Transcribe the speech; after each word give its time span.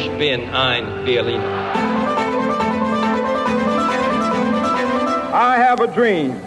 Ich 0.00 0.10
bin 0.12 0.48
ein 0.54 1.04
Berliner. 1.04 1.44
I 5.34 5.56
have 5.58 5.80
a 5.80 5.86
dream. 5.86 6.40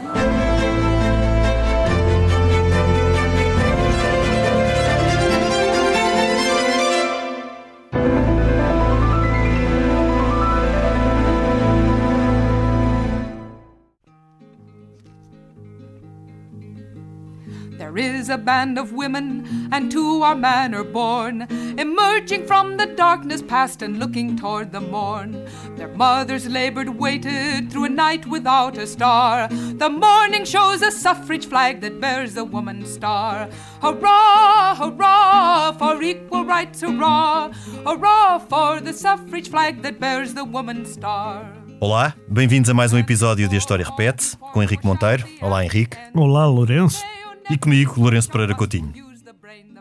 There 17.94 18.16
is 18.16 18.30
a 18.30 18.40
band 18.40 18.80
of 18.80 18.92
women, 18.92 19.70
and 19.72 19.92
to 19.92 20.24
our 20.24 20.34
manor 20.34 20.84
born, 20.84 21.44
emerging 21.78 22.48
from 22.48 22.78
the 22.78 22.88
darkness 22.88 23.44
past 23.44 23.84
and 23.84 24.00
looking 24.00 24.36
toward 24.36 24.72
the 24.72 24.82
morn. 24.82 25.48
Their 25.76 25.90
mothers 25.90 26.48
labored, 26.50 26.90
waited 26.90 27.72
through 27.72 27.86
a 27.86 27.90
night 27.90 28.26
without 28.26 28.80
a 28.80 28.88
star. 28.88 29.48
The 29.48 29.90
morning 29.90 30.44
shows 30.44 30.82
a 30.82 30.92
suffrage 30.92 31.46
flag 31.46 31.82
that 31.82 32.02
bears 32.02 32.34
the 32.34 32.44
woman's 32.44 32.92
star. 32.92 33.48
Hurrah, 33.80 34.76
hurrah, 34.76 35.74
for 35.74 36.02
equal 36.02 36.46
rights, 36.46 36.82
hurrah, 36.82 37.52
hurrah, 37.86 38.40
for 38.40 38.82
the 38.82 38.94
suffrage 38.94 39.50
flag 39.50 39.84
that 39.84 40.00
bears 40.00 40.34
the 40.34 40.46
woman's 40.46 40.92
star. 40.92 41.46
Olá, 41.80 42.16
bem-vindos 42.28 42.72
a 42.72 42.74
mais 42.74 42.92
um 42.92 42.98
episódio 42.98 43.48
de 43.48 43.56
A 43.56 43.60
História 43.60 43.86
Repete, 43.86 44.36
com 44.52 44.64
Henrique 44.64 44.86
Monteiro. 44.86 45.28
Olá, 45.40 45.64
Henrique. 45.64 45.96
Olá, 46.16 46.48
Lourenço. 46.48 47.04
E 47.50 47.58
comigo, 47.58 48.00
Lourenço 48.00 48.30
Pereira 48.30 48.56
Coutinho. 48.56 48.94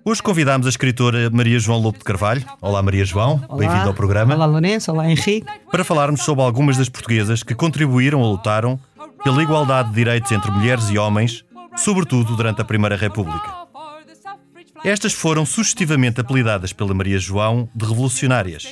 Hoje 0.04 0.22
convidámos 0.22 0.66
a 0.66 0.70
escritora 0.70 1.30
Maria 1.30 1.58
João 1.58 1.78
Lobo 1.78 1.98
de 1.98 2.04
Carvalho. 2.04 2.44
Olá, 2.60 2.82
Maria 2.82 3.04
João. 3.04 3.38
Bem-vinda 3.56 3.86
ao 3.86 3.94
programa. 3.94 4.34
Olá, 4.34 4.46
Lourenço. 4.46 4.90
Olá, 4.90 5.08
Henrique. 5.08 5.46
Para 5.70 5.84
falarmos 5.84 6.22
sobre 6.22 6.42
algumas 6.42 6.76
das 6.76 6.88
portuguesas 6.88 7.42
que 7.42 7.54
contribuíram 7.54 8.20
ou 8.20 8.32
lutaram 8.32 8.80
pela 9.22 9.42
igualdade 9.42 9.90
de 9.90 9.94
direitos 9.94 10.32
entre 10.32 10.50
mulheres 10.50 10.90
e 10.90 10.98
homens, 10.98 11.44
sobretudo 11.76 12.34
durante 12.36 12.60
a 12.60 12.64
Primeira 12.64 12.96
República. 12.96 13.62
Estas 14.84 15.12
foram 15.12 15.46
sugestivamente 15.46 16.20
apelidadas 16.20 16.72
pela 16.72 16.92
Maria 16.92 17.18
João 17.18 17.68
de 17.72 17.86
revolucionárias, 17.86 18.66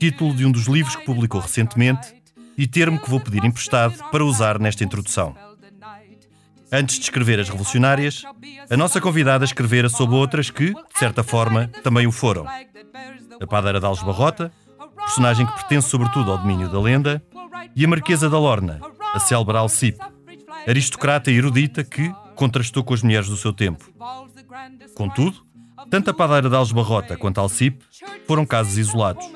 título 0.00 0.34
de 0.34 0.46
um 0.46 0.50
dos 0.50 0.66
livros 0.66 0.96
que 0.96 1.04
publicou 1.04 1.40
recentemente 1.40 2.14
e 2.56 2.66
termo 2.66 2.98
que 2.98 3.10
vou 3.10 3.20
pedir 3.20 3.44
emprestado 3.44 3.94
para 4.10 4.24
usar 4.24 4.58
nesta 4.58 4.82
introdução. 4.82 5.34
Antes 6.74 6.96
de 6.96 7.02
escrever 7.02 7.38
as 7.38 7.48
revolucionárias, 7.48 8.22
a 8.70 8.76
nossa 8.78 8.98
convidada 8.98 9.44
escrevera 9.44 9.90
sobre 9.90 10.16
outras 10.16 10.48
que, 10.48 10.72
de 10.72 10.98
certa 10.98 11.22
forma, 11.22 11.68
também 11.82 12.06
o 12.06 12.12
foram. 12.12 12.46
A 12.48 13.46
padeira 13.46 13.78
de 13.78 13.84
Alves 13.84 14.02
Barrota, 14.02 14.50
personagem 14.96 15.44
que 15.44 15.52
pertence 15.52 15.90
sobretudo 15.90 16.32
ao 16.32 16.38
domínio 16.38 16.70
da 16.70 16.80
lenda, 16.80 17.22
e 17.76 17.84
a 17.84 17.88
Marquesa 17.88 18.30
da 18.30 18.38
Lorna, 18.38 18.80
a 19.12 19.20
célebre 19.20 19.58
Alcipe, 19.58 19.98
aristocrata 20.66 21.30
e 21.30 21.36
erudita 21.36 21.84
que 21.84 22.10
contrastou 22.34 22.82
com 22.82 22.94
as 22.94 23.02
mulheres 23.02 23.28
do 23.28 23.36
seu 23.36 23.52
tempo. 23.52 23.92
Contudo, 24.94 25.44
tanto 25.90 26.10
a 26.10 26.14
padeira 26.14 26.48
de 26.48 26.56
Alves 26.56 26.72
Barrota 26.72 27.18
quanto 27.18 27.36
a 27.38 27.42
Alcipe 27.42 27.84
foram 28.26 28.46
casos 28.46 28.78
isolados. 28.78 29.30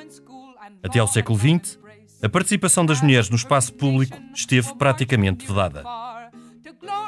Até 0.83 1.01
ao 1.01 1.09
século 1.09 1.39
XX, 1.39 1.79
a 2.23 2.29
participação 2.31 2.87
das 2.87 3.03
mulheres 3.03 3.29
no 3.29 3.37
espaço 3.37 3.75
público 3.75 4.17
esteve 4.35 4.75
praticamente 4.77 5.47
vedada. 5.47 5.85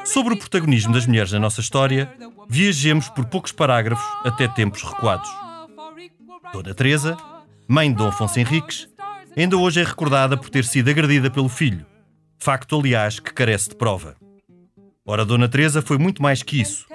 Sobre 0.08 0.32
o 0.32 0.38
protagonismo 0.38 0.94
das 0.94 1.06
mulheres 1.06 1.32
na 1.32 1.38
nossa 1.38 1.60
história, 1.60 2.10
viajemos 2.48 3.10
por 3.10 3.26
poucos 3.26 3.52
parágrafos 3.52 4.06
até 4.24 4.48
tempos 4.48 4.82
recuados. 4.82 5.28
Dona 6.50 6.74
Teresa, 6.74 7.14
mãe 7.68 7.90
de 7.90 7.96
Dom 7.98 8.08
Afonso 8.08 8.40
Henriques, 8.40 8.88
ainda 9.36 9.58
hoje 9.58 9.82
é 9.82 9.84
recordada 9.84 10.34
por 10.34 10.48
ter 10.48 10.64
sido 10.64 10.88
agredida 10.88 11.30
pelo 11.30 11.48
filho, 11.48 11.84
facto, 12.38 12.78
aliás, 12.78 13.20
que 13.20 13.34
carece 13.34 13.68
de 13.68 13.76
prova. 13.76 14.16
Ora, 15.04 15.26
Dona 15.26 15.46
Teresa 15.46 15.82
foi 15.82 15.98
muito 15.98 16.22
mais 16.22 16.42
que 16.42 16.58
isso. 16.58 16.86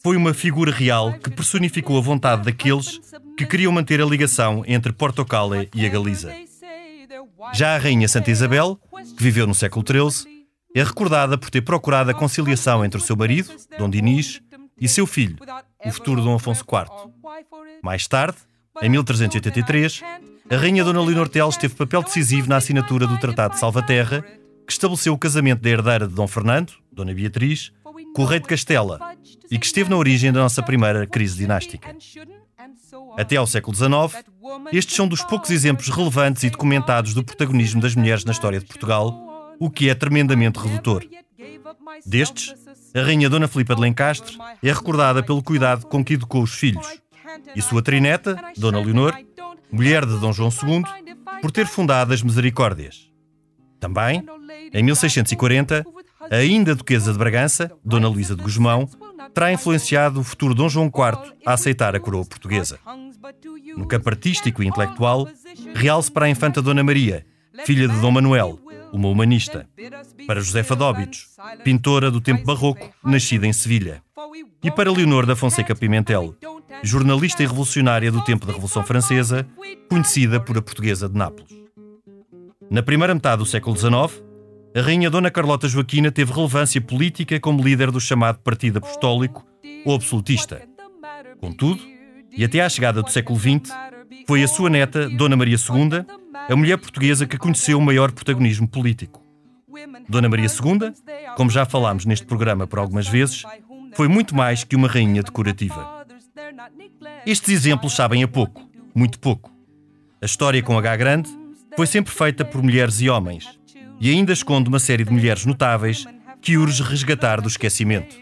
Foi 0.00 0.16
uma 0.16 0.32
figura 0.32 0.70
real 0.70 1.12
que 1.14 1.30
personificou 1.30 1.98
a 1.98 2.00
vontade 2.00 2.44
daqueles 2.44 3.00
que 3.36 3.46
queriam 3.46 3.72
manter 3.72 4.00
a 4.00 4.06
ligação 4.06 4.62
entre 4.64 4.92
Portocale 4.92 5.68
e 5.74 5.84
a 5.84 5.88
Galiza. 5.88 6.32
Já 7.52 7.74
a 7.74 7.78
Rainha 7.78 8.06
Santa 8.06 8.30
Isabel, 8.30 8.78
que 9.16 9.22
viveu 9.22 9.44
no 9.44 9.54
século 9.54 9.84
XIII, 9.84 10.33
é 10.74 10.82
recordada 10.82 11.38
por 11.38 11.50
ter 11.50 11.62
procurado 11.62 12.10
a 12.10 12.14
conciliação 12.14 12.84
entre 12.84 13.00
o 13.00 13.04
seu 13.04 13.16
marido, 13.16 13.54
Dom 13.78 13.88
Dinis, 13.88 14.42
e 14.80 14.88
seu 14.88 15.06
filho, 15.06 15.36
o 15.84 15.90
futuro 15.92 16.20
Dom 16.20 16.34
Afonso 16.34 16.64
IV. 16.64 17.12
Mais 17.82 18.08
tarde, 18.08 18.36
em 18.82 18.88
1383, 18.88 20.02
a 20.50 20.56
Rainha 20.56 20.82
Dona 20.82 21.00
Leonor 21.00 21.28
Teles 21.28 21.56
teve 21.56 21.76
papel 21.76 22.02
decisivo 22.02 22.48
na 22.48 22.56
assinatura 22.56 23.06
do 23.06 23.18
Tratado 23.18 23.54
de 23.54 23.60
Salvaterra, 23.60 24.22
que 24.66 24.72
estabeleceu 24.72 25.12
o 25.12 25.18
casamento 25.18 25.62
da 25.62 25.70
herdeira 25.70 26.08
de 26.08 26.14
Dom 26.14 26.26
Fernando, 26.26 26.72
Dona 26.92 27.14
Beatriz, 27.14 27.72
com 28.14 28.22
o 28.22 28.26
rei 28.26 28.40
de 28.40 28.48
Castela 28.48 28.98
e 29.50 29.58
que 29.58 29.66
esteve 29.66 29.90
na 29.90 29.96
origem 29.96 30.32
da 30.32 30.40
nossa 30.40 30.62
primeira 30.62 31.06
crise 31.06 31.36
dinástica. 31.36 31.94
Até 33.16 33.36
ao 33.36 33.46
século 33.46 33.76
XIX, 33.76 34.24
estes 34.72 34.96
são 34.96 35.06
dos 35.06 35.22
poucos 35.22 35.50
exemplos 35.50 35.88
relevantes 35.88 36.42
e 36.42 36.50
documentados 36.50 37.14
do 37.14 37.22
protagonismo 37.22 37.80
das 37.80 37.94
mulheres 37.94 38.24
na 38.24 38.32
história 38.32 38.58
de 38.58 38.66
Portugal, 38.66 39.23
o 39.58 39.70
que 39.70 39.88
é 39.88 39.94
tremendamente 39.94 40.58
redutor. 40.58 41.04
Destes, 42.06 42.54
a 42.94 43.02
rainha 43.02 43.28
Dona 43.28 43.48
Filipa 43.48 43.74
de 43.74 43.80
Lencastre 43.80 44.36
é 44.62 44.72
recordada 44.72 45.22
pelo 45.22 45.42
cuidado 45.42 45.86
com 45.86 46.04
que 46.04 46.14
educou 46.14 46.42
os 46.42 46.54
filhos, 46.54 46.86
e 47.54 47.62
sua 47.62 47.82
trineta, 47.82 48.36
Dona 48.56 48.80
Leonor, 48.80 49.14
mulher 49.70 50.06
de 50.06 50.18
Dom 50.18 50.32
João 50.32 50.50
II, 50.50 50.82
por 51.40 51.50
ter 51.50 51.66
fundado 51.66 52.12
as 52.12 52.22
Misericórdias. 52.22 53.10
Também, 53.80 54.24
em 54.72 54.82
1640, 54.82 55.84
a 56.30 56.36
ainda 56.36 56.74
Duquesa 56.74 57.12
de 57.12 57.18
Bragança, 57.18 57.70
Dona 57.84 58.08
Luísa 58.08 58.34
de 58.34 58.42
Guzmão, 58.42 58.88
terá 59.34 59.52
influenciado 59.52 60.20
o 60.20 60.24
futuro 60.24 60.54
Dom 60.54 60.68
João 60.68 60.86
IV 60.86 61.34
a 61.44 61.52
aceitar 61.52 61.94
a 61.94 62.00
coroa 62.00 62.24
portuguesa. 62.24 62.78
No 63.76 63.86
campo 63.86 64.08
artístico 64.08 64.62
e 64.62 64.66
intelectual, 64.66 65.28
realce 65.74 66.10
para 66.10 66.26
a 66.26 66.30
infanta 66.30 66.62
Dona 66.62 66.82
Maria, 66.82 67.26
filha 67.64 67.88
de 67.88 68.00
Dom 68.00 68.12
Manuel, 68.12 68.58
uma 68.96 69.08
humanista. 69.08 69.68
Para 70.26 70.40
Josefa 70.40 70.76
Dóbitos, 70.76 71.28
pintora 71.62 72.10
do 72.10 72.20
tempo 72.20 72.44
barroco, 72.44 72.88
nascida 73.02 73.46
em 73.46 73.52
Sevilha. 73.52 74.02
E 74.62 74.70
para 74.70 74.92
Leonor 74.92 75.26
da 75.26 75.36
Fonseca 75.36 75.74
Pimentel, 75.74 76.34
jornalista 76.82 77.42
e 77.42 77.46
revolucionária 77.46 78.10
do 78.10 78.22
tempo 78.22 78.46
da 78.46 78.52
Revolução 78.52 78.84
Francesa, 78.84 79.46
conhecida 79.88 80.40
por 80.40 80.56
a 80.56 80.62
portuguesa 80.62 81.08
de 81.08 81.16
Nápoles. 81.16 81.52
Na 82.70 82.82
primeira 82.82 83.14
metade 83.14 83.38
do 83.38 83.46
século 83.46 83.76
XIX, 83.76 84.22
a 84.74 84.80
rainha 84.80 85.10
Dona 85.10 85.30
Carlota 85.30 85.68
Joaquina 85.68 86.10
teve 86.10 86.32
relevância 86.32 86.80
política 86.80 87.38
como 87.38 87.62
líder 87.62 87.90
do 87.90 88.00
chamado 88.00 88.38
Partido 88.38 88.78
Apostólico 88.78 89.44
ou 89.84 89.94
Absolutista. 89.94 90.62
Contudo, 91.40 91.80
e 92.36 92.44
até 92.44 92.60
à 92.60 92.68
chegada 92.68 93.02
do 93.02 93.10
século 93.10 93.38
XX, 93.38 93.70
foi 94.26 94.42
a 94.42 94.48
sua 94.48 94.70
neta, 94.70 95.08
Dona 95.08 95.36
Maria 95.36 95.56
II, 95.56 96.04
a 96.48 96.56
mulher 96.56 96.78
portuguesa 96.78 97.26
que 97.26 97.38
conheceu 97.38 97.78
o 97.78 97.82
maior 97.82 98.12
protagonismo 98.12 98.68
político. 98.68 99.22
Dona 100.08 100.28
Maria 100.28 100.46
II, 100.46 100.92
como 101.36 101.50
já 101.50 101.64
falámos 101.64 102.04
neste 102.04 102.26
programa 102.26 102.66
por 102.66 102.78
algumas 102.78 103.08
vezes, 103.08 103.42
foi 103.94 104.08
muito 104.08 104.34
mais 104.34 104.64
que 104.64 104.76
uma 104.76 104.88
rainha 104.88 105.22
decorativa. 105.22 106.06
Estes 107.26 107.50
exemplos 107.50 107.94
sabem 107.94 108.22
a 108.22 108.28
pouco, 108.28 108.68
muito 108.94 109.18
pouco. 109.18 109.50
A 110.20 110.26
história 110.26 110.62
com 110.62 110.78
H 110.78 110.96
grande 110.96 111.30
foi 111.76 111.86
sempre 111.86 112.12
feita 112.12 112.44
por 112.44 112.62
mulheres 112.62 113.00
e 113.00 113.08
homens, 113.08 113.58
e 114.00 114.10
ainda 114.10 114.32
esconde 114.32 114.68
uma 114.68 114.78
série 114.78 115.04
de 115.04 115.12
mulheres 115.12 115.44
notáveis 115.44 116.06
que 116.40 116.56
urge 116.58 116.82
resgatar 116.82 117.40
do 117.40 117.48
esquecimento. 117.48 118.16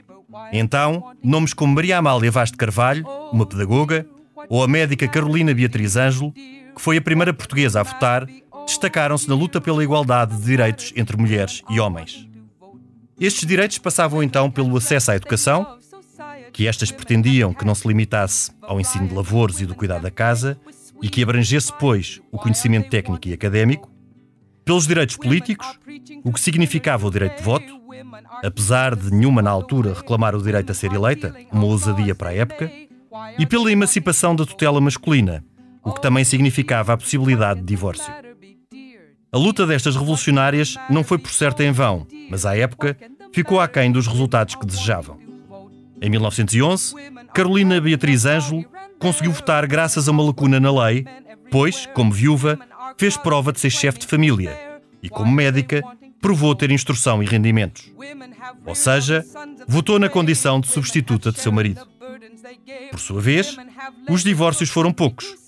Então, 0.53 1.13
nomes 1.23 1.53
como 1.53 1.75
Maria 1.75 1.99
Amália 1.99 2.31
Vaz 2.31 2.51
de 2.51 2.57
Carvalho, 2.57 3.07
uma 3.33 3.47
pedagoga, 3.47 4.07
ou 4.49 4.63
a 4.63 4.69
médica 4.69 5.09
Carolina 5.09 5.55
Beatriz 5.55 5.97
Ângelo, 5.97 6.33
que 6.75 6.81
foi 6.81 6.97
a 6.97 7.03
primeira 7.03 7.33
portuguesa 7.33 7.81
a 7.81 7.83
votar, 7.83 8.27
destacaram-se 8.67 9.29
na 9.29 9.35
luta 9.35 9.61
pela 9.61 9.83
igualdade 9.83 10.37
de 10.37 10.43
direitos 10.43 10.93
entre 10.97 11.17
mulheres 11.17 11.63
e 11.69 11.81
homens. 11.81 12.29
Estes 13.21 13.47
direitos 13.47 13.79
passavam 13.79 14.23
então 14.23 14.51
pelo 14.51 14.77
acesso 14.77 15.11
à 15.11 15.17
educação, 15.17 15.79
que 16.53 16.67
estas 16.67 16.91
pretendiam 16.91 17.55
que 17.55 17.65
não 17.65 17.75
se 17.75 17.87
limitasse 17.87 18.51
ao 18.61 18.81
ensino 18.81 19.09
de 19.09 19.15
lavores 19.15 19.61
e 19.61 19.67
do 19.67 19.75
cuidado 19.75 20.03
da 20.03 20.11
casa, 20.11 20.59
e 21.03 21.09
que 21.09 21.23
abrangesse, 21.23 21.73
pois, 21.79 22.21
o 22.31 22.39
conhecimento 22.39 22.89
técnico 22.89 23.29
e 23.29 23.33
académico, 23.33 23.91
pelos 24.65 24.87
direitos 24.87 25.17
políticos, 25.17 25.67
o 26.23 26.33
que 26.33 26.41
significava 26.41 27.07
o 27.07 27.11
direito 27.11 27.39
de 27.39 27.43
voto, 27.43 27.83
apesar 28.45 28.95
de 28.95 29.11
nenhuma 29.11 29.43
na 29.43 29.51
altura 29.51 29.95
reclamar 29.95 30.37
o 30.37 30.43
direito 30.43 30.71
a 30.71 30.75
ser 30.75 30.93
eleita, 30.93 31.35
uma 31.51 31.65
ousadia 31.65 32.15
para 32.15 32.31
a 32.31 32.35
época, 32.35 32.71
e 33.39 33.47
pela 33.47 33.71
emancipação 33.71 34.35
da 34.35 34.47
tutela 34.47 34.81
masculina, 34.81 35.45
o 35.85 35.93
que 35.93 36.01
também 36.01 36.25
significava 36.25 36.93
a 36.93 36.97
possibilidade 36.97 37.61
de 37.61 37.67
divórcio. 37.67 38.13
A 39.33 39.39
luta 39.39 39.67
destas 39.67 39.97
revolucionárias 39.97 40.77
não 40.91 41.03
foi 41.03 41.19
por 41.19 41.31
certo 41.31 41.63
em 41.63 41.73
vão, 41.73 42.07
mas 42.31 42.45
à 42.45 42.57
época 42.57 42.97
ficou 43.33 43.61
aquém 43.61 43.91
dos 43.91 44.07
resultados 44.07 44.55
que 44.55 44.67
desejavam. 44.67 45.19
Em 46.01 46.11
1911, 46.11 46.95
Carolina 47.33 47.81
Beatriz 47.81 48.27
Ângelo 48.27 48.65
conseguiu 48.99 49.33
votar 49.33 49.67
graças 49.67 50.09
a 50.09 50.11
uma 50.11 50.23
lacuna 50.23 50.61
na 50.61 50.85
lei, 50.85 51.05
Depois, 51.45 51.87
como 51.95 52.11
viúva, 52.11 52.59
fez 52.97 53.17
prova 53.17 53.53
de 53.53 53.61
ser 53.61 53.71
chefe 53.71 53.99
de 53.99 54.07
família 54.07 54.81
e, 55.03 55.09
como 55.09 55.31
médica, 55.31 55.83
provou 56.21 56.55
ter 56.55 56.71
instrução 56.71 57.23
e 57.23 57.27
rendimentos. 57.27 57.91
Ou 58.65 58.75
seja, 58.75 59.25
votou 59.69 59.99
na 59.99 60.09
condição 60.09 60.61
de 60.61 60.69
substituta 60.69 61.31
de 61.31 61.41
seu 61.41 61.53
marido. 61.53 61.87
Por 62.91 63.01
sua 63.01 63.21
vez, 63.21 63.57
os 64.09 64.23
divórcios 64.23 64.71
foram 64.71 64.93
poucos. 64.93 65.42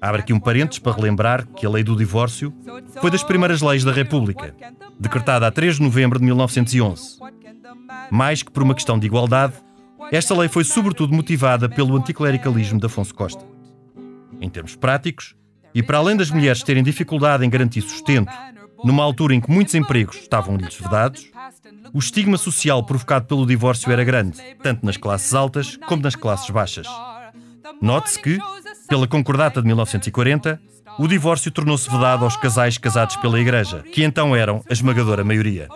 Abre 0.00 0.20
aqui 0.20 0.32
um 0.32 0.40
parênteses 0.40 0.78
para 0.78 0.92
relembrar 0.92 1.46
que 1.46 1.66
a 1.66 1.70
lei 1.70 1.82
do 1.82 1.96
divórcio 1.96 2.54
foi 3.00 3.10
das 3.10 3.22
primeiras 3.22 3.60
leis 3.60 3.82
da 3.82 3.92
República, 3.92 4.54
decretada 4.98 5.46
a 5.46 5.50
3 5.50 5.76
de 5.76 5.82
novembro 5.82 6.18
de 6.18 6.24
1911. 6.24 7.18
Mais 8.10 8.42
que 8.42 8.50
por 8.50 8.62
uma 8.62 8.74
questão 8.74 8.98
de 8.98 9.06
igualdade, 9.06 9.54
esta 10.12 10.34
lei 10.36 10.48
foi 10.48 10.64
sobretudo 10.64 11.14
motivada 11.14 11.68
pelo 11.68 11.96
anticlericalismo 11.96 12.78
de 12.78 12.86
Afonso 12.86 13.14
Costa. 13.14 13.44
Em 14.40 14.48
termos 14.48 14.76
práticos, 14.76 15.34
e 15.74 15.82
para 15.82 15.98
além 15.98 16.16
das 16.16 16.30
mulheres 16.30 16.62
terem 16.62 16.82
dificuldade 16.82 17.44
em 17.44 17.50
garantir 17.50 17.82
sustento, 17.82 18.32
numa 18.84 19.02
altura 19.02 19.34
em 19.34 19.40
que 19.40 19.50
muitos 19.50 19.74
empregos 19.74 20.16
estavam-lhes 20.16 20.76
vedados, 20.76 21.30
o 21.92 21.98
estigma 21.98 22.38
social 22.38 22.84
provocado 22.84 23.26
pelo 23.26 23.46
divórcio 23.46 23.90
era 23.90 24.04
grande, 24.04 24.38
tanto 24.62 24.86
nas 24.86 24.96
classes 24.96 25.34
altas 25.34 25.76
como 25.88 26.02
nas 26.02 26.14
classes 26.14 26.48
baixas. 26.50 26.86
Note-se 27.80 28.20
que, 28.20 28.38
pela 28.88 29.06
Concordata 29.06 29.60
de 29.60 29.66
1940, 29.66 30.60
o 30.98 31.06
divórcio 31.06 31.50
tornou-se 31.50 31.88
vedado 31.90 32.24
aos 32.24 32.36
casais 32.36 32.78
casados 32.78 33.16
pela 33.16 33.38
Igreja, 33.38 33.84
que 33.92 34.02
então 34.02 34.34
eram 34.34 34.64
a 34.68 34.72
esmagadora 34.72 35.22
maioria. 35.22 35.68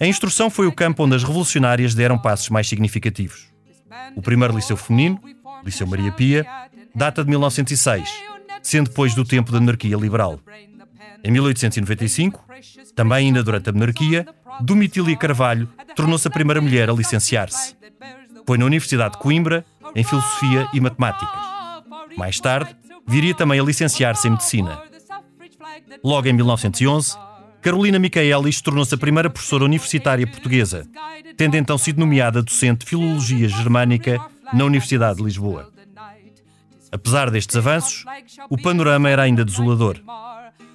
A 0.00 0.06
instrução 0.06 0.48
foi 0.48 0.66
o 0.66 0.72
campo 0.72 1.04
onde 1.04 1.14
as 1.14 1.22
revolucionárias 1.22 1.94
deram 1.94 2.18
passos 2.18 2.48
mais 2.48 2.68
significativos. 2.68 3.48
O 4.16 4.22
primeiro 4.22 4.54
liceu 4.54 4.76
feminino, 4.76 5.20
Liceu 5.64 5.86
Maria 5.86 6.10
Pia, 6.12 6.46
data 6.94 7.22
de 7.22 7.30
1906, 7.30 8.08
sendo 8.62 8.88
depois 8.88 9.14
do 9.14 9.24
tempo 9.24 9.52
da 9.52 9.60
monarquia 9.60 9.96
liberal. 9.96 10.40
Em 11.22 11.30
1895, 11.30 12.44
também 12.94 13.26
ainda 13.26 13.42
durante 13.42 13.68
a 13.68 13.72
monarquia, 13.72 14.26
Domitília 14.60 15.16
Carvalho 15.16 15.68
tornou-se 15.94 16.26
a 16.26 16.30
primeira 16.30 16.60
mulher 16.60 16.88
a 16.88 16.92
licenciar-se. 16.92 17.76
Foi 18.46 18.56
na 18.56 18.64
Universidade 18.64 19.12
de 19.12 19.18
Coimbra, 19.18 19.64
em 19.94 20.04
Filosofia 20.04 20.68
e 20.72 20.80
Matemáticas. 20.80 21.57
Mais 22.18 22.40
tarde, 22.40 22.74
viria 23.06 23.32
também 23.32 23.60
a 23.60 23.62
licenciar-se 23.62 24.26
em 24.26 24.32
Medicina. 24.32 24.82
Logo 26.02 26.26
em 26.26 26.32
1911, 26.32 27.16
Carolina 27.62 27.96
Micaelis 27.96 28.60
tornou-se 28.60 28.92
a 28.92 28.98
primeira 28.98 29.30
professora 29.30 29.64
universitária 29.64 30.26
portuguesa, 30.26 30.84
tendo 31.36 31.56
então 31.56 31.78
sido 31.78 32.00
nomeada 32.00 32.42
docente 32.42 32.80
de 32.80 32.86
Filologia 32.86 33.48
Germânica 33.48 34.20
na 34.52 34.64
Universidade 34.64 35.18
de 35.18 35.24
Lisboa. 35.24 35.72
Apesar 36.90 37.30
destes 37.30 37.54
avanços, 37.54 38.04
o 38.50 38.60
panorama 38.60 39.08
era 39.08 39.22
ainda 39.22 39.44
desolador. 39.44 40.00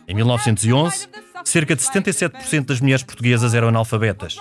Em 0.08 0.16
1911, 0.16 1.10
cerca 1.44 1.76
de 1.76 1.82
77% 1.82 2.68
das 2.68 2.80
mulheres 2.80 3.04
portuguesas 3.04 3.54
eram 3.54 3.68
analfabetas. 3.68 4.38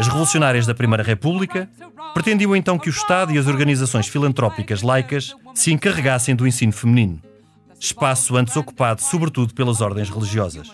As 0.00 0.06
revolucionárias 0.06 0.64
da 0.64 0.74
Primeira 0.74 1.02
República 1.02 1.68
pretendiam 2.14 2.56
então 2.56 2.78
que 2.78 2.88
o 2.88 2.90
Estado 2.90 3.34
e 3.34 3.38
as 3.38 3.46
organizações 3.46 4.08
filantrópicas 4.08 4.80
laicas 4.80 5.34
se 5.54 5.74
encarregassem 5.74 6.34
do 6.34 6.46
ensino 6.46 6.72
feminino, 6.72 7.20
espaço 7.78 8.34
antes 8.34 8.56
ocupado 8.56 9.02
sobretudo 9.02 9.52
pelas 9.52 9.82
ordens 9.82 10.08
religiosas. 10.08 10.70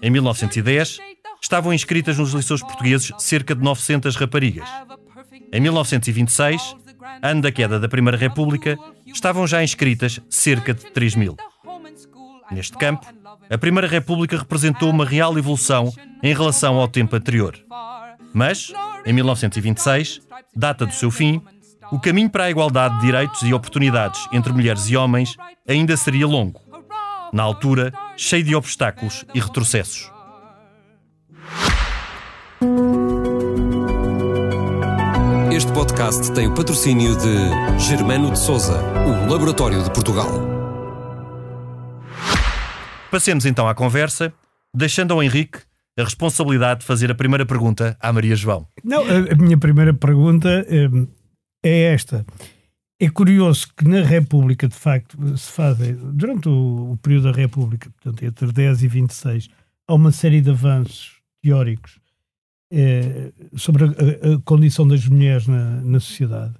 Em 0.00 0.08
1910, 0.08 1.00
estavam 1.42 1.70
inscritas 1.70 2.16
nos 2.16 2.32
liceus 2.32 2.62
portugueses 2.62 3.12
cerca 3.18 3.54
de 3.54 3.62
900 3.62 4.16
raparigas. 4.16 4.70
Em 5.52 5.60
1926, 5.60 6.76
ano 7.20 7.42
da 7.42 7.52
queda 7.52 7.78
da 7.78 7.90
Primeira 7.90 8.16
República, 8.16 8.78
estavam 9.04 9.46
já 9.46 9.62
inscritas 9.62 10.18
cerca 10.30 10.72
de 10.72 10.86
3 10.86 11.14
mil. 11.14 11.36
Neste 12.50 12.78
campo, 12.78 13.06
a 13.50 13.58
Primeira 13.58 13.86
República 13.86 14.38
representou 14.38 14.88
uma 14.88 15.04
real 15.04 15.36
evolução 15.36 15.92
em 16.22 16.32
relação 16.32 16.76
ao 16.76 16.88
tempo 16.88 17.14
anterior. 17.14 17.54
Mas, 18.32 18.72
em 19.04 19.12
1926, 19.12 20.20
data 20.54 20.86
do 20.86 20.92
seu 20.92 21.10
fim, 21.10 21.42
o 21.90 21.98
caminho 21.98 22.30
para 22.30 22.44
a 22.44 22.50
igualdade 22.50 22.94
de 22.96 23.06
direitos 23.06 23.42
e 23.42 23.52
oportunidades 23.52 24.26
entre 24.32 24.52
mulheres 24.52 24.88
e 24.88 24.96
homens 24.96 25.36
ainda 25.68 25.96
seria 25.96 26.26
longo. 26.26 26.60
Na 27.32 27.42
altura, 27.42 27.92
cheio 28.16 28.44
de 28.44 28.54
obstáculos 28.54 29.24
e 29.34 29.40
retrocessos. 29.40 30.10
Este 35.52 35.72
podcast 35.72 36.32
tem 36.32 36.46
o 36.46 36.54
patrocínio 36.54 37.16
de 37.16 37.78
Germano 37.78 38.30
de 38.30 38.38
Souza, 38.38 38.80
o 39.06 39.30
Laboratório 39.30 39.82
de 39.82 39.92
Portugal. 39.92 40.28
Passemos 43.10 43.44
então 43.44 43.68
à 43.68 43.74
conversa, 43.74 44.32
deixando 44.72 45.12
ao 45.12 45.22
Henrique 45.22 45.58
a 46.00 46.04
responsabilidade 46.04 46.80
de 46.80 46.86
fazer 46.86 47.10
a 47.10 47.14
primeira 47.14 47.44
pergunta 47.44 47.96
à 48.00 48.12
Maria 48.12 48.34
João. 48.34 48.66
Não, 48.82 49.02
a, 49.02 49.34
minha 49.36 49.58
primeira 49.58 49.92
pergunta 49.92 50.66
hum, 50.92 51.06
é 51.62 51.92
esta. 51.92 52.24
É 52.98 53.08
curioso 53.08 53.68
que 53.74 53.88
na 53.88 54.02
República, 54.02 54.68
de 54.68 54.74
facto, 54.74 55.16
se 55.36 55.50
fazem, 55.50 55.94
durante 56.12 56.48
o, 56.48 56.98
período 57.00 57.32
da 57.32 57.32
República, 57.32 57.88
portanto, 57.90 58.22
entre 58.22 58.52
10 58.52 58.82
e 58.82 58.88
26, 58.88 59.48
há 59.88 59.94
uma 59.94 60.12
série 60.12 60.42
de 60.42 60.50
avanços 60.50 61.18
teóricos 61.42 61.98
eh, 62.70 63.32
sobre 63.56 63.84
a, 63.84 64.38
condição 64.44 64.86
das 64.86 65.06
mulheres 65.06 65.46
na, 65.46 65.98
sociedade. 65.98 66.54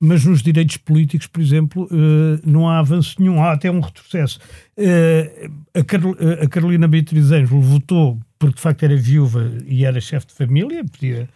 Mas 0.00 0.24
nos 0.24 0.42
direitos 0.42 0.78
políticos, 0.78 1.26
por 1.26 1.42
exemplo, 1.42 1.86
eh, 1.92 2.40
não 2.46 2.66
há 2.66 2.78
avanço 2.78 3.16
nenhum, 3.18 3.42
há 3.42 3.52
até 3.52 3.70
um 3.70 3.80
retrocesso. 3.80 4.40
Eh, 4.74 5.50
a, 5.74 5.80
a 6.44 6.48
Carolina 6.48 6.88
Beatriz 6.88 7.30
Ângelo 7.30 7.60
votou 7.60 8.18
porque 8.38 8.56
de 8.56 8.60
facto 8.60 8.82
era 8.82 8.96
viúva 8.96 9.52
e 9.66 9.84
era 9.84 10.00
chefe 10.00 10.26
de 10.28 10.34
família, 10.34 10.84
podia 10.84 11.28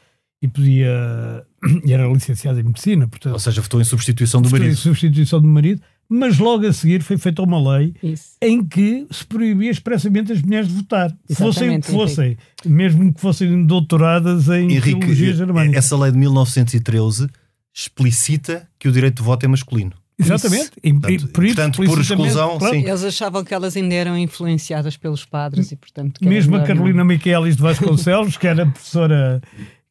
e 0.43 0.49
podia 0.49 1.47
e 1.87 1.93
era 1.93 2.07
licenciada 2.09 2.61
em 2.61 2.65
medicina, 2.65 3.07
portanto, 3.07 3.33
ou 3.33 3.39
seja, 3.39 3.61
votou 3.61 3.81
em 3.81 3.85
substituição 3.85 4.43
do 4.43 4.51
marido. 4.51 4.73
Em 4.73 4.75
substituição 4.75 5.41
do 5.41 5.47
marido, 5.47 5.81
mas 6.09 6.39
logo 6.39 6.67
a 6.67 6.73
seguir 6.73 7.03
foi 7.03 7.17
feita 7.17 7.43
uma 7.43 7.77
lei 7.77 7.95
Isso. 8.03 8.37
em 8.43 8.65
que 8.65 9.07
se 9.11 9.25
proibia 9.25 9.71
expressamente 9.71 10.33
as 10.33 10.43
mulheres 10.43 10.69
de 10.69 10.75
votar, 10.75 11.17
fossem 11.33 11.77
o 11.77 11.81
que 11.81 11.91
fossem, 11.91 12.27
Henrique. 12.27 12.69
mesmo 12.69 13.15
que 13.15 13.21
fossem 13.21 13.65
doutoradas 13.65 14.49
em 14.49 14.73
Henrique, 14.73 15.01
filologia 15.01 15.33
germânica. 15.33 15.79
Essa 15.79 15.97
lei 15.97 16.11
de 16.11 16.19
1913 16.19 17.29
explicita 17.73 18.69
que 18.79 18.89
o 18.89 18.93
direito 18.93 19.19
de 19.19 19.23
voto 19.23 19.45
é 19.45 19.49
masculino. 19.49 19.93
Exatamente. 20.25 20.71
E, 20.83 20.93
portanto, 20.93 21.29
por, 21.33 21.45
portanto, 21.45 21.77
por 21.85 22.01
exclusão, 22.01 22.59
claro. 22.59 22.75
sim. 22.75 22.87
Eles 22.87 23.05
achavam 23.05 23.45
que 23.45 23.55
elas 23.55 23.77
ainda 23.77 23.95
eram 23.95 24.17
influenciadas 24.17 24.97
pelos 24.97 25.25
padres 25.25 25.73
e, 25.73 25.77
portanto... 25.77 26.21
Mesmo 26.23 26.57
a 26.57 26.63
Carolina 26.63 26.99
não... 26.99 27.05
Miquelis 27.05 27.57
de 27.57 27.63
Vasconcelos, 27.63 28.37
que 28.37 28.47
era 28.47 28.67
professora 28.67 29.41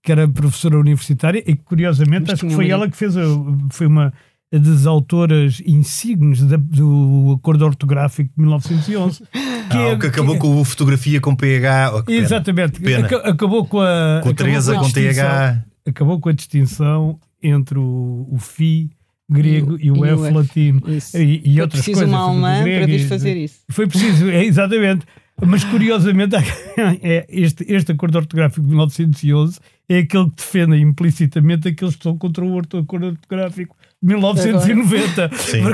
que 0.04 0.12
era 0.12 0.28
professora 0.28 0.80
universitária 0.80 1.44
e 1.46 1.56
que, 1.56 1.64
curiosamente, 1.64 2.24
Mas 2.24 2.34
acho 2.34 2.48
que 2.48 2.56
foi 2.56 2.70
ela 2.70 2.90
que 2.90 2.98
fez, 2.98 3.16
a, 3.16 3.22
foi 3.70 3.86
uma 3.86 4.12
das 4.52 4.86
autoras 4.86 5.62
insignes 5.66 6.44
da, 6.44 6.58
do 6.58 7.38
Acordo 7.40 7.66
Ortográfico 7.66 8.30
de 8.36 8.42
1911. 8.42 9.24
Que, 9.72 9.78
ah, 9.78 9.82
é, 9.92 9.96
que 9.96 10.08
acabou 10.08 10.34
que, 10.34 10.42
com 10.42 10.60
a 10.60 10.66
fotografia 10.66 11.22
com 11.22 11.34
PH. 11.34 11.94
Oh, 11.94 12.12
exatamente. 12.12 12.82
Pena. 12.82 13.08
Acabou 13.24 13.66
com 13.66 13.80
a. 13.80 14.20
Com 14.22 14.34
Teresa 14.34 14.74
com, 14.76 14.82
com 14.82 14.92
TH. 14.92 15.64
Acabou 15.88 16.20
com 16.20 16.28
a 16.28 16.34
distinção 16.34 17.18
entre 17.42 17.80
o, 17.80 18.28
o 18.30 18.38
FI 18.38 18.90
grego 19.32 19.78
e 19.80 19.92
o, 19.92 19.98
e 19.98 20.00
o 20.00 20.06
F, 20.06 20.26
F 20.28 20.34
latino 20.34 20.82
isso. 20.88 21.18
e, 21.18 21.42
e 21.46 21.62
outras 21.62 21.86
coisas. 21.86 22.04
Foi 22.04 22.06
preciso 22.06 22.06
uma 22.06 22.20
alemã 22.20 22.64
para 22.64 22.86
vir 22.86 23.08
fazer 23.08 23.38
isso. 23.38 23.60
Foi 23.70 23.88
preciso, 23.88 24.30
é, 24.30 24.46
exatamente. 24.46 25.06
Mas 25.44 25.64
curiosamente, 25.64 26.36
é 27.02 27.26
este, 27.30 27.66
este 27.68 27.92
acordo 27.92 28.18
ortográfico 28.18 28.62
de 28.62 28.68
1911 28.68 29.60
é 29.90 30.00
aquele 30.00 30.30
que 30.30 30.36
defende 30.38 30.78
implicitamente 30.78 31.68
aqueles 31.68 31.96
que 31.96 32.04
são 32.04 32.18
contra 32.18 32.46
o 32.46 32.60
acordo 32.60 33.08
ortográfico 33.08 33.76
de 34.02 34.08
1990. 34.08 35.32
Sim. 35.36 35.62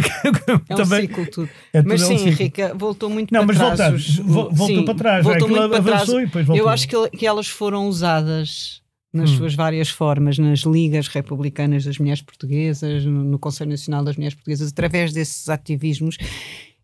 É 0.69 0.73
um 0.73 0.77
também, 0.77 1.01
ciclo 1.01 1.25
tudo. 1.27 1.49
É 1.73 1.81
tudo 1.81 1.89
mas 1.89 2.01
sim, 2.01 2.15
é 2.15 2.17
um 2.17 2.27
Henrique, 2.27 2.61
voltou 2.75 3.09
muito 3.09 3.33
não, 3.33 3.45
para 3.45 3.55
mas 3.59 3.77
trás. 3.77 4.15
Voltou, 4.17 4.53
voltou 4.53 4.77
sim, 4.77 4.85
para 4.85 4.95
trás. 4.95 5.23
Voltou 5.23 5.49
muito 5.49 5.69
para 5.69 5.83
trás. 5.83 6.09
Eu 6.55 6.69
acho 6.69 6.87
que, 6.87 7.09
que 7.17 7.25
elas 7.25 7.47
foram 7.47 7.87
usadas 7.87 8.81
nas 9.13 9.31
hum. 9.31 9.37
suas 9.37 9.55
várias 9.55 9.89
formas, 9.89 10.37
nas 10.37 10.59
ligas 10.59 11.07
republicanas 11.07 11.85
das 11.85 11.97
mulheres 11.97 12.21
portuguesas, 12.21 13.05
no, 13.05 13.23
no 13.23 13.39
Conselho 13.39 13.71
Nacional 13.71 14.03
das 14.03 14.15
Mulheres 14.15 14.35
Portuguesas, 14.35 14.71
através 14.71 15.13
desses 15.13 15.49
ativismos 15.49 16.17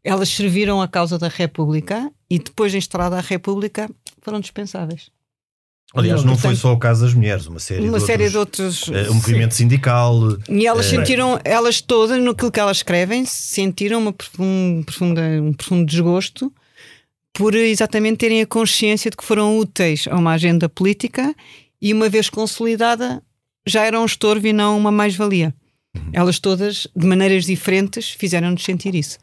elas 0.03 0.29
serviram 0.29 0.81
a 0.81 0.87
causa 0.87 1.17
da 1.17 1.29
República 1.29 2.11
e 2.29 2.37
depois 2.37 2.71
de 2.71 2.77
instalada 2.77 3.17
a 3.17 3.21
República 3.21 3.89
foram 4.21 4.39
dispensáveis. 4.39 5.09
Aliás, 5.95 6.23
não, 6.23 6.35
foi 6.35 6.55
só 6.55 6.73
o 6.73 6.79
caso 6.79 7.05
das 7.05 7.13
mulheres, 7.13 7.45
uma 7.45 7.59
série 7.59 7.87
uma 7.87 7.99
de 7.99 8.05
série 8.05 8.35
outros, 8.35 8.85
de 8.85 8.91
outros. 8.91 9.09
Uh, 9.09 9.13
movimento 9.13 9.53
sindical. 9.53 10.19
E 10.49 10.65
elas 10.65 10.87
uh, 10.87 10.89
sentiram, 10.89 11.39
elas 11.43 11.81
todas, 11.81 12.19
no 12.19 12.33
que 12.33 12.59
elas 12.59 12.77
escrevem, 12.77 13.25
sentiram 13.25 13.99
uma 13.99 14.15
um, 14.39 14.83
profunda, 14.83 15.21
um 15.21 15.53
profundo 15.53 15.85
desgosto 15.85 16.51
por 17.31 17.55
exatamente 17.55 18.17
terem 18.17 18.41
a 18.41 18.47
consciência 18.47 19.09
de 19.09 19.17
que 19.17 19.23
foram 19.23 19.57
úteis 19.57 20.07
a 20.09 20.15
uma 20.15 20.33
agenda 20.33 20.67
política 20.67 21.33
e, 21.83 21.93
uma 21.93 22.07
vez 22.07 22.29
consolidada, 22.29 23.21
já 23.67 23.83
eram 23.85 24.03
um 24.03 24.05
estorvo 24.05 24.47
e 24.47 24.53
não 24.53 24.77
uma 24.77 24.89
mais-valia. 24.89 25.53
Uhum. 25.93 26.11
Elas 26.13 26.39
todas, 26.39 26.87
de 26.95 27.05
maneiras 27.05 27.43
diferentes, 27.43 28.11
fizeram-nos 28.11 28.63
sentir 28.63 28.95
isso. 28.95 29.19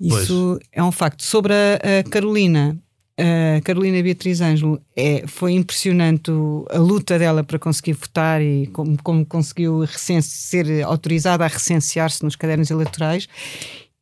Isso 0.00 0.58
é 0.72 0.82
um 0.82 0.90
facto. 0.90 1.22
Sobre 1.22 1.52
a, 1.52 2.00
a 2.00 2.10
Carolina, 2.10 2.76
a 3.16 3.60
Carolina 3.60 4.02
Beatriz 4.02 4.40
Ângelo, 4.40 4.82
é, 4.96 5.24
foi 5.28 5.52
impressionante 5.52 6.32
a 6.70 6.78
luta 6.78 7.16
dela 7.18 7.44
para 7.44 7.58
conseguir 7.58 7.92
votar 7.92 8.42
e 8.42 8.66
como, 8.68 9.00
como 9.00 9.24
conseguiu 9.24 9.86
ser 9.86 10.82
autorizada 10.82 11.44
a 11.44 11.48
recensear-se 11.48 12.24
nos 12.24 12.34
cadernos 12.34 12.70
eleitorais. 12.70 13.28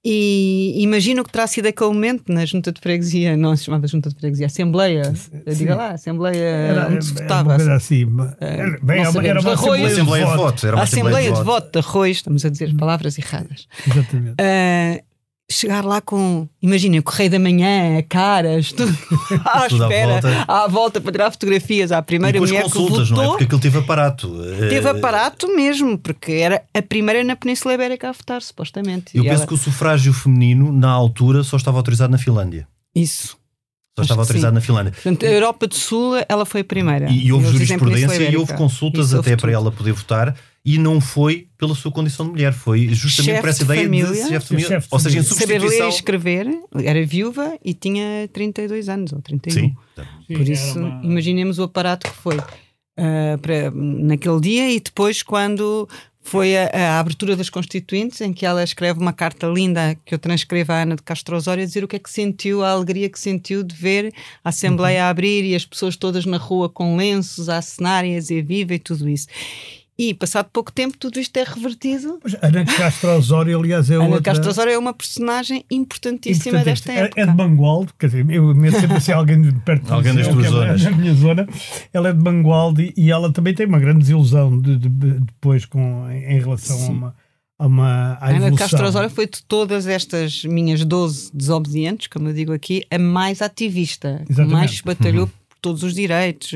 E 0.04 0.74
imagino 0.80 1.24
que 1.24 1.32
terá 1.32 1.46
sido 1.46 1.66
aquele 1.66 1.90
momento 1.90 2.32
na 2.32 2.44
junta 2.46 2.70
de 2.70 2.80
freguesia, 2.80 3.36
não 3.36 3.56
se 3.56 3.64
chamava 3.64 3.86
junta 3.88 4.08
de 4.08 4.14
freguesia, 4.14 4.46
Assembleia, 4.46 5.12
diga 5.56 5.74
lá, 5.74 5.90
Assembleia 5.90 6.44
Era, 6.44 6.88
onde 6.88 7.04
se 7.04 7.14
votava. 7.14 7.56
assim. 7.74 8.06
Era, 8.40 8.78
bem, 8.80 9.02
não 9.02 9.10
era 9.10 9.10
uma, 9.10 9.26
era 9.26 9.40
uma 9.40 9.56
sabemos. 9.56 9.62
Arroio. 9.64 9.86
assembleia, 9.86 10.24
Assembleia 10.24 10.26
de 10.26 10.36
voto. 10.36 10.66
Era 10.66 10.72
a 10.72 10.78
uma 10.78 10.84
Assembleia 10.84 11.32
de 11.32 11.42
voto 11.42 11.72
de 11.72 11.78
Arroz, 11.78 12.16
estamos 12.16 12.44
a 12.44 12.48
dizer 12.48 12.76
palavras 12.76 13.18
erradas. 13.18 13.66
Exatamente. 13.86 14.34
Ah, 14.40 15.02
chegar 15.50 15.84
lá 15.84 16.00
com, 16.00 16.46
imaginem, 16.60 17.00
o 17.00 17.02
Correio 17.02 17.30
da 17.30 17.38
Manhã, 17.38 18.02
caras, 18.08 18.70
tudo 18.72 18.96
à 19.44 19.66
Tudo 19.68 19.84
à 19.84 19.86
espera, 19.88 20.20
volta. 20.20 20.44
à 20.46 20.68
volta 20.68 21.00
para 21.00 21.12
tirar 21.12 21.30
fotografias. 21.30 21.90
À 21.92 21.98
E 21.98 22.02
primeira 22.02 22.32
depois 22.34 22.50
mulher 22.50 22.64
que 22.64 22.70
consultas, 22.70 23.10
não 23.10 23.16
é? 23.16 23.20
votou, 23.20 23.30
Porque 23.32 23.44
aquilo 23.44 23.60
teve 23.60 23.78
aparato. 23.78 24.28
teve 24.68 24.86
Eh, 24.86 24.90
aparato 24.90 25.48
mesmo, 25.56 25.96
porque 25.98 26.32
era 26.32 26.62
a 26.74 26.82
primeira 26.82 27.24
na 27.24 27.34
Península 27.34 27.74
Ibérica 27.74 28.10
a 28.10 28.12
votar, 28.12 28.42
supostamente. 28.42 29.16
Eu 29.16 29.24
E 29.24 29.26
penso 29.28 29.38
ela- 29.42 29.46
que 29.46 29.54
o 29.54 29.58
sufrágio 29.58 30.12
feminino, 30.12 30.70
na 30.72 30.90
altura, 30.90 31.42
só 31.42 31.56
estava 31.56 31.78
autorizado 31.78 32.10
na 32.12 32.18
Finlândia. 32.18 32.68
Isso. 32.94 33.36
Só 33.96 34.02
Acho 34.02 34.06
estava 34.12 34.22
autorizado 34.22 34.52
sim. 34.52 34.54
na 34.54 34.60
Finlândia. 34.60 34.92
Portanto, 34.92 35.26
a 35.26 35.28
Europa 35.28 35.66
do 35.66 35.74
Sul, 35.74 36.12
ela 36.28 36.44
foi 36.44 36.60
a 36.60 36.64
primeira. 36.64 37.10
E, 37.10 37.26
e 37.26 37.32
houve 37.32 37.50
jurisprudência 37.50 38.30
e 38.30 38.36
houve 38.36 38.52
consultas 38.54 39.06
Isso, 39.06 39.16
houve 39.16 39.28
até 39.32 39.36
para 39.40 39.50
tudo. 39.50 39.60
ela 39.60 39.72
poder 39.72 39.92
votar 39.92 40.36
e 40.75 40.76
não 40.76 41.00
foi 41.00 41.48
pela 41.56 41.75
sua 41.75 41.90
condição 41.90 42.26
de 42.26 42.32
mulher, 42.32 42.52
foi 42.52 42.88
justamente 42.88 43.30
Chefe 43.37 43.40
por 43.40 43.48
essa 43.48 43.58
de 43.58 43.64
ideia 43.64 43.82
família. 43.84 44.06
de 44.06 44.18
chefe 44.18 44.28
de 44.28 44.40
família. 44.40 44.68
chefe 44.68 44.87
de 44.88 44.94
Ou 44.94 44.98
seja, 44.98 45.18
em 45.18 45.22
família. 45.22 45.40
Saber 45.40 45.52
ler 45.52 45.56
e 45.56 45.60
substituição. 45.60 45.88
escrever, 45.88 46.46
era 46.84 47.06
viúva 47.06 47.58
e 47.64 47.72
tinha 47.72 48.28
32 48.34 48.88
anos 48.90 49.12
ou 49.14 49.22
31. 49.22 49.52
Sim. 49.54 49.76
Por 50.26 50.46
isso, 50.46 50.78
imaginemos 51.02 51.58
o 51.58 51.62
aparato 51.62 52.10
que 52.10 52.16
foi 52.16 52.37
ah, 52.98 53.38
para, 53.40 53.70
naquele 53.70 54.40
dia 54.40 54.70
e 54.70 54.78
depois 54.78 55.22
quando 55.22 55.88
foi 56.20 56.54
a, 56.58 56.66
a 56.66 57.00
abertura 57.00 57.34
das 57.34 57.48
Constituintes, 57.48 58.20
em 58.20 58.34
que 58.34 58.44
ela 58.44 58.62
escreve 58.62 59.00
uma 59.00 59.14
carta 59.14 59.46
linda 59.46 59.96
que 60.04 60.14
eu 60.14 60.18
transcrevo 60.18 60.72
à 60.72 60.82
Ana 60.82 60.96
de 60.96 61.02
Castro 61.02 61.34
Osório, 61.34 61.62
a 61.62 61.66
dizer 61.66 61.82
o 61.82 61.88
que 61.88 61.96
é 61.96 61.98
que 61.98 62.10
sentiu, 62.10 62.62
a 62.62 62.72
alegria 62.72 63.08
que 63.08 63.18
sentiu 63.18 63.62
de 63.62 63.75
ver 63.75 64.12
a 64.44 64.50
Assembleia 64.50 65.04
a 65.04 65.08
abrir 65.08 65.44
e 65.44 65.54
as 65.54 65.64
pessoas 65.64 65.96
todas 65.96 66.26
na 66.26 66.37
rua 66.37 66.68
com 66.68 66.96
lenços 66.96 67.48
a 67.48 67.56
acenarem, 67.56 68.14
a 68.14 68.18
dizer 68.18 68.42
viva 68.42 68.75
e 68.75 68.78
tudo 68.78 69.08
isso. 69.08 69.26
E 70.00 70.14
passado 70.14 70.48
pouco 70.52 70.70
tempo 70.70 70.96
tudo 70.96 71.18
isto 71.18 71.36
é 71.36 71.42
revertido. 71.42 72.20
Mas 72.22 72.36
Ana 72.40 72.64
Castro 72.64 73.10
Osório, 73.16 73.58
aliás, 73.58 73.90
é 73.90 73.96
Ana 73.96 74.04
outra... 74.04 74.22
Castro 74.22 74.48
Osório 74.48 74.72
é 74.72 74.78
uma 74.78 74.94
personagem 74.94 75.64
importantíssima 75.68 76.62
desta 76.62 76.92
época. 76.92 77.20
É 77.20 77.26
de 77.26 77.34
Mangualde, 77.34 77.92
quer 77.98 78.06
dizer, 78.06 78.30
eu 78.30 78.54
meto 78.54 78.78
sempre 78.78 78.96
assim 78.96 79.10
alguém 79.10 79.42
de 79.42 79.52
perto 79.60 79.86
de 79.86 79.92
Alguém 79.92 80.14
das 80.14 80.28
tuas 80.28 80.46
é 80.46 80.50
zonas. 80.50 80.82
Na 80.84 80.90
minha 80.92 81.14
zona. 81.14 81.48
Ela 81.92 82.10
é 82.10 82.12
de 82.12 82.22
Mangualde 82.22 82.94
e 82.96 83.10
ela 83.10 83.32
também 83.32 83.52
tem 83.54 83.66
uma 83.66 83.80
grande 83.80 83.98
desilusão 83.98 84.56
de, 84.60 84.76
de- 84.76 84.88
de- 84.88 85.20
depois 85.20 85.64
com, 85.66 86.08
em, 86.10 86.36
em 86.36 86.38
relação 86.38 86.76
a 86.76 86.80
Sim. 86.80 86.92
uma, 86.92 87.14
a 87.58 87.66
uma 87.66 88.12
à 88.20 88.28
Ana. 88.30 88.52
Castro 88.56 88.86
Osório 88.86 89.10
foi 89.10 89.26
de 89.26 89.42
todas 89.42 89.88
estas 89.88 90.44
minhas 90.44 90.84
12 90.84 91.30
desobedientes, 91.34 92.06
como 92.06 92.28
eu 92.28 92.32
digo 92.32 92.52
aqui, 92.52 92.84
a 92.88 92.98
mais 93.00 93.42
ativista, 93.42 94.22
que 94.24 94.32
Exatamente. 94.32 94.54
mais 94.54 94.80
batalhou 94.80 95.26
por 95.26 95.38
todos 95.60 95.82
os 95.82 95.94
direitos. 95.94 96.52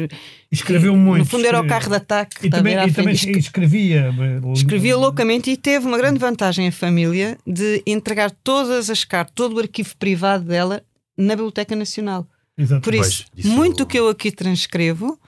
Escreveu 0.50 0.94
E, 0.94 0.96
muito. 0.96 1.18
No 1.20 1.24
fundo 1.26 1.46
era 1.46 1.60
o 1.60 1.66
carro 1.66 1.88
de 1.88 1.96
ataque. 1.96 2.46
E 2.46 2.50
também, 2.50 2.76
e 2.86 2.92
também 2.92 3.14
escrevia. 3.14 4.12
Escrevia 4.54 4.96
loucamente 4.96 5.50
e 5.50 5.56
teve 5.56 5.86
uma 5.86 5.96
grande 5.98 6.18
vantagem 6.18 6.68
a 6.68 6.72
família 6.72 7.38
de 7.46 7.82
entregar 7.86 8.30
todas 8.30 8.90
as 8.90 9.04
cartas, 9.04 9.32
todo 9.34 9.56
o 9.56 9.60
arquivo 9.60 9.96
privado 9.96 10.44
dela 10.44 10.82
na 11.16 11.34
Biblioteca 11.34 11.74
Nacional. 11.76 12.26
Exato. 12.56 12.82
Por 12.82 12.94
isso, 12.94 13.24
Pois, 13.34 13.44
isso- 13.46 13.54
muito 13.54 13.86
que 13.86 13.98
eu 13.98 14.08
aqui 14.08 14.30
transcrevo 14.30 15.18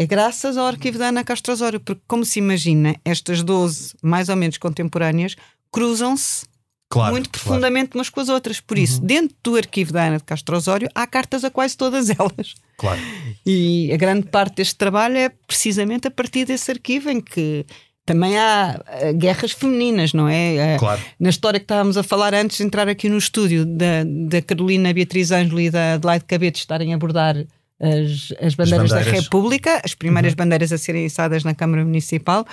é 0.00 0.06
graças 0.06 0.56
ao 0.56 0.66
arquivo 0.66 0.98
da 0.98 1.08
Ana 1.08 1.24
Castro 1.24 1.52
Osório, 1.52 1.80
porque, 1.80 2.00
como 2.06 2.24
se 2.24 2.38
imagina, 2.38 2.94
estas 3.04 3.42
12 3.42 3.94
mais 4.02 4.28
ou 4.28 4.36
menos 4.36 4.58
contemporâneas 4.58 5.34
cruzam-se 5.72 6.46
Claro, 6.90 7.12
muito 7.12 7.28
claro. 7.28 7.44
profundamente 7.44 7.94
umas 7.94 8.08
com 8.08 8.20
as 8.20 8.28
outras. 8.30 8.60
Por 8.60 8.78
isso, 8.78 9.00
dentro 9.02 9.36
do 9.42 9.56
arquivo 9.56 9.92
da 9.92 10.06
Ana 10.06 10.16
de 10.16 10.24
Castro 10.24 10.56
Osório, 10.56 10.88
há 10.94 11.06
cartas 11.06 11.44
a 11.44 11.50
quase 11.50 11.76
todas 11.76 12.08
elas. 12.18 12.54
Claro. 12.78 13.00
E 13.44 13.92
a 13.92 13.96
grande 13.96 14.28
parte 14.28 14.56
deste 14.56 14.76
trabalho 14.76 15.16
é 15.16 15.28
precisamente 15.46 16.08
a 16.08 16.10
partir 16.10 16.46
desse 16.46 16.70
arquivo 16.70 17.10
em 17.10 17.20
que 17.20 17.66
também 18.06 18.38
há 18.38 18.80
eh, 18.86 19.12
guerras 19.12 19.52
femininas, 19.52 20.14
não 20.14 20.26
é? 20.26 20.54
Eh, 20.56 20.76
Claro. 20.78 21.00
Na 21.20 21.28
história 21.28 21.60
que 21.60 21.64
estávamos 21.64 21.98
a 21.98 22.02
falar 22.02 22.32
antes 22.32 22.56
de 22.56 22.62
entrar 22.62 22.88
aqui 22.88 23.06
no 23.06 23.18
estúdio, 23.18 23.66
da, 23.66 24.02
da 24.26 24.40
Carolina 24.40 24.90
Beatriz 24.94 25.30
Ângelo 25.30 25.60
e 25.60 25.68
da 25.70 25.94
Adelaide 25.94 26.24
Cabete 26.24 26.58
estarem 26.58 26.94
a 26.94 26.96
abordar 26.96 27.36
as, 27.80 28.32
as 28.40 28.54
bandeiras 28.54 28.90
da 28.90 28.96
bandeiras. 28.96 29.24
República, 29.24 29.82
as 29.84 29.94
primeiras 29.94 30.32
bandeiras 30.34 30.72
a 30.72 30.78
serem 30.78 31.04
içadas 31.04 31.44
na 31.44 31.54
Câmara 31.54 31.84
Municipal, 31.84 32.46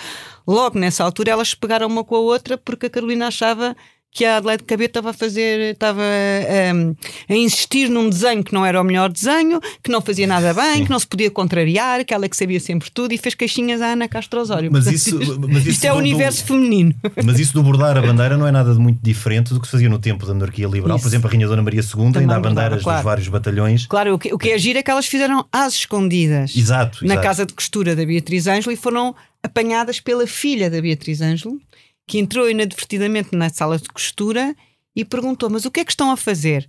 logo 0.46 0.78
nessa 0.78 1.06
altura 1.06 1.32
elas 1.32 1.54
pegaram 1.54 1.88
uma 1.88 2.04
com 2.04 2.16
a 2.16 2.20
outra 2.20 2.58
porque 2.58 2.88
a 2.88 2.90
Carolina 2.90 3.28
achava 3.28 3.76
que 4.16 4.24
a 4.24 4.38
Adelaide 4.38 4.64
Cabete 4.64 4.92
estava 4.92 5.10
a 5.10 5.14
fazer, 5.14 5.74
estava 5.74 6.02
ehm, 6.02 6.94
a 7.28 7.34
insistir 7.36 7.90
num 7.90 8.10
desenho 8.10 8.46
que 8.46 8.54
não 8.54 8.66
era 8.66 8.80
o 8.80 8.84
melhor 8.84 9.12
desenho, 9.12 9.60
que 9.84 9.92
não 9.92 10.00
fazia 10.00 10.26
nada 10.26 10.54
bem, 10.54 10.86
que 10.86 10.90
não 10.90 10.98
se 10.98 11.06
podia 11.06 11.30
contrariar, 11.30 12.06
que 12.06 12.14
ela 12.14 12.24
é 12.24 12.30
que 12.30 12.38
sabia 12.38 12.60
sempre 12.62 12.90
tudo 12.90 13.12
e 13.14 13.18
fez 13.18 13.36
queixinhas 13.36 13.82
à 13.82 13.88
Ana 13.88 14.08
Castro 14.08 14.40
Osório. 14.40 14.70
Mas 14.72 14.86
Portanto, 14.86 15.22
isso- 15.22 15.40
mas 15.42 15.62
isso 15.68 15.70
isto 15.72 15.84
é 15.84 15.92
o 15.92 15.96
do- 15.96 16.02
do- 16.02 16.08
universo 16.08 16.46
feminino. 16.46 16.96
Mas 17.26 17.40
isso 17.42 17.52
do 17.54 17.62
bordar 17.62 17.98
a 17.98 18.02
bandeira 18.02 18.38
não 18.38 18.48
é 18.48 18.52
nada 18.54 18.74
de 18.74 18.80
muito 18.80 19.00
diferente 19.04 19.54
do 19.54 19.60
que 19.60 19.68
se 19.68 19.72
fazia 19.72 19.90
no 19.90 20.00
tempo 20.00 20.26
da 20.26 20.34
monarquia 20.34 20.66
liberal. 20.68 20.96
Isso. 20.96 21.04
Por 21.04 21.10
exemplo, 21.10 21.28
a 21.28 21.32
Rainha 21.32 21.48
Dona 21.50 21.62
Maria 21.62 21.82
II 21.82 21.90
Também 21.92 22.22
ainda 22.22 22.36
há 22.38 22.40
bandeiras 22.40 22.84
claro. 22.84 23.00
dos 23.00 23.04
vários 23.06 23.28
batalhões. 23.28 23.86
Claro, 23.86 24.14
o 24.14 24.18
que, 24.18 24.34
o 24.34 24.38
que 24.38 24.50
é 24.52 24.58
giro 24.58 24.80
é 24.80 24.84
que 24.84 24.90
elas 24.92 25.06
fizeram 25.08 25.46
às 25.52 25.74
escondidas 25.74 26.56
Exato, 26.56 27.00
na 27.06 27.16
exato. 27.16 27.28
casa 27.28 27.46
de 27.46 27.54
costura 27.54 27.96
da 27.98 28.06
Beatriz 28.06 28.48
Ângelo 28.48 28.72
e 28.72 28.78
foram 28.78 29.14
apanhadas 29.44 30.00
pela 30.00 30.26
filha 30.26 30.70
da 30.70 30.80
Beatriz 30.82 31.20
Ângelo, 31.22 31.60
que 32.08 32.20
entrou 32.20 32.50
inadvertidamente 32.50 33.30
na 33.36 33.50
sala 33.50 33.78
de 33.78 33.88
costura 33.90 34.56
e 34.96 35.04
perguntou: 35.04 35.50
Mas 35.50 35.66
o 35.66 35.72
que 35.72 35.80
é 35.80 35.86
que 35.86 35.92
estão 35.92 36.12
a 36.12 36.18
fazer? 36.18 36.66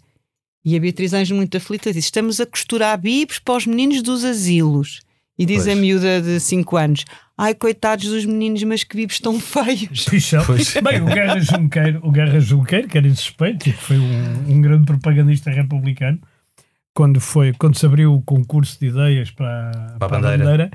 E 0.65 0.77
a 0.77 0.81
Beatriz 0.81 1.13
Ângelo, 1.13 1.39
muito 1.39 1.57
aflita, 1.57 1.93
disse: 1.93 2.07
Estamos 2.07 2.41
a 2.41 2.47
costurar 2.47 2.99
bibs 2.99 3.39
para 3.39 3.57
os 3.57 3.67
meninos 3.67 4.03
dos 4.03 4.25
asilos. 4.25 5.01
E 5.39 5.45
diz 5.45 5.65
Pois. 5.65 5.77
a 5.77 5.81
miúda 5.81 6.21
de 6.23 6.41
5 6.41 6.77
anos: 6.77 7.05
Ai, 7.37 7.55
coitados 7.55 8.07
dos 8.09 8.25
meninos, 8.25 8.63
mas 8.65 8.83
que 8.83 8.97
bibs 8.97 9.21
tão 9.21 9.39
feios. 9.39 10.07
Pichão. 10.11 10.45
Pois. 10.45 10.73
Bem, 10.75 11.03
o 11.03 11.05
Guerra 11.07 11.39
Junqueiro, 11.39 12.01
o 12.03 12.11
Guerra 12.11 12.41
Junqueiro, 12.41 12.89
que 12.89 12.97
era 12.99 13.07
insuspeito, 13.07 13.69
e 13.69 13.73
que 13.73 13.79
foi 13.79 13.99
um, 13.99 14.53
um 14.55 14.61
grande 14.63 14.87
propagandista 14.87 15.51
republicano, 15.51 16.19
quando, 16.95 17.21
foi, 17.21 17.53
quando 17.53 17.77
se 17.77 17.85
abriu 17.85 18.15
o 18.15 18.23
concurso 18.23 18.81
de 18.81 18.87
ideias 18.87 19.31
para, 19.31 19.71
Para 19.99 20.17
a 20.17 20.21
bandeira. 20.21 20.65
ele 20.65 20.71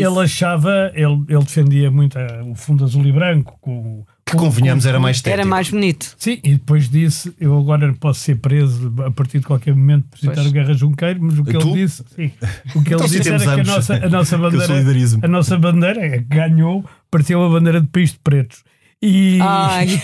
Isso. 0.00 0.20
achava, 0.20 0.90
ele, 0.94 1.24
ele 1.28 1.38
defendia 1.40 1.90
muito 1.90 2.18
a- 2.18 2.42
o 2.44 2.54
fundo 2.54 2.84
azul 2.84 3.04
e 3.06 3.12
branco. 3.12 3.56
Com, 3.60 4.04
Que 4.24 4.36
convenhamos 4.36 4.86
era 4.86 4.98
mais 5.00 5.16
estético. 5.18 5.40
Era 5.40 5.48
mais 5.48 5.68
bonito. 5.70 6.14
Sim, 6.16 6.38
e 6.42 6.52
depois 6.52 6.88
disse: 6.88 7.34
Eu 7.40 7.58
agora 7.58 7.92
posso 8.00 8.20
ser 8.20 8.36
preso 8.36 8.92
a 9.04 9.10
partir 9.10 9.40
de 9.40 9.46
qualquer 9.46 9.74
momento 9.74 10.06
por 10.10 10.18
citar 10.18 10.36
Pois. 10.36 10.46
o 10.46 10.52
Guerra 10.52 10.72
Junqueiro, 10.74 11.18
mas 11.22 11.38
o 11.38 11.44
que 11.44 11.52
Tu? 11.52 11.68
ele 11.68 11.72
disse, 11.82 12.04
sim, 12.14 12.30
o 12.74 12.82
que 12.82 12.94
ele 12.94 12.94
Então, 12.94 13.06
disse 13.06 13.28
era 13.28 13.38
que 13.38 13.60
a 13.60 13.64
nossa, 13.64 13.94
a 13.96 14.08
nossa 14.08 14.38
bandeira, 14.38 14.74
a 15.22 15.28
nossa 15.28 15.58
bandeira 15.58 16.08
que 16.10 16.18
ganhou, 16.20 16.84
pareceu 17.10 17.42
a 17.44 17.48
bandeira 17.48 17.80
de 17.80 17.88
país 17.88 18.12
de 18.12 18.18
pretos. 18.20 18.64
E... 19.04 19.38
Ai. 19.42 20.00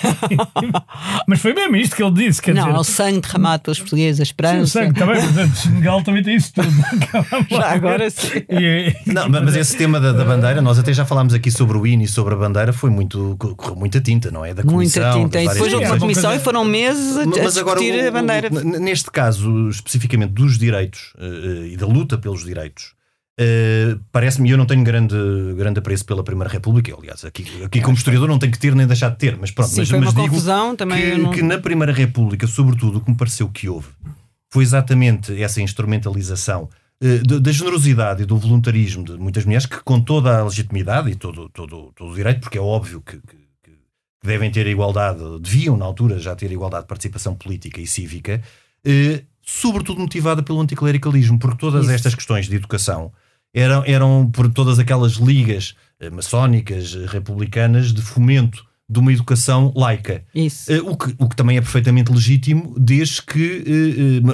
mas 1.28 1.40
foi 1.40 1.54
mesmo 1.54 1.76
isto 1.76 1.94
que 1.94 2.02
ele 2.02 2.10
disse. 2.12 2.42
Quer 2.42 2.54
não, 2.54 2.66
dizer, 2.66 2.78
o 2.78 2.82
sangue 2.84 3.20
derramado 3.20 3.62
pelos 3.62 3.78
portugueses, 3.78 4.20
a 4.20 4.24
sim, 4.24 4.28
esperança. 4.28 4.62
o 4.62 4.66
sangue 4.66 4.98
também, 4.98 5.22
mas 5.34 5.52
o 5.52 5.56
Senegal 5.56 6.02
também 6.02 6.22
tem 6.22 6.34
isso 6.34 6.52
tudo. 6.52 6.68
Já 7.48 7.70
agora 7.70 8.10
sim. 8.10 8.28
E- 8.50 8.94
Não, 9.06 9.28
mas 9.28 9.54
esse 9.54 9.76
tema 9.76 10.00
da, 10.00 10.10
da 10.12 10.24
bandeira, 10.24 10.60
nós 10.60 10.78
até 10.78 10.92
já 10.92 11.04
falámos 11.04 11.32
aqui 11.32 11.50
sobre 11.50 11.78
o 11.78 11.86
hino 11.86 12.02
e 12.02 12.08
sobre 12.08 12.34
a 12.34 12.36
bandeira, 12.36 12.72
foi 12.72 12.90
muito, 12.90 13.36
correu 13.38 13.76
muita 13.76 14.00
tinta, 14.00 14.30
não 14.30 14.44
é? 14.44 14.52
Da 14.52 14.62
comissão, 14.64 15.20
Muita 15.20 15.38
tinta. 15.38 15.42
E 15.42 15.48
depois 15.54 15.72
houve 15.72 15.84
é 15.84 15.90
uma 15.90 15.98
comissão 15.98 16.34
e 16.34 16.38
foram 16.40 16.64
meses 16.64 17.16
a, 17.18 17.22
a 17.22 17.26
Mas 17.26 17.56
agora, 17.56 17.78
discutir 17.78 18.04
o- 18.04 18.08
a 18.08 18.10
bandeira. 18.10 18.50
neste 18.50 19.10
caso, 19.12 19.68
especificamente 19.68 20.32
dos 20.32 20.58
direitos 20.58 21.12
eh, 21.18 21.68
e 21.72 21.76
da 21.76 21.86
luta 21.86 22.18
pelos 22.18 22.44
direitos, 22.44 22.97
eh, 23.38 23.96
parece-me, 24.10 24.50
eu 24.50 24.56
não 24.58 24.66
tenho 24.66 24.82
grande, 24.82 25.14
grande 25.56 25.78
apreço 25.78 26.04
pela 26.04 26.24
Primeira 26.24 26.50
República, 26.52 26.94
aliás, 26.96 27.24
aqui, 27.24 27.46
aqui 27.64 27.80
como 27.80 27.96
historiador 27.96 28.28
não 28.28 28.38
tenho 28.38 28.50
que 28.52 28.58
ter 28.58 28.74
nem 28.74 28.86
deixar 28.86 29.10
de 29.10 29.16
ter, 29.18 29.36
mas 29.38 29.50
pronto, 29.50 29.70
Sim, 29.70 29.78
mas, 29.80 29.90
mas 29.90 30.00
uma 30.00 30.06
digo 30.22 30.28
confusão 30.28 30.74
também. 30.76 31.00
que, 31.12 31.16
não- 31.18 31.30
que 31.30 31.42
na 31.42 31.58
Primeira 31.58 31.92
República, 31.92 32.46
sobretudo, 32.46 32.98
o 32.98 33.00
que 33.00 33.10
me 33.10 33.16
pareceu 33.16 33.48
que 33.48 33.68
houve 33.68 33.86
foi 34.50 34.64
exatamente 34.64 35.40
essa 35.40 35.60
instrumentalização 35.62 36.68
de- 37.00 37.38
da 37.38 37.52
generosidade 37.52 38.22
e 38.24 38.26
do 38.26 38.36
voluntarismo 38.36 39.04
de 39.04 39.12
muitas 39.16 39.44
mulheres 39.44 39.66
que, 39.66 39.76
com 39.84 40.00
toda 40.00 40.36
a 40.40 40.42
legitimidade 40.44 41.08
e 41.10 41.14
todo, 41.14 41.48
todo, 41.50 41.92
todo 41.94 42.10
o 42.10 42.14
direito, 42.14 42.40
porque 42.40 42.58
é 42.58 42.60
óbvio 42.60 43.00
que, 43.00 43.18
que- 43.18 43.36
que 43.62 43.70
devem 44.24 44.50
ter 44.50 44.66
igualdade, 44.66 45.20
deviam 45.40 45.76
na 45.76 45.84
altura 45.84 46.18
já 46.18 46.34
ter 46.34 46.50
igualdade 46.50 46.82
de 46.84 46.88
participação 46.88 47.36
política 47.36 47.80
e 47.80 47.86
cívica, 47.86 48.42
eh, 48.84 49.22
sobretudo 49.42 50.00
motivada 50.00 50.42
pelo 50.42 50.60
anticlericalismo, 50.60 51.38
porque 51.38 51.56
todas 51.58 51.84
Isso. 51.84 51.92
estas 51.94 52.14
questões 52.16 52.48
de 52.48 52.56
educação 52.56 53.12
eram, 53.54 53.82
eram 53.86 54.30
por 54.32 54.52
todas 54.52 54.78
aquelas 54.78 55.12
ligas 55.14 55.74
eh, 56.00 56.10
maçónicas, 56.10 56.94
eh, 56.94 57.06
republicanas, 57.08 57.92
de 57.92 58.02
fomento 58.02 58.66
de 58.90 58.98
uma 58.98 59.12
educação 59.12 59.70
laica. 59.76 60.24
Isso. 60.34 60.72
Eh, 60.72 60.80
o, 60.80 60.96
que, 60.96 61.14
o 61.18 61.28
que 61.28 61.36
também 61.36 61.58
é 61.58 61.60
perfeitamente 61.60 62.10
legítimo, 62.10 62.74
desde 62.78 63.20
que 63.22 63.62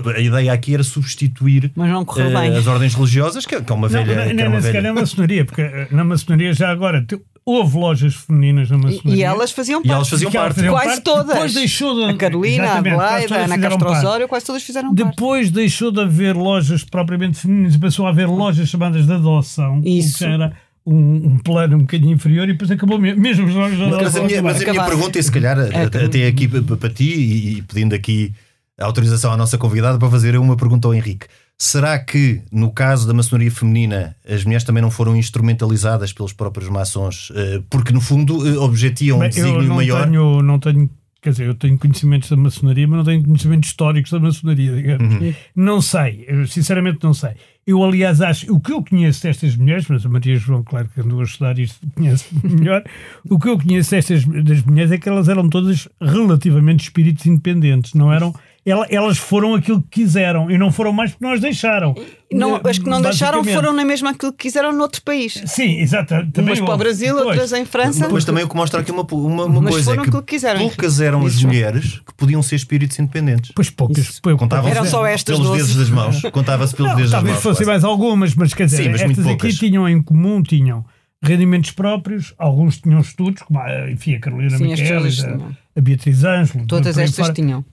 eh, 0.08 0.10
a 0.16 0.20
ideia 0.20 0.52
aqui 0.52 0.74
era 0.74 0.84
substituir 0.84 1.72
Mas 1.74 1.90
não 1.90 2.04
correu 2.04 2.30
bem. 2.30 2.56
as 2.56 2.66
ordens 2.66 2.94
religiosas, 2.94 3.44
que, 3.46 3.54
é- 3.56 3.60
que 3.60 3.72
é 3.72 3.74
uma 3.74 3.88
Não, 3.88 3.92
velha. 4.04 4.14
que 4.34 4.40
é 4.42 4.60
sequer 4.60 4.60
velha- 4.60 4.82
na 4.82 5.00
maçonaria, 5.00 5.44
porque 5.44 5.60
eh, 5.62 5.88
na 5.90 6.04
maçonaria 6.04 6.52
já 6.52 6.70
agora 6.70 7.04
te- 7.04 7.20
houve 7.46 7.76
lojas 7.76 8.14
femininas 8.14 8.70
na 8.70 8.76
E, 8.76 8.80
maçonaria. 8.82 9.14
e 9.16 9.22
elas 9.22 9.50
faziam 9.52 9.80
E 9.80 9.82
parte. 9.82 9.94
elas 9.94 10.08
faziam 10.08 10.30
que 10.30 10.36
parte. 10.38 10.54
faziam 10.54 10.72
Quase 10.72 10.86
parte, 10.88 11.02
todas. 11.02 11.26
Depois 11.26 11.54
deixou 11.54 11.94
de, 11.94 12.04
A 12.10 12.16
Carolina, 12.16 12.64
a 12.68 12.78
Adelaide, 12.78 13.04
a 13.04 13.28
todas 13.28 13.32
Ana 13.32 13.54
fizeram 13.54 13.60
Castro 13.70 13.86
parte. 13.88 14.06
Osório, 14.06 14.28
quase 14.28 14.46
todas 14.46 14.62
fizeram 14.62 14.94
parte. 14.94 15.10
Depois 15.10 15.50
deixou 15.50 15.90
de 15.92 16.00
haver 16.00 16.34
lojas 16.36 16.84
propriamente 16.84 17.38
femininas 17.38 17.74
e 17.74 17.78
passou 17.78 18.06
a 18.06 18.10
haver 18.10 18.26
lojas 18.28 18.68
chamadas 18.68 19.06
de 19.06 19.12
adoção. 19.12 19.78
o 19.78 19.82
que 19.82 19.88
Isso. 19.98 20.18
já 20.18 20.30
era 20.30 20.52
um, 20.86 20.94
um 21.34 21.38
plano 21.38 21.76
um 21.76 21.80
bocadinho 21.80 22.12
inferior 22.12 22.48
e 22.48 22.52
depois 22.52 22.70
acabou 22.70 22.98
mesmo, 22.98 23.20
mesmo. 23.20 23.46
Mas 23.46 24.16
a 24.16 24.22
minha, 24.22 24.42
mas 24.42 24.62
a 24.62 24.70
minha 24.70 24.84
pergunta 24.84 25.18
é, 25.18 25.22
se 25.22 25.32
calhar, 25.32 25.58
É, 25.58 25.84
até 25.84 26.26
aqui 26.26 26.48
para 26.48 26.90
ti 26.90 27.04
e, 27.14 27.58
e 27.58 27.62
pedindo 27.62 27.94
aqui 27.94 28.32
a 28.78 28.84
autorização 28.86 29.32
à 29.32 29.36
nossa 29.36 29.56
convidada 29.56 29.98
para 29.98 30.10
fazer 30.10 30.36
uma 30.36 30.56
pergunta 30.56 30.88
ao 30.88 30.94
Henrique. 30.94 31.26
Será 31.56 31.98
que, 31.98 32.42
no 32.50 32.72
caso 32.72 33.06
da 33.06 33.14
maçonaria 33.14 33.50
feminina, 33.50 34.16
as 34.28 34.44
mulheres 34.44 34.64
também 34.64 34.82
não 34.82 34.90
foram 34.90 35.16
instrumentalizadas 35.16 36.12
pelos 36.12 36.32
próprios 36.32 36.68
maçons? 36.68 37.30
eh, 37.34 37.62
Porque, 37.70 37.92
no 37.92 38.00
fundo, 38.00 38.46
eh, 38.46 38.58
objetiam 38.58 39.18
um 39.18 39.20
Bem, 39.20 39.30
desígnio 39.30 39.74
maior. 39.74 40.04
tenho, 40.04 40.42
não 40.42 40.58
tenho, 40.58 40.90
quer 41.22 41.30
dizer, 41.30 41.46
eu 41.46 41.54
tenho 41.54 41.78
conhecimentos 41.78 42.28
da 42.28 42.36
maçonaria, 42.36 42.88
mas 42.88 42.96
não 42.98 43.04
tenho 43.04 43.22
conhecimentos 43.22 43.68
históricos 43.70 44.10
da 44.10 44.18
maçonaria, 44.18 44.74
digamos. 44.74 45.14
Uhum. 45.14 45.34
Não 45.54 45.80
sei, 45.80 46.24
eu 46.26 46.44
sinceramente 46.48 46.98
não 47.02 47.14
sei. 47.14 47.30
Eu, 47.66 47.82
aliás, 47.82 48.20
acho, 48.20 48.52
o 48.52 48.60
que 48.60 48.72
eu 48.72 48.82
conheço 48.84 49.22
destas 49.22 49.56
mulheres, 49.56 49.86
mas 49.88 50.04
a 50.04 50.08
Maria 50.08 50.36
João, 50.36 50.62
claro 50.62 50.88
que 50.92 51.00
andou 51.00 51.20
a 51.20 51.24
estudar 51.24 51.56
isto, 51.58 51.78
conhece 51.94 52.26
melhor, 52.42 52.82
o 53.30 53.38
que 53.38 53.48
eu 53.48 53.56
conheço 53.58 53.92
destas 53.92 54.24
das 54.24 54.60
mulheres 54.64 54.90
é 54.92 54.98
que 54.98 55.08
elas 55.08 55.28
eram 55.28 55.48
todas 55.48 55.88
relativamente 56.00 56.82
espíritos 56.82 57.24
independentes, 57.26 57.94
não 57.94 58.12
eram. 58.12 58.26
ela- 58.28 58.53
Elas 58.66 59.18
foram 59.18 59.54
aquilo 59.54 59.82
que 59.82 60.00
quiseram 60.02 60.50
e 60.50 60.56
não 60.56 60.72
foram 60.72 60.90
mais 60.90 61.10
porque 61.10 61.24
nós 61.24 61.38
deixaram. 61.38 61.94
Não, 62.32 62.58
as 62.64 62.78
que 62.78 62.88
não 62.88 63.00
deixaram 63.02 63.44
foram 63.44 63.74
na 63.74 63.84
mesma 63.84 64.10
aquilo 64.10 64.32
que 64.32 64.44
quiseram 64.44 64.72
noutro 64.72 65.02
país. 65.02 65.42
Sim, 65.46 65.80
exato. 65.80 66.14
Também 66.32 66.54
Umas 66.54 66.60
para 66.60 66.74
o. 66.74 66.78
Brasil, 66.78 67.14
Pois. 67.14 67.26
outras 67.26 67.52
em 67.52 67.64
França. 67.66 68.08
Mas 68.10 68.24
também 68.24 68.42
o 68.42 68.48
que 68.48 68.56
mostra 68.56 68.80
aqui 68.80 68.90
uma, 68.90 69.02
uma, 69.12 69.44
uma 69.44 69.60
Mas 69.60 69.74
coisa 69.74 69.90
foram 69.90 70.02
é 70.02 70.06
aquilo 70.06 70.22
que 70.22 70.26
que 70.28 70.34
quiseram. 70.36 70.60
poucas 70.60 71.00
eram 71.00 71.26
as 71.26 71.34
Isso. 71.34 71.46
mulheres 71.46 72.00
que 72.06 72.14
podiam 72.16 72.42
ser 72.42 72.56
espíritos 72.56 72.98
independentes. 72.98 73.52
Pois 73.54 73.68
poucas. 73.68 74.18
Contavam-se 74.20 74.76
Eram 74.76 74.86
só 74.86 75.04
estas 75.06 75.36
pelos 75.36 75.50
doze. 75.50 75.60
dedos 75.62 75.76
das 75.76 75.90
mãos. 75.90 76.22
Contava-se 76.32 76.74
pelos 76.74 76.90
Não, 76.90 76.96
dedos 76.96 77.10
das 77.10 77.18
talvez 77.18 77.34
mãos. 77.34 77.42
fossem 77.42 77.66
quase. 77.66 77.70
mais 77.70 77.84
algumas, 77.84 78.34
mas 78.34 78.54
quer 78.54 78.64
dizer, 78.64 78.84
Sim, 78.84 78.88
mas 78.88 79.02
estas 79.02 79.26
aqui 79.26 79.52
tinham 79.52 79.86
em 79.86 80.02
comum, 80.02 80.42
tinham 80.42 80.84
rendimentos 81.24 81.70
próprios, 81.72 82.34
alguns 82.38 82.78
tinham 82.80 83.00
estudos, 83.00 83.42
como 83.42 83.58
a, 83.60 83.90
enfim, 83.90 84.14
a 84.14 84.20
Carolina 84.20 84.56
Sim, 84.58 84.68
Miquelis, 84.68 85.24
a, 85.24 85.36
a 85.76 85.80
Beatriz 85.80 86.22
Ângelo, 86.24 86.66
Todas 86.66 86.96
estas 86.98 87.16
fora. 87.26 87.32
tinham. 87.32 87.64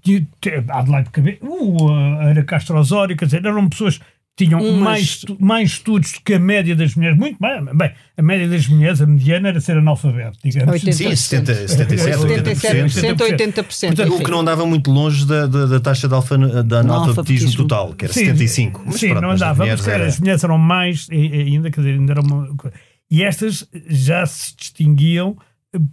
A 0.70 0.80
Adelaide 0.80 1.10
Cabe, 1.12 1.38
uh, 1.42 1.90
a 1.90 2.24
Ana 2.32 2.44
Castro 2.44 2.78
Osório, 2.80 3.16
quer 3.16 3.26
dizer, 3.26 3.46
eram 3.46 3.68
pessoas 3.70 3.98
que 3.98 4.46
tinham 4.46 4.62
Umas- 4.62 4.80
mais, 4.82 5.26
mais 5.40 5.70
estudos 5.72 6.14
que 6.24 6.34
a 6.34 6.40
média 6.40 6.74
das 6.76 6.96
mulheres, 6.96 7.18
muito 7.18 7.38
mais, 7.40 7.64
bem, 7.76 7.92
a 8.18 8.22
média 8.22 8.48
das 8.48 8.66
mulheres, 8.66 9.02
a 9.02 9.06
mediana 9.06 9.50
era 9.50 9.60
ser 9.60 9.78
analfabeto, 9.78 10.40
digamos. 10.44 10.72
80. 10.72 10.92
Sim, 10.94 11.16
70, 11.16 11.68
77, 11.68 12.18
80%. 12.18 12.86
77% 12.90 13.22
ou 13.22 13.28
80%. 13.28 13.88
Portanto, 13.88 14.14
O 14.16 14.24
que 14.24 14.32
não 14.32 14.40
andava 14.40 14.66
muito 14.66 14.90
longe 14.90 15.26
da, 15.28 15.46
da, 15.48 15.66
da 15.66 15.80
taxa 15.82 16.08
de, 16.08 16.14
alfa, 16.14 16.38
de 16.38 16.76
analfabetismo 16.76 17.52
total, 17.58 17.94
que 17.94 18.06
era 18.06 18.14
Sim, 18.14 18.22
75. 18.28 18.84
Mas 18.86 18.96
sim, 18.96 19.10
pronto, 19.10 19.22
não 19.22 19.30
mas 19.30 19.42
as 19.42 19.48
andava, 19.50 19.60
mulheres 19.64 19.82
porque 19.82 19.96
era- 19.96 20.06
as 20.08 20.20
mulheres 20.20 20.44
eram 20.46 20.58
mais 20.58 21.08
ainda, 21.12 21.70
quer 21.70 21.82
dizer, 21.82 21.94
ainda 22.00 22.14
era 22.14 22.22
uma. 22.22 22.56
E 23.12 23.22
estas 23.24 23.68
já 23.90 24.26
se 24.26 24.56
distinguiam 24.56 25.38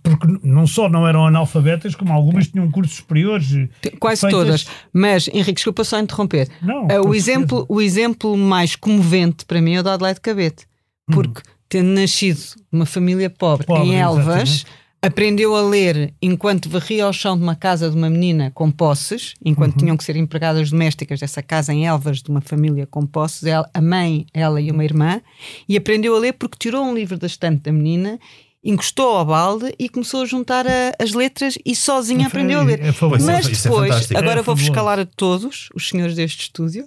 porque 0.03 0.27
não 0.43 0.67
só 0.67 0.89
não 0.89 1.07
eram 1.07 1.27
analfabetas, 1.27 1.95
como 1.95 2.13
algumas 2.13 2.49
tinham 2.49 2.69
cursos 2.71 2.97
superiores. 2.97 3.69
Quase 4.01 4.23
feitas- 4.23 4.31
todas. 4.41 4.67
Mas, 4.93 5.29
Henrique, 5.29 5.53
desculpa 5.55 5.85
só 5.85 5.99
interromper. 6.01 6.49
Não, 6.63 6.87
com 6.89 7.09
o, 7.11 7.15
exemplo, 7.15 7.65
o 7.69 7.81
exemplo 7.81 8.37
mais 8.37 8.75
comovente 8.75 9.45
para 9.45 9.61
mim 9.61 9.75
é 9.75 9.81
o 9.81 9.83
da 9.83 9.95
Adelaide 9.95 10.21
Cabete. 10.21 10.67
Porque, 11.07 11.43
tendo 11.69 11.89
nascido 11.91 12.41
numa 12.73 12.87
família 12.87 13.31
pobre, 13.31 13.65
Hum. 13.65 13.75
Pobre, 13.77 13.89
em 13.89 13.95
Elvas, 14.01 14.27
exatamente. 14.27 14.67
Aprendeu 15.01 15.55
a 15.55 15.63
ler 15.63 16.13
enquanto 16.21 16.69
varria 16.69 17.07
o 17.09 17.13
chão 17.13 17.37
de 17.37 17.43
uma 17.43 17.55
casa 17.55 17.89
de 17.91 17.97
uma 17.97 18.11
menina 18.11 18.51
com 18.53 18.71
posses, 18.71 19.35
enquanto 19.45 19.73
Uhum. 19.75 19.79
tinham 19.79 19.97
que 19.97 20.03
ser 20.05 20.17
empregadas 20.17 20.71
domésticas 20.71 21.21
dessa 21.21 21.43
casa 21.43 21.73
em 21.73 21.87
Elvas 21.87 22.21
de 22.23 22.31
uma 22.31 22.41
família 22.41 22.87
com 22.87 23.07
posses, 23.07 23.45
ela- 23.45 23.69
a 23.73 23.81
mãe, 23.81 24.27
ela 24.35 24.61
e 24.61 24.71
uma 24.71 24.85
irmã, 24.85 25.21
e 25.69 25.77
aprendeu 25.77 26.17
a 26.17 26.19
ler 26.19 26.33
porque 26.33 26.57
tirou 26.59 26.85
um 26.85 26.95
livro 26.95 27.17
da 27.17 27.27
estante 27.29 27.63
da 27.63 27.73
menina. 27.73 28.19
Encostou 28.65 29.17
ao 29.17 29.25
balde 29.25 29.73
e 29.79 29.89
começou 29.89 30.23
a 30.23 30.27
juntar 30.27 30.67
a- 30.67 30.93
as 30.99 31.13
letras 31.13 31.57
e 31.65 31.77
sozinha 31.77 32.29
Foi- 32.29 32.41
aprendeu 32.41 32.59
a 32.61 32.65
ler. 32.65 32.81
é. 32.81 32.93
Mas 33.09 33.29
é- 33.29 33.51
é 33.53 33.55
depois, 33.63 34.11
agora 34.11 34.41
É 34.41 34.43
vou-vos 34.43 34.65
fabuloso. 34.67 34.73
calar 34.73 34.99
a 34.99 35.07
todos, 35.07 35.69
os 35.77 35.89
senhores 35.89 36.17
deste 36.17 36.41
estúdio, 36.43 36.87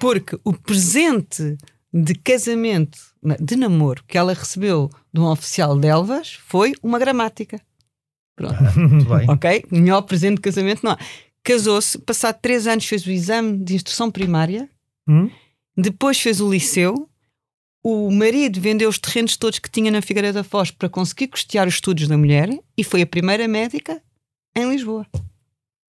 porque 0.00 0.36
o 0.44 0.52
presente 0.52 1.56
de 1.94 2.14
casamento, 2.16 2.98
de 3.40 3.54
namoro, 3.54 4.02
que 4.08 4.18
ela 4.18 4.34
recebeu 4.34 4.90
de 5.12 5.20
um 5.20 5.24
oficial 5.26 5.78
de 5.78 5.88
Elvas 5.88 6.34
foi 6.46 6.72
uma 6.82 6.98
gramática. 6.98 7.60
Pronto, 8.36 8.54
Muito 8.78 9.04
bem. 9.06 9.30
ok? 9.30 9.64
Melhor 9.70 10.02
presente 10.02 10.36
de 10.36 10.42
casamento 10.42 10.82
não 10.82 10.92
há. 10.92 10.98
Casou-se, 11.44 11.98
passado 11.98 12.38
três 12.40 12.66
anos 12.66 12.86
fez 12.86 13.04
o 13.06 13.10
exame 13.10 13.58
de 13.58 13.74
instrução 13.74 14.10
primária, 14.10 14.68
Hum? 15.08 15.28
depois 15.76 16.20
fez 16.20 16.40
o 16.40 16.50
liceu. 16.50 17.08
O 17.84 18.12
marido 18.12 18.60
vendeu 18.60 18.88
os 18.88 18.96
terrenos 18.98 19.36
todos 19.36 19.58
que 19.58 19.68
tinha 19.68 19.90
na 19.90 20.00
Figueira 20.00 20.32
da 20.32 20.44
Foz 20.44 20.70
para 20.70 20.88
conseguir 20.88 21.26
custear 21.26 21.66
os 21.66 21.74
estudos 21.74 22.06
da 22.06 22.16
mulher 22.16 22.48
e 22.78 22.84
foi 22.84 23.02
a 23.02 23.06
primeira 23.06 23.48
médica 23.48 24.00
em 24.56 24.70
Lisboa. 24.70 25.04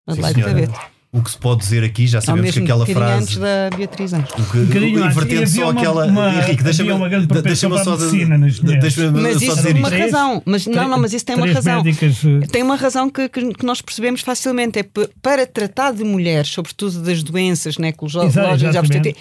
Senhora. 0.09 0.35
Cabete. 0.35 0.79
O 1.13 1.21
que 1.23 1.31
se 1.33 1.37
pode 1.39 1.61
dizer 1.63 1.83
aqui, 1.83 2.07
já 2.07 2.21
sabemos 2.21 2.53
que 2.53 2.61
aquela 2.61 2.85
antes 2.85 2.95
frase. 2.95 3.41
da 3.41 3.69
Beatriz 3.77 4.13
Anjos. 4.13 4.31
O 4.31 4.35
que, 4.49 4.59
Um 4.59 4.65
bocadinho 4.67 5.03
antes. 5.05 5.17
invertendo 5.17 5.47
só 5.49 5.63
uma- 5.71 5.81
aquela. 5.81 6.07
uma- 6.07 6.35
Henrique, 6.37 6.63
deixa-me 6.63 6.89
havia 6.91 7.01
uma 7.03 7.09
grande 7.09 7.23
de- 7.27 7.29
propensão 7.33 7.69
deixa-me 7.71 7.75
para 7.75 7.85
só 7.85 7.97
de- 7.97 8.03
medicina 8.05 8.39
nas 8.39 8.55
de- 8.55 8.63
mulheres. 8.65 8.83
deixa-me 8.95 9.21
Mas 9.21 9.33
só 9.33 9.39
isso 9.45 9.57
dizer 9.57 9.63
tem 9.63 9.73
uma 9.73 9.81
isto. 9.81 9.91
Três- 9.97 10.13
razão. 10.13 10.43
Mas 10.47 10.67
não, 10.69 10.89
não, 10.89 10.99
mas 11.01 11.13
isso 11.13 11.25
tem 11.27 11.35
uma 11.35 11.47
razão. 11.53 11.83
médicas, 11.83 12.17
eh, 12.25 12.47
Tem 12.47 12.63
uma 12.63 12.77
razão 12.77 13.11
que, 13.11 13.29
que- 13.29 13.55
que 13.55 13.67
nós 13.67 13.83
percebemos 13.83 14.21
facilmente. 14.21 14.79
É 14.79 14.85
para 15.21 15.47
tratar 15.49 15.93
de 15.93 16.05
mulheres, 16.05 16.49
sobretudo 16.49 17.03
das 17.03 17.25
doenças 17.25 17.75
ginecológicas 17.75 18.37
Exatamente. 18.63 19.17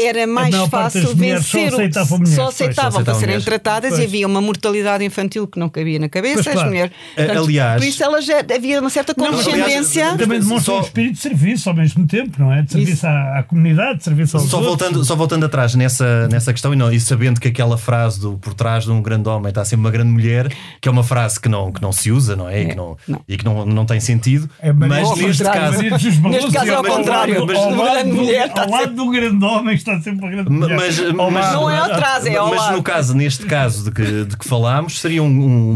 Era 0.00 0.26
mais 0.28 0.54
fácil 0.68 1.02
só 1.08 1.14
vencer 1.14 1.72
o 1.72 1.74
aceitavam 1.74 2.18
mulheres, 2.18 2.36
só 2.36 2.44
pois, 2.44 2.54
só 2.54 2.62
aceitavam 2.64 3.02
para 3.04 3.14
serem 3.14 3.26
mulheres. 3.28 3.44
tratadas 3.44 3.90
Pois. 3.90 4.00
e 4.02 4.04
havia 4.04 4.26
uma 4.28 4.40
mortalidade 4.40 5.04
infantil 5.04 5.46
que 5.48 5.58
não 5.58 5.68
cabia 5.68 5.98
na 5.98 6.08
cabeça. 6.08 6.34
Pois, 6.34 6.46
as 6.46 6.52
claro. 6.52 6.68
mulheres, 6.68 6.92
A- 7.16 7.38
aliás- 7.38 7.80
por 7.82 7.88
isso 7.88 8.04
elas 8.04 8.24
já, 8.24 8.38
havia 8.54 8.80
uma 8.80 8.90
certa 8.90 9.12
condescendência. 9.14 10.02
aliás, 10.04 10.20
Também 10.22 10.38
demonstra 10.40 10.74
Só- 10.74 10.78
um 10.78 10.82
espírito 10.82 11.14
de 11.14 11.18
serviço 11.20 11.68
ao 11.68 11.74
mesmo 11.74 12.06
tempo, 12.06 12.36
não 12.38 12.52
é? 12.52 12.62
De 12.62 12.70
serviço 12.72 13.06
à, 13.08 13.38
à 13.38 13.42
comunidade, 13.42 13.98
de 13.98 14.04
serviço 14.04 14.36
aos 14.36 14.48
Só 14.48 14.58
outros. 14.58 14.76
voltando, 14.78 15.04
só 15.04 15.16
voltando 15.16 15.46
atrás 15.46 15.74
nessa, 15.74 16.28
nessa 16.28 16.52
questão 16.52 16.72
e, 16.72 16.76
não, 16.76 16.92
e 16.92 17.00
sabendo 17.00 17.40
que 17.40 17.48
aquela 17.48 17.76
frase 17.76 18.20
do 18.20 18.38
por 18.38 18.54
trás 18.54 18.84
de 18.84 18.90
um 18.92 19.02
grande 19.02 19.28
homem 19.28 19.48
está 19.48 19.64
sempre 19.64 19.84
uma 19.84 19.90
grande 19.90 20.12
mulher, 20.12 20.48
que 20.80 20.88
é 20.88 20.92
uma 20.92 21.02
frase 21.02 21.40
que 21.40 21.48
não, 21.48 21.72
que 21.72 21.82
não 21.82 21.90
se 21.90 22.12
usa, 22.12 22.36
não 22.36 22.48
é? 22.48 22.62
E 22.62 22.66
que 22.68 22.76
não, 22.76 22.96
não. 23.08 23.20
E 23.28 23.36
que 23.36 23.44
não, 23.44 23.66
não 23.66 23.84
tem 23.84 23.98
sentido. 23.98 24.48
É, 24.60 24.72
mas 24.72 25.16
neste 25.18 25.42
caso. 25.42 25.82
Neste 25.82 26.52
caso 26.52 26.70
é 26.70 26.74
ao 26.74 26.84
contrário. 26.84 27.44
Mas- 27.46 27.56
ao 27.58 27.74
lado 27.74 28.08
do- 28.08 28.14
mulher 28.14 28.50
Ao 28.56 28.70
lado 28.70 28.94
do 28.94 29.10
grande 29.10 29.44
homem 29.44 29.74
está 29.74 29.87
sempre 30.02 30.20
uma 30.24 30.30
grande. 30.30 30.50
Mas, 30.50 30.70
mas- 30.70 30.98
lado- 30.98 31.52
Não 31.52 31.70
é 31.70 31.78
atrás, 31.78 32.26
é 32.26 32.36
ao 32.36 32.48
mas 32.50 32.58
lado. 32.60 32.76
no 32.76 32.82
caso, 32.82 33.14
neste 33.14 33.46
caso 33.46 33.84
de 33.84 33.90
que, 33.90 34.24
de 34.24 34.36
que 34.36 34.46
falámos, 34.48 35.00
seria 35.00 35.22
um, 35.22 35.26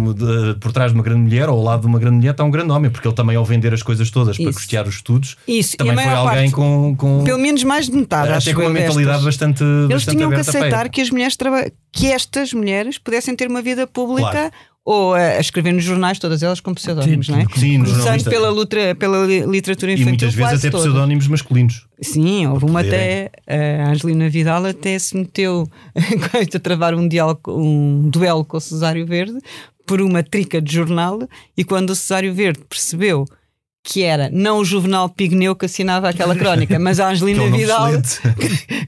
um- 0.09 0.13
de- 0.15 0.55
por 0.61 0.73
trás 0.73 0.91
de 0.93 0.97
uma 0.99 1.03
grande 1.05 1.21
mulher 1.23 1.49
ou 1.49 1.57
ao 1.59 1.63
lado 1.65 1.81
de 1.83 1.87
uma 1.87 1.99
grande 1.99 2.17
mulher 2.17 2.31
está 2.33 2.45
um 2.45 2.51
grande 2.51 2.71
homem, 2.73 2.91
porque 2.91 3.07
ele 3.09 3.15
também, 3.15 3.37
ao 3.37 3.45
vender 3.45 3.73
as 3.75 3.83
coisas 3.83 4.11
todas 4.11 4.37
para 4.37 4.51
Isso. 4.51 4.59
custear 4.59 4.87
os 4.87 4.97
estudos, 4.97 5.37
Isso, 5.47 5.77
também 5.77 5.95
a 5.95 6.03
foi 6.03 6.13
alguém 6.13 6.35
parte- 6.51 6.53
com, 6.53 6.95
com 6.97 7.25
Pelo 7.25 7.39
menos 7.39 7.63
mais 7.65 7.87
de 7.87 7.93
metade, 7.97 8.29
acho 8.33 8.49
até 8.51 8.55
com 8.57 8.63
uma 8.63 8.71
mentalidade 8.71 9.25
bastante, 9.25 9.63
Eles 9.65 9.89
bastante 9.89 10.17
tinham 10.17 10.31
que 10.31 10.37
para 10.37 10.41
aceitar 10.49 10.89
que 10.89 11.01
as 11.01 11.11
mulheres 11.11 11.37
traba- 11.37 11.71
que 11.93 12.07
estas 12.11 12.53
mulheres 12.53 12.99
pudessem 12.99 13.35
ter 13.37 13.49
uma 13.49 13.61
vida 13.63 13.87
pública 13.87 14.31
Claro. 14.31 14.51
Ou 14.85 15.15
a, 15.15 15.39
escrever 15.39 15.73
nos 15.73 15.85
jornais, 15.85 16.19
todas 16.19 16.43
elas 16.43 16.59
com 16.61 16.75
pseudónimos, 16.75 17.27
Sim, 17.27 17.33
não 17.33 17.39
é? 17.39 17.43
sim, 17.55 17.77
Começando 17.79 17.97
jornalista. 17.97 18.31
pela, 18.31 18.51
lutra, 18.51 18.95
pela 18.97 19.25
li- 19.27 19.47
literatura 19.47 19.93
E 19.93 19.95
infantil. 19.95 20.11
muitas 20.29 20.35
vezes 20.35 20.65
até 20.65 20.71
pseudónimos 20.77 21.29
masculinos. 21.29 21.87
Sim, 22.01 22.47
houve 22.49 22.65
uma 22.65 22.81
até. 22.81 23.31
A 23.47 23.91
Angelina 23.91 24.29
Vidal 24.29 24.65
até 24.67 24.99
se 24.99 25.17
meteu 25.17 25.69
a 26.55 26.59
travar 26.59 26.95
um, 26.95 27.07
diálogo, 27.07 27.41
um 27.53 28.09
duelo 28.11 28.45
com 28.45 28.57
o 28.57 28.61
Cesário 28.61 29.07
Verde 29.07 29.39
por 29.87 30.01
uma 30.01 30.23
trica 30.23 30.61
de 30.61 30.73
jornal. 30.75 31.21
E 31.57 31.63
quando 31.65 31.91
o 31.91 31.95
Cesário 31.95 32.35
Verde 32.35 32.61
percebeu 32.69 33.25
que 33.85 34.03
era 34.05 34.31
não 34.33 34.59
o 34.59 34.65
Juvenal 34.65 35.09
Pigneu 35.09 35.57
que 35.57 35.67
assinava 35.67 36.09
aquela 36.09 36.37
crónica, 36.37 36.79
mas 36.79 37.01
a 37.01 37.09
é 37.09 37.13
Angelina 37.13 37.43
um 37.43 37.47
nome 37.51 37.59
Vidal, 37.59 37.89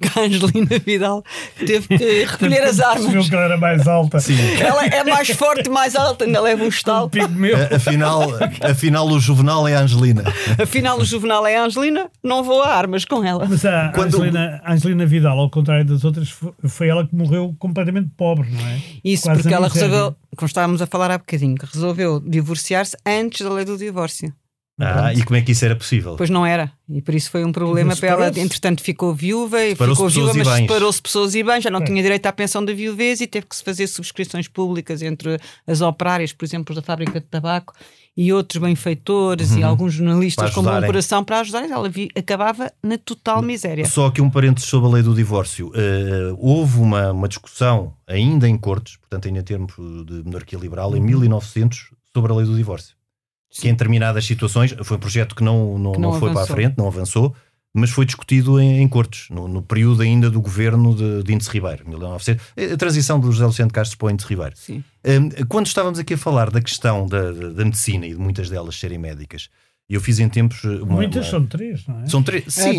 que 0.01 0.19
a 0.19 0.23
Angelina 0.23 0.79
Vidal 0.87 1.25
teve 1.59 1.89
que 1.99 2.25
recolher 2.25 2.63
as 2.63 2.79
armas. 2.81 3.29
que 3.29 3.35
ela 3.35 3.45
era 3.45 3.57
mais 3.57 3.89
alta. 3.89 4.21
Sim. 4.21 4.37
Ela 4.61 4.87
é 4.87 5.03
mais 5.03 5.31
forte, 5.31 5.69
mais 5.69 5.97
alta, 5.97 6.25
ainda 6.25 6.41
leva 6.41 6.63
um 6.63 6.67
Um 6.67 6.69
estalo. 6.69 7.11
pigmeu. 7.11 7.57
A- 7.57 7.75
Afinal, 7.77 8.23
afinal, 8.63 9.09
o 9.09 9.19
Juvenal 9.19 9.67
é 9.67 9.75
a 9.75 9.81
Angelina. 9.81 10.23
Afinal, 10.63 10.99
o 10.99 11.05
Juvenal 11.05 11.45
é 11.47 11.57
a 11.57 11.65
Angelina, 11.65 12.09
não 12.23 12.43
vou 12.45 12.63
a 12.63 12.69
armas 12.75 13.05
com 13.05 13.25
ela. 13.25 13.47
Mas 13.49 13.65
a 13.65 13.91
Quando- 13.95 14.15
Angelina, 14.17 14.63
Angelina 14.67 15.07
Vidal, 15.07 15.39
ao 15.41 15.51
contrário 15.51 15.85
das 15.85 16.05
outras, 16.05 16.31
fo- 16.31 16.55
foi 16.69 16.89
ela 16.89 17.07
que 17.07 17.15
morreu 17.15 17.55
completamente 17.59 18.11
pobre, 18.17 18.49
não 18.51 18.65
é? 18.67 18.81
Isso 19.05 19.25
Quase 19.25 19.43
porque 19.43 19.55
ela 19.55 19.67
miséria. 19.69 19.89
resolveu, 19.89 20.17
como 20.37 20.47
estávamos 20.47 20.81
a 20.81 20.87
falar 20.87 21.11
há 21.11 21.19
bocadinho, 21.19 21.57
que 21.57 21.67
resolveu 21.67 22.21
divorciar-se 22.21 22.97
antes 23.05 23.41
da 23.45 23.53
lei 23.53 23.65
do 23.65 23.77
divórcio. 23.77 24.33
Ah, 24.81 25.15
e 25.15 25.23
como 25.23 25.37
é 25.37 25.41
que 25.41 25.53
isso 25.53 25.65
era 25.65 25.77
possível? 25.77 26.17
Pois 26.17 26.29
não 26.29 26.45
era. 26.45 26.73
E 26.89 27.01
por 27.01 27.15
isso 27.15 27.31
foi 27.31 27.45
um 27.45 27.53
problema 27.53 27.95
para 27.95 28.09
ela. 28.09 28.29
Entretanto, 28.41 28.83
ficou 28.83 29.15
viúva 29.15 29.63
e 29.65 29.71
Separou-se 29.71 29.97
ficou 30.01 30.07
pessoas 30.11 30.33
viúva, 30.35 30.35
e 30.35 30.39
mas 30.39 30.49
bens. 30.61 30.67
separou-se 30.69 31.03
pessoas 31.03 31.35
e 31.37 31.43
bens, 31.45 31.63
já 31.63 31.71
não 31.71 31.81
É. 31.81 31.85
tinha 31.85 32.03
direito 32.03 32.27
à 32.27 32.33
pensão 32.33 32.65
da 32.65 32.73
viuvez 32.73 33.21
e 33.21 33.27
teve 33.29 33.47
que 33.47 33.55
se 33.55 33.63
fazer 33.63 33.87
subscrições 33.87 34.49
públicas 34.49 35.01
entre 35.01 35.39
as 35.67 35.81
operárias, 35.81 36.33
por 36.33 36.45
exemplo, 36.45 36.75
da 36.75 36.83
fábrica 36.83 37.21
de 37.21 37.27
tabaco 37.27 37.73
e 38.17 38.33
outros 38.33 38.61
benfeitores 38.61 39.53
e 39.57 39.63
alguns 39.63 39.95
jornalistas 39.95 40.49
Uhum. 40.57 40.63
Com 40.65 40.71
bom 40.81 40.87
coração 40.87 41.23
para 41.25 41.41
ajudar. 41.41 41.69
Ela 41.71 41.89
vi- 41.89 42.11
acabava 42.17 42.73
na 42.83 42.99
total 42.99 43.43
miséria. 43.43 43.87
Só 43.87 44.07
aqui 44.07 44.21
um 44.21 44.29
parênteses 44.31 44.69
sobre 44.69 44.89
a 44.89 44.93
lei 44.95 45.03
do 45.05 45.15
divórcio. 45.15 45.71
Eh, 45.75 46.35
houve 46.39 46.79
uma, 46.81 47.13
uma 47.13 47.29
discussão, 47.29 47.95
ainda 48.09 48.49
em 48.49 48.57
cortes, 48.59 48.97
portanto, 48.97 49.27
ainda 49.29 49.39
em 49.39 49.43
termos 49.45 49.73
de 50.07 50.23
monarquia 50.25 50.59
liberal, 50.59 50.97
em 50.97 51.01
1900, 51.01 51.91
sobre 52.13 52.33
a 52.33 52.35
lei 52.37 52.47
do 52.47 52.57
divórcio. 52.57 52.95
Que 53.61 53.69
em 53.69 53.73
determinadas 53.73 54.25
situações, 54.25 54.75
foi 54.83 54.97
um 54.97 55.01
projeto 55.01 55.35
que 55.35 55.45
não, 55.45 55.79
não, 55.79 55.93
Que 55.93 56.01
não 56.01 56.13
não 56.13 56.21
foi 56.21 56.33
para 56.33 56.43
a 56.43 56.47
frente, 56.47 56.77
não 56.77 56.87
avançou, 56.87 57.35
mas 57.73 57.91
foi 57.91 58.05
discutido 58.05 58.61
em, 58.61 58.81
em 58.81 58.89
cortes, 58.89 59.29
no, 59.31 59.49
no 59.49 59.61
período 59.61 60.03
ainda 60.03 60.31
do 60.31 60.41
governo 60.41 60.95
de, 60.95 61.25
de 61.25 61.35
Índice 61.35 61.51
Ribeiro, 61.51 61.89
1900, 61.89 62.45
a 62.73 62.77
transição 62.77 63.19
do 63.19 63.31
José 63.33 63.45
Luciano 63.45 63.69
de 63.69 63.75
Castro 63.75 63.99
para 63.99 64.07
o 64.07 64.11
Índice 64.11 64.29
Ribeiro. 64.29 64.53
Sim. 64.57 64.85
Um, 65.05 65.45
Quando 65.47 65.67
estávamos 65.67 65.99
aqui 65.99 66.15
a 66.15 66.19
falar 66.19 66.51
da 66.51 66.61
questão 66.61 67.07
da, 67.07 67.33
da 67.33 67.65
medicina 67.65 68.07
e 68.07 68.11
de 68.11 68.19
muitas 68.19 68.49
delas 68.49 68.79
serem 68.79 68.99
médicas, 68.99 69.49
eu 69.89 70.01
fiz 70.01 70.19
em 70.19 70.29
tempos. 70.29 70.65
Uma, 70.65 70.95
Muitas 70.97 71.25
uma- 71.27 71.31
são 71.31 71.47
três, 71.47 71.87
não 71.87 72.01
é? 72.03 72.07
São 72.07 72.23
três. 72.23 72.47
A, 72.47 72.51
Sim. 72.51 72.71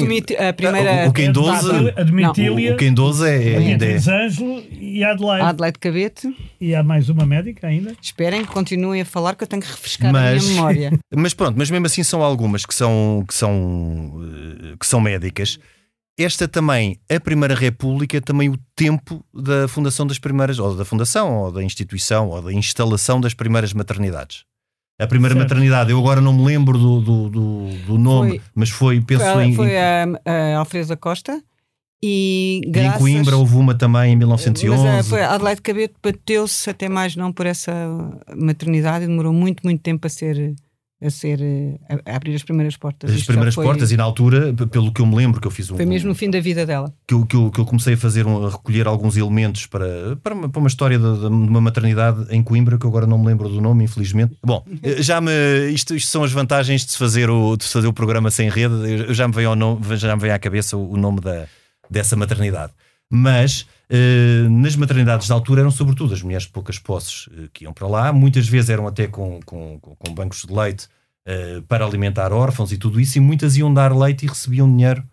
A 0.49 0.53
primeira. 0.53 1.05
O- 1.05 1.09
o 1.09 1.13
quem 1.13 1.27
A 1.27 1.31
doze- 1.31 1.67
Domitília- 1.67 1.93
A 1.97 2.03
Domitília, 2.03 2.71
O, 2.71 2.73
o 2.75 2.77
quem 2.77 2.93
12 2.93 3.27
é, 3.29 3.55
a 3.55 3.59
ainda 3.59 3.85
é. 3.85 3.95
Ângelo 4.25 4.63
e 4.71 5.03
a 5.03 5.11
Adelaide. 5.11 5.45
Adelaide 5.47 5.79
Cabete. 5.79 6.35
E 6.59 6.73
há 6.75 6.81
mais 6.83 7.07
uma 7.09 7.25
médica 7.25 7.67
ainda. 7.67 7.93
Esperem 8.01 8.43
que 8.43 8.51
continuem 8.51 9.01
a 9.01 9.05
falar 9.05 9.35
que 9.35 9.43
eu 9.43 9.47
tenho 9.47 9.61
que 9.61 9.67
refrescar 9.69 10.09
a 10.09 10.11
Mas- 10.13 10.43
minha 10.43 10.55
memória. 10.55 10.99
Mas 11.15 11.33
pronto, 11.33 11.55
mas 11.57 11.69
mesmo 11.69 11.85
assim 11.85 12.03
são 12.03 12.21
algumas 12.23 12.65
que 12.65 12.73
são, 12.73 13.23
que 13.27 13.33
são, 13.33 14.11
eh, 14.71 14.75
que 14.79 14.85
são 14.87 14.99
médicas. 14.99 15.57
Esta 16.17 16.47
também, 16.47 16.97
a 17.13 17.19
Primeira 17.19 17.53
República, 17.53 18.21
também 18.21 18.47
o 18.49 18.57
tempo 18.75 19.23
da 19.33 19.67
fundação 19.67 20.07
das 20.07 20.17
primeiras, 20.17 20.59
ou 20.59 20.73
da 20.73 20.85
fundação, 20.85 21.35
ou 21.39 21.51
da 21.51 21.61
instituição, 21.61 22.29
ou 22.29 22.41
da 22.41 22.53
instalação 22.53 23.19
das 23.19 23.33
primeiras 23.33 23.73
maternidades. 23.73 24.45
A 24.97 25.07
primeira 25.07 25.35
Certo. 25.35 25.43
maternidade, 25.49 25.91
eu 25.91 25.99
agora 25.99 26.21
não 26.21 26.31
me 26.33 26.45
lembro 26.45 26.77
do, 26.77 27.01
do, 27.01 27.29
do, 27.29 27.69
do 27.85 27.97
nome, 27.97 28.29
Foi- 28.39 28.41
mas 28.55 28.69
foi, 28.69 29.01
penso 29.01 29.25
Foi, 29.25 29.43
em, 29.43 29.53
foi 29.53 29.77
a, 29.77 30.05
a 30.25 30.57
Alfresa 30.57 30.95
Costa 30.95 31.41
e 32.01 32.61
e 32.63 32.67
em 32.67 32.71
graças... 32.71 32.99
Coimbra 33.01 33.35
houve 33.35 33.55
uma 33.55 33.75
também 33.75 34.13
em 34.13 34.15
1911. 34.15 34.83
Mas 34.83 35.11
eh, 35.11 35.23
a 35.25 35.33
Adelaide 35.33 35.61
Cabete 35.61 35.95
bateu-se 36.01 36.69
até 36.69 36.87
mais 36.87 37.15
não 37.15 37.33
por 37.33 37.45
essa 37.45 37.71
maternidade 38.37 39.03
e 39.05 39.07
demorou 39.07 39.33
muito, 39.33 39.61
muito 39.63 39.81
tempo 39.81 40.07
a 40.07 40.09
ser 40.09 40.53
a 41.03 41.09
ser 41.09 41.39
eh, 41.41 41.77
a, 42.05 42.15
abrir 42.15 42.33
as 42.35 42.43
primeiras 42.43 42.77
portas. 42.77 43.11
as 43.11 43.17
Isto 43.17 43.27
primeiras 43.27 43.53
foi, 43.53 43.65
portas, 43.65 43.91
e 43.91 43.97
na 43.97 44.03
altura, 44.03 44.53
pelo 44.71 44.91
que 44.93 45.01
eu 45.01 45.05
me 45.05 45.15
lembro, 45.15 45.41
que 45.41 45.47
eu 45.47 45.51
fiz 45.51 45.69
um. 45.69 45.75
Foi 45.75 45.85
mesmo 45.85 46.07
no 46.09 46.15
fim 46.15 46.29
da 46.29 46.39
vida 46.39 46.65
dela. 46.65 46.93
que 47.07 47.13
eu, 47.13 47.25
que 47.25 47.35
eu, 47.35 47.51
que 47.51 47.59
eu 47.59 47.65
comecei 47.65 47.93
a 47.95 47.97
fazer, 47.97 48.25
um- 48.25 48.45
a 48.45 48.49
recolher 48.49 48.87
alguns 48.87 49.17
elementos 49.17 49.65
para, 49.67 50.15
para, 50.23 50.33
uma, 50.33 50.49
para 50.49 50.59
uma 50.59 50.67
história 50.69 50.97
de, 50.97 51.19
de 51.19 51.25
uma 51.27 51.59
maternidade 51.61 52.25
em 52.29 52.41
Coimbra, 52.41 52.77
que 52.77 52.85
eu 52.85 52.89
agora 52.89 53.05
não 53.05 53.17
me 53.17 53.27
lembro 53.27 53.49
do 53.49 53.59
nome, 53.61 53.83
infelizmente. 53.83 54.35
Bom, 54.43 54.63
eh, 54.81 55.01
já 55.01 55.19
me. 55.19 55.31
Isto, 55.71 55.95
isto 55.95 56.09
são 56.09 56.23
as 56.23 56.31
vantagens 56.31 56.85
de 56.85 56.91
se 56.93 56.97
fazer 56.97 57.29
o, 57.29 57.57
de 57.57 57.65
fazer 57.65 57.87
o 57.87 57.93
programa 57.93 58.31
sem 58.31 58.49
rede. 58.49 58.73
Eu- 59.09 59.13
Já 59.13 59.27
me 59.27 59.33
veio, 59.33 59.49
ao 59.49 59.55
nome, 59.55 59.81
já 59.97 60.15
me 60.15 60.21
veio 60.21 60.33
à 60.33 60.39
cabeça 60.39 60.77
o, 60.77 60.93
o 60.93 60.97
nome 60.97 61.19
da, 61.19 61.45
dessa 61.89 62.15
maternidade. 62.15 62.71
Mas 63.11 63.65
eh, 63.89 64.47
nas 64.49 64.75
maternidades 64.75 65.27
da 65.27 65.35
altura 65.35 65.61
eram 65.61 65.71
sobretudo 65.71 66.13
as 66.13 66.21
mulheres 66.21 66.45
de 66.45 66.51
poucas 66.51 66.79
posses 66.79 67.29
eh, 67.37 67.47
que 67.53 67.63
iam 67.65 67.73
para 67.73 67.87
lá, 67.87 68.11
muitas 68.11 68.47
vezes 68.47 68.69
eram 68.69 68.87
até 68.87 69.07
com, 69.07 69.39
com, 69.45 69.79
com- 69.79 70.13
bancos 70.13 70.43
de 70.47 70.53
leite 70.53 70.87
eh, 71.27 71.61
para 71.67 71.85
alimentar 71.85 72.33
órfãos 72.33 72.71
e 72.71 72.77
tudo 72.77 72.99
isso, 72.99 73.17
e 73.17 73.21
muitas 73.21 73.55
iam 73.57 73.73
dar 73.73 73.95
leite 73.95 74.25
e 74.25 74.27
recebiam 74.29 74.69
dinheiro 74.69 75.03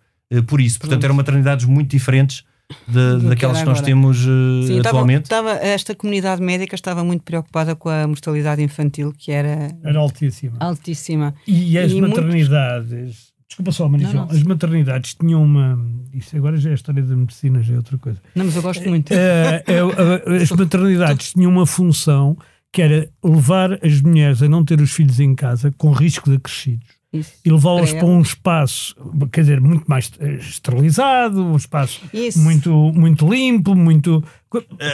por 0.47 0.61
isso. 0.61 0.79
Portanto, 0.81 1.05
eram 1.05 1.15
maternidades 1.15 1.67
muito 1.67 1.91
diferentes 1.91 2.45
de- 2.89 3.21
que 3.21 3.27
daquelas 3.29 3.59
era 3.59 3.67
que 3.67 3.71
nós 3.71 3.81
temos 3.83 4.17
eh, 4.21 4.67
Sim, 4.67 4.77
estava, 4.79 4.89
atualmente. 4.89 5.25
estava- 5.25 5.51
esta 5.53 5.95
comunidade 5.95 6.41
médica 6.41 6.75
estava 6.75 7.05
muito 7.05 7.23
preocupada 7.23 7.77
com 7.77 7.91
a 7.91 8.07
mortalidade 8.07 8.63
infantil, 8.63 9.13
que 9.17 9.31
era 9.31 9.69
Era 9.85 9.99
altíssima. 10.01 10.57
altíssima. 10.59 11.35
E 11.47 11.77
as 11.77 11.93
E 11.93 12.01
muitos- 12.01 12.19
maternidades. 12.21 13.32
Desculpa 13.53 13.71
só, 13.71 13.87
Marisol. 13.87 14.15
Não, 14.15 14.27
não. 14.27 14.35
As 14.35 14.43
maternidades 14.43 15.15
tinham 15.15 15.43
uma. 15.43 15.79
Isso 16.15 16.35
agora 16.35 16.57
já 16.57 16.71
é 16.71 16.73
a 16.73 16.75
história 16.75 17.03
da 17.03 17.15
medicina, 17.15 17.63
já 17.63 17.75
é 17.75 17.77
outra 17.77 17.99
coisa. 17.99 18.19
Não, 18.35 18.47
mas 18.47 18.57
eu 18.57 18.63
gosto 18.63 18.89
muito. 18.89 19.13
Eh, 19.13 19.63
eh, 19.67 20.37
as 20.43 20.51
maternidades 20.53 21.35
tinham 21.35 21.51
uma 21.51 21.67
função 21.67 22.35
que 22.73 22.81
era 22.81 23.11
levar 23.23 23.79
as 23.85 24.01
mulheres 24.01 24.43
a 24.43 24.49
não 24.49 24.65
ter 24.65 24.81
os 24.81 24.91
filhos 24.91 25.21
em 25.21 25.35
casa 25.35 25.71
com 25.77 25.91
risco 25.93 26.31
de 26.31 26.37
acrescidos 26.37 26.87
Isso. 27.13 27.33
e 27.45 27.51
levá-las 27.51 27.91
Para 27.91 27.99
para 28.01 28.09
um 28.09 28.23
espaço, 28.23 28.97
quer 29.31 29.43
dizer, 29.43 29.61
muito 29.61 29.85
mais 29.87 30.11
esterilizado, 30.41 31.45
um 31.45 31.57
espaço 31.57 32.01
Isso. 32.15 32.39
muito, 32.39 32.71
muito 32.95 33.29
limpo, 33.29 33.75
muito. 33.75 34.25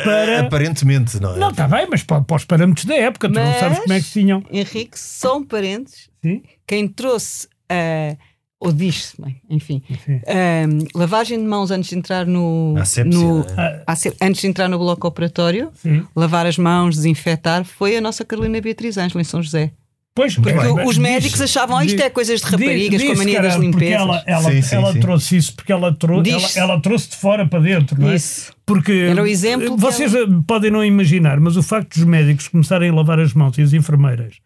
Para. 0.04 0.40
Aparentemente, 0.40 1.20
não 1.20 1.36
é? 1.36 1.38
Não, 1.38 1.50
está 1.50 1.68
bem, 1.68 1.86
mas 1.88 2.02
para, 2.02 2.22
para 2.22 2.36
os 2.36 2.44
parâmetros 2.44 2.84
da 2.86 2.96
época, 2.96 3.28
tu 3.28 3.34
não 3.34 3.44
Mas- 3.44 3.60
sabes 3.60 3.78
como 3.78 3.92
é 3.92 4.00
que 4.00 4.10
tinham. 4.10 4.42
Henrique, 4.50 4.98
só 4.98 5.38
um 5.38 5.44
parênteses. 5.44 6.10
Sim? 6.20 6.42
Quem 6.66 6.88
trouxe, 6.88 7.46
ah, 7.70 8.16
ou 8.60 8.72
diz-se, 8.72 9.20
bem, 9.20 9.40
enfim, 9.48 9.82
ah, 10.26 10.66
lavagem 10.94 11.38
de 11.38 11.46
mãos 11.46 11.70
antes 11.70 11.90
de 11.90 11.96
entrar 11.96 12.26
no. 12.26 12.74
Asepsia, 12.78 13.18
no 13.18 13.38
né? 13.44 13.82
Ah, 13.86 13.94
antes 14.20 14.40
de 14.40 14.46
entrar 14.46 14.68
no 14.68 14.78
bloco 14.78 15.06
operatório, 15.06 15.70
sim. 15.74 16.04
lavar 16.14 16.46
as 16.46 16.58
mãos, 16.58 16.96
desinfetar, 16.96 17.64
foi 17.64 17.96
a 17.96 18.00
nossa 18.00 18.24
Carolina 18.24 18.60
Beatriz 18.60 18.98
Ângela 18.98 19.20
em 19.20 19.24
São 19.24 19.42
José. 19.42 19.72
Pois, 20.18 20.36
bem. 20.36 20.56
Os 20.84 20.98
médicos 20.98 21.40
achavam, 21.40 21.76
ah, 21.76 21.84
isto 21.84 22.02
é 22.02 22.10
coisas 22.10 22.40
de 22.40 22.46
raparigas, 22.46 23.00
com 23.00 23.12
a 23.12 23.14
mania 23.14 23.40
das 23.40 23.54
limpezas. 23.54 24.00
ela, 24.00 24.24
ela, 24.26 24.50
Sim, 24.50 24.62
sim, 24.62 24.74
ela 24.74 24.92
sim. 24.92 24.98
trouxe 24.98 25.36
isso 25.36 25.54
porque 25.54 25.70
ela, 25.70 25.94
trou 25.94 26.20
ela, 26.26 26.48
ela 26.56 26.80
trouxe 26.80 27.10
de 27.10 27.16
fora 27.16 27.46
para 27.46 27.60
dentro, 27.60 28.00
não 28.00 28.10
é? 28.10 28.16
Isso. 28.16 28.52
Porque 28.66 28.90
Era 28.90 29.22
o 29.22 29.26
exemplo 29.28 29.76
que 29.76 29.80
vocês 29.80 30.12
podem 30.44 30.72
não 30.72 30.84
imaginar, 30.84 31.38
mas 31.38 31.56
o 31.56 31.62
facto 31.62 31.94
dos 31.94 32.02
médicos 32.02 32.48
começarem 32.48 32.90
a 32.90 32.94
lavar 32.94 33.20
as 33.20 33.32
mãos 33.32 33.56
e 33.58 33.62
as 33.62 33.72
enfermeiras, 33.72 34.38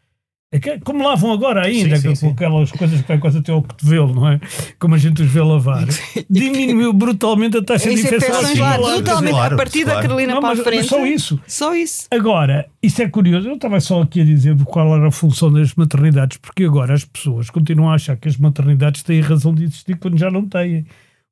como 0.84 1.02
lavam 1.02 1.32
agora 1.32 1.64
ainda, 1.66 1.96
Sim, 1.96 2.02
sim, 2.02 2.08
com 2.08 2.14
sim. 2.14 2.28
aquelas 2.30 2.70
coisas 2.70 3.00
que 3.00 3.08
vai 3.08 3.18
quase 3.18 3.38
até 3.38 3.52
ao 3.52 3.62
cotovelo, 3.62 4.14
não 4.14 4.28
é? 4.28 4.40
Como 4.78 4.94
a 4.94 4.98
gente 4.98 5.22
os 5.22 5.28
vê 5.28 5.40
lavar, 5.40 5.86
diminuiu 6.28 6.92
brutalmente 6.92 7.56
a 7.56 7.62
taxa 7.62 7.88
de 7.88 7.96
é 7.96 7.98
infecção. 7.98 8.28
infecções 8.28 8.58
claro, 8.58 8.82
brutalmente, 8.82 9.32
claro, 9.32 9.54
a 9.54 9.56
partir 9.56 9.84
da 9.84 9.92
claro. 9.92 10.08
Carolina 10.08 10.34
Não, 10.34 10.40
para 10.40 10.50
mas, 10.50 10.60
a 10.60 10.64
frente. 10.64 10.78
mas 10.80 10.86
só 10.88 11.06
isso. 11.06 11.40
Só 11.46 11.74
isso. 11.74 12.06
Agora, 12.10 12.66
isso 12.82 13.00
é 13.00 13.08
curioso, 13.08 13.48
eu 13.48 13.54
estava 13.54 13.80
só 13.80 14.02
aqui 14.02 14.20
a 14.20 14.24
dizer 14.24 14.54
qual 14.64 14.94
era 14.94 15.08
a 15.08 15.10
função 15.10 15.50
das 15.50 15.74
maternidades, 15.74 16.36
porque 16.36 16.64
agora 16.64 16.92
as 16.94 17.04
pessoas 17.04 17.48
continuam 17.48 17.90
a 17.90 17.94
achar 17.94 18.16
que 18.16 18.28
as 18.28 18.36
maternidades 18.36 19.02
têm 19.02 19.20
razão 19.20 19.54
de 19.54 19.64
existir 19.64 19.96
quando 19.96 20.18
já 20.18 20.30
não 20.30 20.46
têm. 20.46 20.84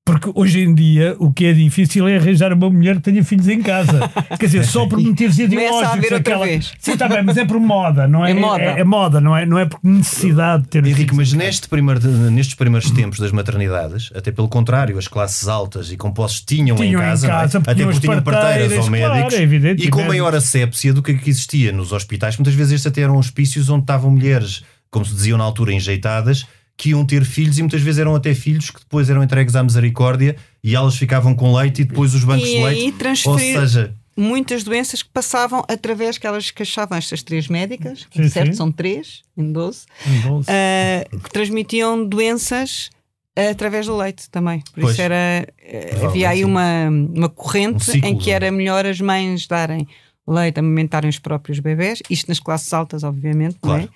Porque 0.05 0.31
hoje 0.35 0.61
em 0.61 0.75
dia 0.75 1.15
o 1.19 1.33
que 1.33 1.45
é 1.45 1.53
difícil 1.53 2.09
é 2.09 2.17
arranjar 2.17 2.53
uma 2.53 2.69
mulher 2.69 2.97
que 2.97 3.03
tenha 3.03 3.23
filhos 3.23 3.47
em 3.49 3.63
casa. 3.63 4.11
Quer 4.41 4.47
dizer, 4.47 4.65
só 4.65 4.87
por 4.87 4.99
motivos 4.99 5.39
ideológicos. 5.39 6.13
aquela-. 6.13 6.47
Sim, 6.47 6.93
está 6.93 7.07
bem, 7.09 7.23
mas 7.23 7.37
é 7.37 7.45
por 7.45 7.61
moda, 7.61 8.09
não 8.09 8.25
é? 8.27 8.31
É 8.31 8.35
moda. 8.35 8.63
É, 8.63 8.81
é 8.81 8.85
moda, 8.85 9.21
não 9.21 9.37
é? 9.37 9.47
Não 9.47 9.59
é 9.59 9.67
por 9.67 9.79
necessidade 9.85 10.65
de 10.65 10.69
ter 10.69 10.85
Henrique, 10.85 11.11
filhos 11.11 11.17
mas 11.17 11.33
em 11.33 11.37
neste 11.37 11.69
primeiro, 11.69 12.01
nestes 12.31 12.55
primeiros 12.55 12.91
tempos 12.91 13.21
das 13.21 13.31
maternidades, 13.31 14.11
até 14.15 14.33
pelo 14.33 14.49
contrário, 14.49 14.99
as 14.99 15.07
classes 15.07 15.47
altas 15.47 15.93
e 15.93 15.97
com 15.97 16.11
posses 16.11 16.41
tinham, 16.41 16.77
Tinham 16.77 17.01
em 17.01 17.05
em 17.05 17.09
casa, 17.09 17.29
não 17.29 17.35
é? 17.35 17.41
casa, 17.43 17.61
porque 17.61 17.71
até 17.71 17.85
porque 17.85 18.01
tinham 18.01 18.23
parteiras 18.23 18.73
ou 18.73 18.79
parteiras, 18.79 18.89
médicos, 18.89 19.21
claro, 19.21 19.37
é 19.37 19.43
evidente, 19.43 19.87
e 19.87 19.91
com 19.91 20.03
maior 20.05 20.35
assépsia 20.35 20.93
do 20.93 21.03
que 21.03 21.15
que 21.15 21.31
existia 21.31 21.73
nos 21.73 21.93
hospitais. 21.93 22.37
Muitas 22.37 22.55
vezes 22.55 22.73
estes 22.73 22.87
até 22.91 23.03
eram 23.03 23.17
hospícios 23.17 23.69
onde 23.69 23.83
estavam 23.83 24.11
mulheres, 24.11 24.63
como 24.91 25.05
se 25.05 25.15
diziam 25.15 25.39
na 25.39 25.45
altura, 25.45 25.73
enjeitadas, 25.73 26.47
que 26.81 26.91
iam 26.91 27.05
ter 27.05 27.25
filhos 27.27 27.59
e 27.59 27.63
muitas 27.63 27.83
vezes 27.83 27.99
eram 27.99 28.15
até 28.15 28.33
filhos 28.35 28.71
que 28.71 28.81
depois 28.81 29.11
eram 29.11 29.23
entregues 29.23 29.55
à 29.55 29.63
misericórdia 29.63 30.35
e 30.65 30.75
elas 30.75 30.97
ficavam 30.97 31.35
com 31.35 31.55
leite 31.55 31.83
e 31.83 31.85
depois 31.85 32.15
os 32.15 32.25
bancos 32.25 32.49
E 32.49 32.53
de 32.57 32.65
leite. 32.65 32.85
Ou 32.87 32.93
transferir- 32.93 33.61
seja, 33.61 33.95
Muitas 34.17 34.65
doenças 34.65 35.03
que 35.03 35.09
passavam 35.11 35.63
através 35.69 36.19
que 36.19 36.27
elas 36.27 36.51
que 36.51 36.63
achavam 36.63 36.97
estas 36.99 37.23
três 37.23 37.49
médicas, 37.49 38.07
Sim, 38.15 38.29
certo? 38.29 38.49
sim. 38.49 38.53
São 38.55 38.71
três, 38.73 39.23
em 39.37 39.51
12, 39.53 39.87
Em 40.07 40.21
bolsa. 40.21 40.51
ah, 40.53 41.19
que 41.19 41.31
transmitiam 41.31 42.05
doenças 42.07 42.91
através 43.37 43.87
do 43.87 43.97
leite 43.97 44.29
também. 44.31 44.61
Por 44.75 44.81
Pois. 44.83 44.93
isso 44.93 45.03
era, 45.03 45.47
eh, 45.63 46.01
havia 46.05 46.29
aí 46.31 46.45
uma, 46.45 46.89
uma 46.89 47.29
corrente 47.29 47.77
Um 47.77 47.93
ciclo, 47.93 48.09
em 48.09 48.17
que 48.19 48.27
não 48.27 48.33
é? 48.33 48.37
era 48.37 48.51
melhor 48.51 48.85
as 48.87 49.01
mães 49.01 49.47
darem 49.47 49.87
leite, 50.27 50.59
amamentarem 50.61 51.09
os 51.09 51.19
próprios 51.19 51.59
bebés, 51.61 52.01
isto 52.11 52.29
nas 52.29 52.41
classes 52.41 52.73
altas, 52.73 53.05
obviamente, 53.05 53.57
não 53.63 53.75
é? 53.77 53.79
Claro. 53.87 53.93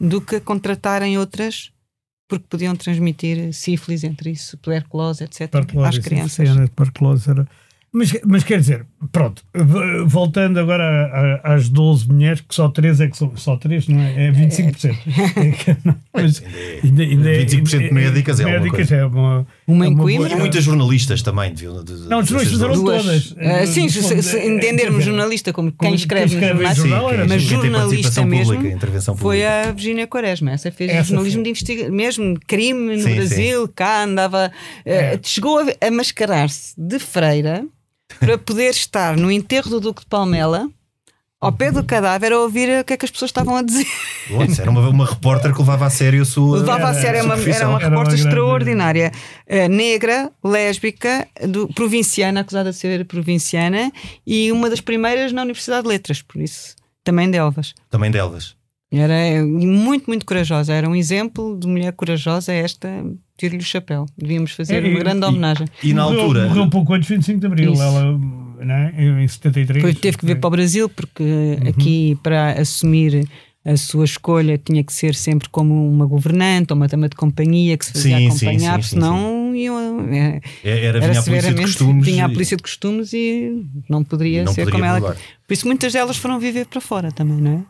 do 0.00 0.20
que 0.20 0.40
contratarem 0.40 1.18
outras 1.18 1.70
porque 2.28 2.44
podiam 2.48 2.76
transmitir 2.76 3.52
sífilis 3.54 4.04
entre 4.04 4.30
isso, 4.30 4.56
tuberculose, 4.58 5.24
etc. 5.24 5.50
Tuberculose, 5.50 5.88
às 5.88 6.04
crianças. 6.04 6.48
sim, 6.48 6.62
a 6.62 6.68
tuberculose 6.68 7.30
era- 7.30 7.48
Mas, 7.90 8.12
mas 8.26 8.44
quer 8.44 8.58
dizer, 8.60 8.84
pronto, 9.10 9.42
voltando 10.06 10.60
agora 10.60 10.84
a- 10.84 11.50
a- 11.50 11.54
às 11.54 11.70
12 11.70 12.06
mulheres, 12.06 12.42
que 12.42 12.54
só 12.54 12.68
3 12.68 13.00
é 13.00 13.08
que 13.08 13.16
são. 13.16 13.34
Só 13.36 13.56
3, 13.56 13.88
não 13.88 13.98
é? 14.00 14.26
É 14.26 14.30
25%. 14.30 14.94
É 15.36 15.50
que 15.52 15.76
não- 15.84 15.96
mas 16.12 16.42
ainda, 16.84 17.02
ainda 17.02 17.30
é- 17.30 17.44
25% 17.44 17.92
médicas 17.92 18.40
é 18.40 18.44
médicas 18.44 18.70
coisa. 18.88 18.94
é 18.96 19.06
uma. 19.06 19.46
Uma 19.66 19.84
é 19.84 19.88
em 19.88 19.94
boa-? 19.94 20.10
E 20.12 20.34
muitas 20.36 20.64
jornalistas 20.64 21.22
também. 21.22 21.52
deviam- 21.52 21.82
de- 21.84 21.94
de- 22.02 22.08
Não, 22.08 22.20
os 22.20 22.28
jornalistas 22.28 22.62
eram 22.62 22.74
todas. 22.84 23.34
Ah, 23.38 23.66
sim, 23.66 23.82
No 23.84 23.90
se, 23.90 24.22
se 24.22 24.36
é- 24.38 24.46
entendermos 24.48 25.00
é- 25.00 25.04
jornalista 25.06 25.52
como 25.52 25.72
quem 25.72 25.94
escreve 25.94 26.24
nos 26.26 26.32
escreve 26.34 26.54
jornais, 26.54 26.76
jornal, 26.76 27.00
Sim, 27.00 27.14
era 27.14 27.16
quem- 27.18 27.28
mas 27.28 27.42
quem 27.42 27.50
jornalista 27.50 28.24
mesmo 28.24 28.54
pública, 28.54 28.74
intervenção 28.76 29.16
foi 29.16 29.44
a 29.44 29.72
Virginia 29.72 30.06
Quaresma. 30.06 30.50
Essa 30.52 30.70
fez 30.70 30.90
Essa 30.90 31.04
jornalismo 31.08 31.36
foi. 31.38 31.44
de 31.44 31.50
investigação, 31.50 31.92
mesmo 31.94 32.38
crime 32.46 32.96
no 32.96 33.02
Sim, 33.02 33.14
Brasil, 33.14 33.68
cá 33.74 34.04
andava. 34.04 34.50
eh, 34.84 35.14
É. 35.14 35.20
Chegou 35.22 35.58
a, 35.58 35.86
a 35.86 35.90
mascarar-se 35.90 36.74
de 36.76 36.98
freira 36.98 37.64
para 38.20 38.38
poder 38.38 38.70
estar 38.70 39.16
no 39.16 39.30
enterro 39.30 39.68
do 39.70 39.80
Duque 39.80 40.00
de 40.02 40.06
Palmela. 40.06 40.68
Ao 41.40 41.52
pé 41.52 41.70
do 41.70 41.84
cadáver 41.84 42.32
a 42.32 42.40
ouvir 42.40 42.80
o 42.80 42.84
que 42.84 42.94
é 42.94 42.96
que 42.96 43.04
as 43.04 43.10
pessoas 43.12 43.28
estavam 43.28 43.56
a 43.56 43.62
dizer. 43.62 43.86
Era 44.60 44.70
uma, 44.70 44.88
uma 44.88 45.06
repórter 45.06 45.52
que 45.52 45.58
levava 45.60 45.86
a 45.86 45.90
sério 45.90 46.22
a 46.22 46.24
sua. 46.24 46.58
Levava 46.58 46.86
a 46.86 46.90
Era- 46.90 47.00
sério, 47.00 47.18
era 47.18 47.24
uma, 47.26 47.34
era 47.34 47.42
uma 47.44 47.54
Era 47.54 47.68
uma 47.68 47.78
repórter 47.78 48.04
grande- 48.14 48.22
extraordinária. 48.28 49.12
Eh, 49.46 49.68
negra, 49.68 50.32
lésbica, 50.42 51.28
do, 51.48 51.68
provinciana, 51.68 52.40
acusada 52.40 52.70
de 52.72 52.76
ser 52.76 53.04
provinciana, 53.04 53.92
e 54.26 54.50
uma 54.50 54.68
das 54.68 54.80
primeiras 54.80 55.30
na 55.32 55.42
Universidade 55.42 55.82
de 55.84 55.88
Letras, 55.88 56.22
por 56.22 56.40
isso, 56.42 56.74
também 57.04 57.30
de 57.30 57.36
Elvas. 57.38 57.72
Também 57.88 58.10
de 58.10 58.18
Elvas. 58.18 58.56
Era 58.90 59.14
eh, 59.14 59.40
muito, 59.42 60.06
muito 60.08 60.26
corajosa. 60.26 60.72
Era 60.72 60.88
um 60.88 60.96
exemplo 60.96 61.56
de 61.56 61.68
mulher 61.68 61.92
corajosa. 61.92 62.52
Esta, 62.52 62.88
tiro-lhe 63.36 63.60
o 63.62 63.64
chapéu. 63.64 64.06
Devíamos 64.18 64.50
fazer 64.52 64.76
É, 64.84 64.88
uma 64.88 64.88
e- 64.88 64.98
grande 64.98 65.24
homenagem. 65.24 65.68
E 65.84 65.92
na 65.94 66.02
morreu- 66.04 66.20
altura. 66.22 66.48
Morreu 66.48 66.68
pouco 66.70 66.94
antes 66.94 67.06
de 67.06 67.14
25 67.14 67.38
de 67.38 67.46
Abril, 67.46 67.72
Isso. 67.74 67.82
ela, 67.82 68.18
não 68.64 68.74
é? 68.74 68.92
em 69.22 69.28
73. 69.28 69.82
Depois 69.82 69.98
teve 69.98 70.16
que 70.18 70.26
vir 70.26 70.38
para 70.40 70.48
o 70.48 70.50
Brasil, 70.50 70.88
porque 70.88 71.22
Uhum. 71.22 71.68
aqui, 71.68 72.18
para 72.22 72.52
assumir 72.60 73.28
a 73.64 73.76
sua 73.76 74.04
escolha, 74.04 74.56
tinha 74.56 74.82
que 74.82 74.92
ser 74.92 75.14
sempre 75.14 75.48
como 75.50 75.88
uma 75.90 76.06
governante 76.06 76.72
ou 76.72 76.76
uma 76.76 76.88
dama 76.88 77.08
de 77.08 77.16
companhia 77.16 77.76
que 77.76 77.84
se 77.84 77.92
fazia 77.92 78.16
Sim, 78.18 78.26
acompanhar, 78.28 78.76
sim, 78.82 78.82
sim, 78.82 78.88
senão 78.96 79.54
iam. 79.54 80.08
é, 80.10 80.40
é- 80.64 80.84
Era, 80.86 80.98
era 80.98 81.00
vinha 81.08 81.20
a 81.20 81.22
polícia 81.22 81.52
de 81.54 81.60
costumes. 81.62 82.04
vinha 82.06 82.24
a 82.26 82.28
e- 82.28 82.32
polícia 82.32 82.56
de 82.56 82.62
costumes 82.62 83.12
e 83.12 83.66
não 83.88 84.02
poderia 84.02 84.44
Não 84.44 84.52
ser 84.54 84.64
poderia 84.64 84.80
como 84.88 85.06
ela. 85.06 85.16
Por 85.46 85.52
isso, 85.54 85.66
muitas 85.66 85.92
delas 85.92 86.16
foram 86.16 86.38
viver 86.40 86.66
para 86.66 86.80
fora 86.80 87.12
também, 87.12 87.36
não 87.36 87.50
é? 87.58 87.62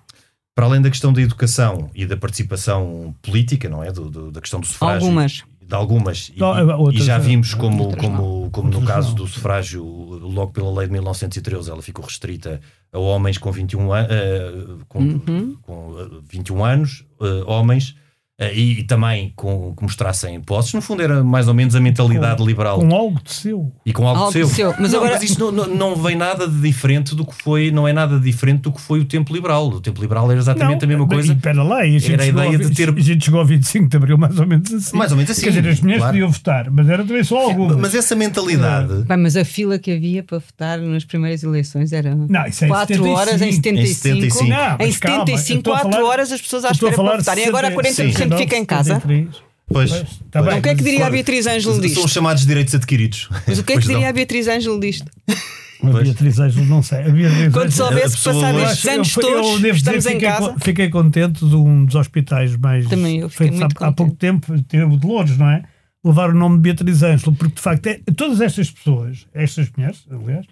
Para 0.55 0.67
além 0.67 0.83
da 0.83 0.91
questão 0.91 1.13
da 1.13 1.21
educação 1.23 1.89
e 1.95 2.05
da 2.05 2.17
participação 2.17 3.15
política, 3.23 3.69
não 3.69 3.83
é? 3.83 3.91
Do- 3.93 4.11
do- 4.11 4.31
da 4.31 4.41
questão 4.41 4.61
do 4.61 4.67
sufrágio. 4.67 5.07
Algumas. 5.07 5.43
De 5.69 5.75
algumas. 5.75 6.33
E, 6.35 6.41
Não, 6.41 6.59
e- 6.59 6.73
outras 6.73 7.03
e 7.03 7.07
já 7.07 7.19
não. 7.19 7.25
vimos 7.27 7.53
como, 7.53 7.85
Outras 7.85 8.03
como, 8.03 8.49
como 8.51 8.71
no 8.71 8.77
Outras 8.79 8.95
caso 8.95 9.09
não. 9.11 9.15
do 9.17 9.27
sufrágio, 9.27 9.85
logo 9.85 10.51
pela 10.53 10.71
lei 10.73 10.87
de 10.87 10.93
1913, 10.95 11.71
ela 11.71 11.83
ficou 11.83 12.03
restrita 12.05 12.59
a 12.91 12.99
homens 12.99 13.37
com 13.37 13.53
21, 13.53 13.93
an- 13.93 14.07
eh, 14.09 14.53
com, 14.89 14.99
Uhum. 15.01 15.57
com, 15.61 15.95
eh, 16.01 16.09
21 16.31 16.65
anos, 16.65 17.05
eh, 17.21 17.45
homens, 17.47 17.95
eh, 17.99 18.08
e, 18.41 18.81
e 18.81 18.83
também 18.85 19.33
com, 19.35 19.75
que 19.77 19.83
mostrassem 19.83 20.41
posses. 20.41 20.73
No 20.73 20.81
fundo, 20.81 21.03
era 21.03 21.25
mais 21.25 21.49
ou 21.49 21.55
menos 21.55 21.75
a 21.75 21.81
mentalidade 21.81 22.45
liberal. 22.45 22.79
Com 22.79 22.95
algo 22.95 23.21
de 23.23 23.33
seu. 23.33 23.73
E 23.85 23.93
com 23.93 24.07
algo, 24.07 24.21
Algo 24.21 24.33
seu. 24.33 24.47
seu. 24.49 24.75
Mas 24.79 24.93
não, 24.93 25.01
agora- 25.01 25.15
mas 25.15 25.23
isso 25.31 25.41
não, 25.41 25.51
não, 25.51 25.67
não 25.67 25.97
vem 25.97 26.15
nada 26.17 26.47
de 26.47 26.61
diferente 26.61 27.15
do 27.17 27.27
que 27.27 27.35
foi, 27.43 27.71
não 27.73 27.87
é 27.89 27.93
nada 27.93 28.19
diferente 28.21 28.61
do 28.63 28.73
que 28.73 28.81
foi 28.81 29.01
o 29.01 29.05
tempo 29.05 29.33
liberal. 29.35 29.69
O 29.69 29.81
tempo 29.81 30.01
liberal 30.01 30.31
era 30.31 30.39
exatamente 30.39 30.85
a 30.85 30.89
mesma 30.89 31.05
mas- 31.07 31.15
coisa. 31.15 31.33
E 31.33 31.37
espera 31.37 31.63
lá, 31.63 31.85
e 31.85 31.97
a 31.97 31.99
gente, 31.99 32.13
Era 32.13 32.23
a 32.23 32.27
chegou 32.27 32.43
ideia 32.45 32.57
ao, 32.59 32.71
de 32.71 32.77
ter- 32.77 32.89
a 32.97 33.01
gente 33.01 33.25
chegou 33.25 33.41
ao 33.41 33.47
25 33.47 33.89
de 33.89 33.97
Abril 33.97 34.17
mais 34.19 34.39
ou 34.39 34.47
menos 34.47 34.73
assim. 34.73 34.97
Mais 34.97 35.11
ou 35.11 35.17
menos 35.17 35.31
assim, 35.33 35.43
Quer 35.43 35.51
dizer, 35.51 35.69
as 35.69 35.81
mulheres 35.81 36.01
claro. 36.03 36.13
podiam 36.15 36.31
votar, 36.31 36.71
mas 36.71 36.89
era 36.89 37.05
também 37.05 37.25
só 37.25 37.39
algumas. 37.39 37.77
Mas 37.77 37.95
essa 37.95 38.15
mentalidade. 38.15 39.03
Bem, 39.05 39.17
mas 39.17 39.37
a 39.37 39.45
fila 39.45 39.79
que 39.79 39.91
havia 39.91 40.23
para 40.23 40.39
votar 40.39 40.79
nas 40.79 41.05
primeiras 41.05 41.43
eleições 41.43 41.93
era 41.93 42.15
Não, 42.15 42.47
isso 42.47 42.65
é 42.65 42.67
em 42.67 42.71
4 42.71 43.09
horas 43.11 43.43
em 43.43 43.53
75. 43.53 43.95
75. 43.95 44.45
Não, 44.45 44.57
em 44.75 44.77
mas 44.79 44.97
calma, 44.97 45.17
eu 45.23 45.27
75, 45.39 45.59
estou 45.59 45.73
a 45.75 45.81
4 45.81 45.93
falar- 45.99 46.09
horas 46.09 46.33
as 46.33 46.41
pessoas 46.41 46.65
à 46.65 46.69
a 46.69 46.71
espera 46.73 46.93
para 46.93 46.97
falar 47.05 47.17
votar. 47.19 47.39
E 47.39 47.45
agora 47.45 47.71
60, 47.83 48.28
40% 48.29 48.39
fica 48.39 48.57
em 48.57 48.65
casa. 48.65 48.95
73. 48.95 49.49
Pois, 49.71 49.91
Pois, 49.91 50.21
tá 50.31 50.41
bem. 50.43 50.59
O 50.59 50.63
que 50.63 50.69
é 50.71 50.75
que 50.75 50.83
diria 50.83 51.01
a 51.01 51.05
Mas- 51.05 51.13
Beatriz 51.13 51.47
Ângelo 51.47 51.75
São 51.75 51.81
disto? 51.83 52.05
os 52.05 52.11
chamados 52.13 52.47
direitos 52.47 52.75
adquiridos. 52.75 53.29
Mas 53.47 53.59
o 53.59 53.65
que 53.65 53.73
é 53.73 53.75
que 53.77 53.83
Pois 53.83 53.87
não. 53.87 53.95
diria 53.95 54.09
a 54.09 54.13
Beatriz 54.13 54.49
Ângelo 54.49 54.81
disto? 54.81 55.11
A 55.83 55.87
Beatriz 56.03 56.39
Ângelo, 56.41 56.67
não 56.67 56.83
sei. 56.83 56.99
A 57.01 57.09
Beatriz 57.11 57.53
Quando 57.53 57.67
Ângelo- 57.67 57.73
soubesse 57.73 58.17
a 58.29 58.33
passar 58.33 58.55
estes 58.55 58.85
Eu- 58.85 58.93
anos 58.95 59.17
eu, 59.17 59.23
todos, 59.23 59.57
dizer, 59.57 59.75
estamos 59.77 60.07
em 60.07 60.13
fiquei, 60.13 60.29
casa. 60.29 60.55
fiquei 60.61 60.89
contente 60.91 61.47
de 61.47 61.55
um 61.55 61.85
dos 61.85 61.95
hospitais 61.95 62.57
mais 62.57 62.87
Também 62.89 63.19
eu 63.21 63.29
fiquei 63.29 63.51
muito 63.53 63.77
há, 63.85 63.87
há 63.89 63.93
pouco 63.93 64.15
tempo, 64.17 64.61
teve 64.63 64.85
o 64.85 64.97
de 64.99 65.07
Louros, 65.07 65.37
não 65.37 65.49
é? 65.51 65.63
Levar 66.05 66.31
o 66.31 66.35
nome 66.35 66.57
de 66.57 66.63
Beatriz 66.63 67.03
Ângelo, 67.03 67.35
porque 67.37 67.55
de 67.57 67.61
facto 67.61 67.87
é- 67.89 68.01
todas 68.17 68.41
estas 68.41 68.71
pessoas, 68.71 69.27
estas 69.35 69.71
mulheres, 69.77 70.05
aliás, 70.11 70.47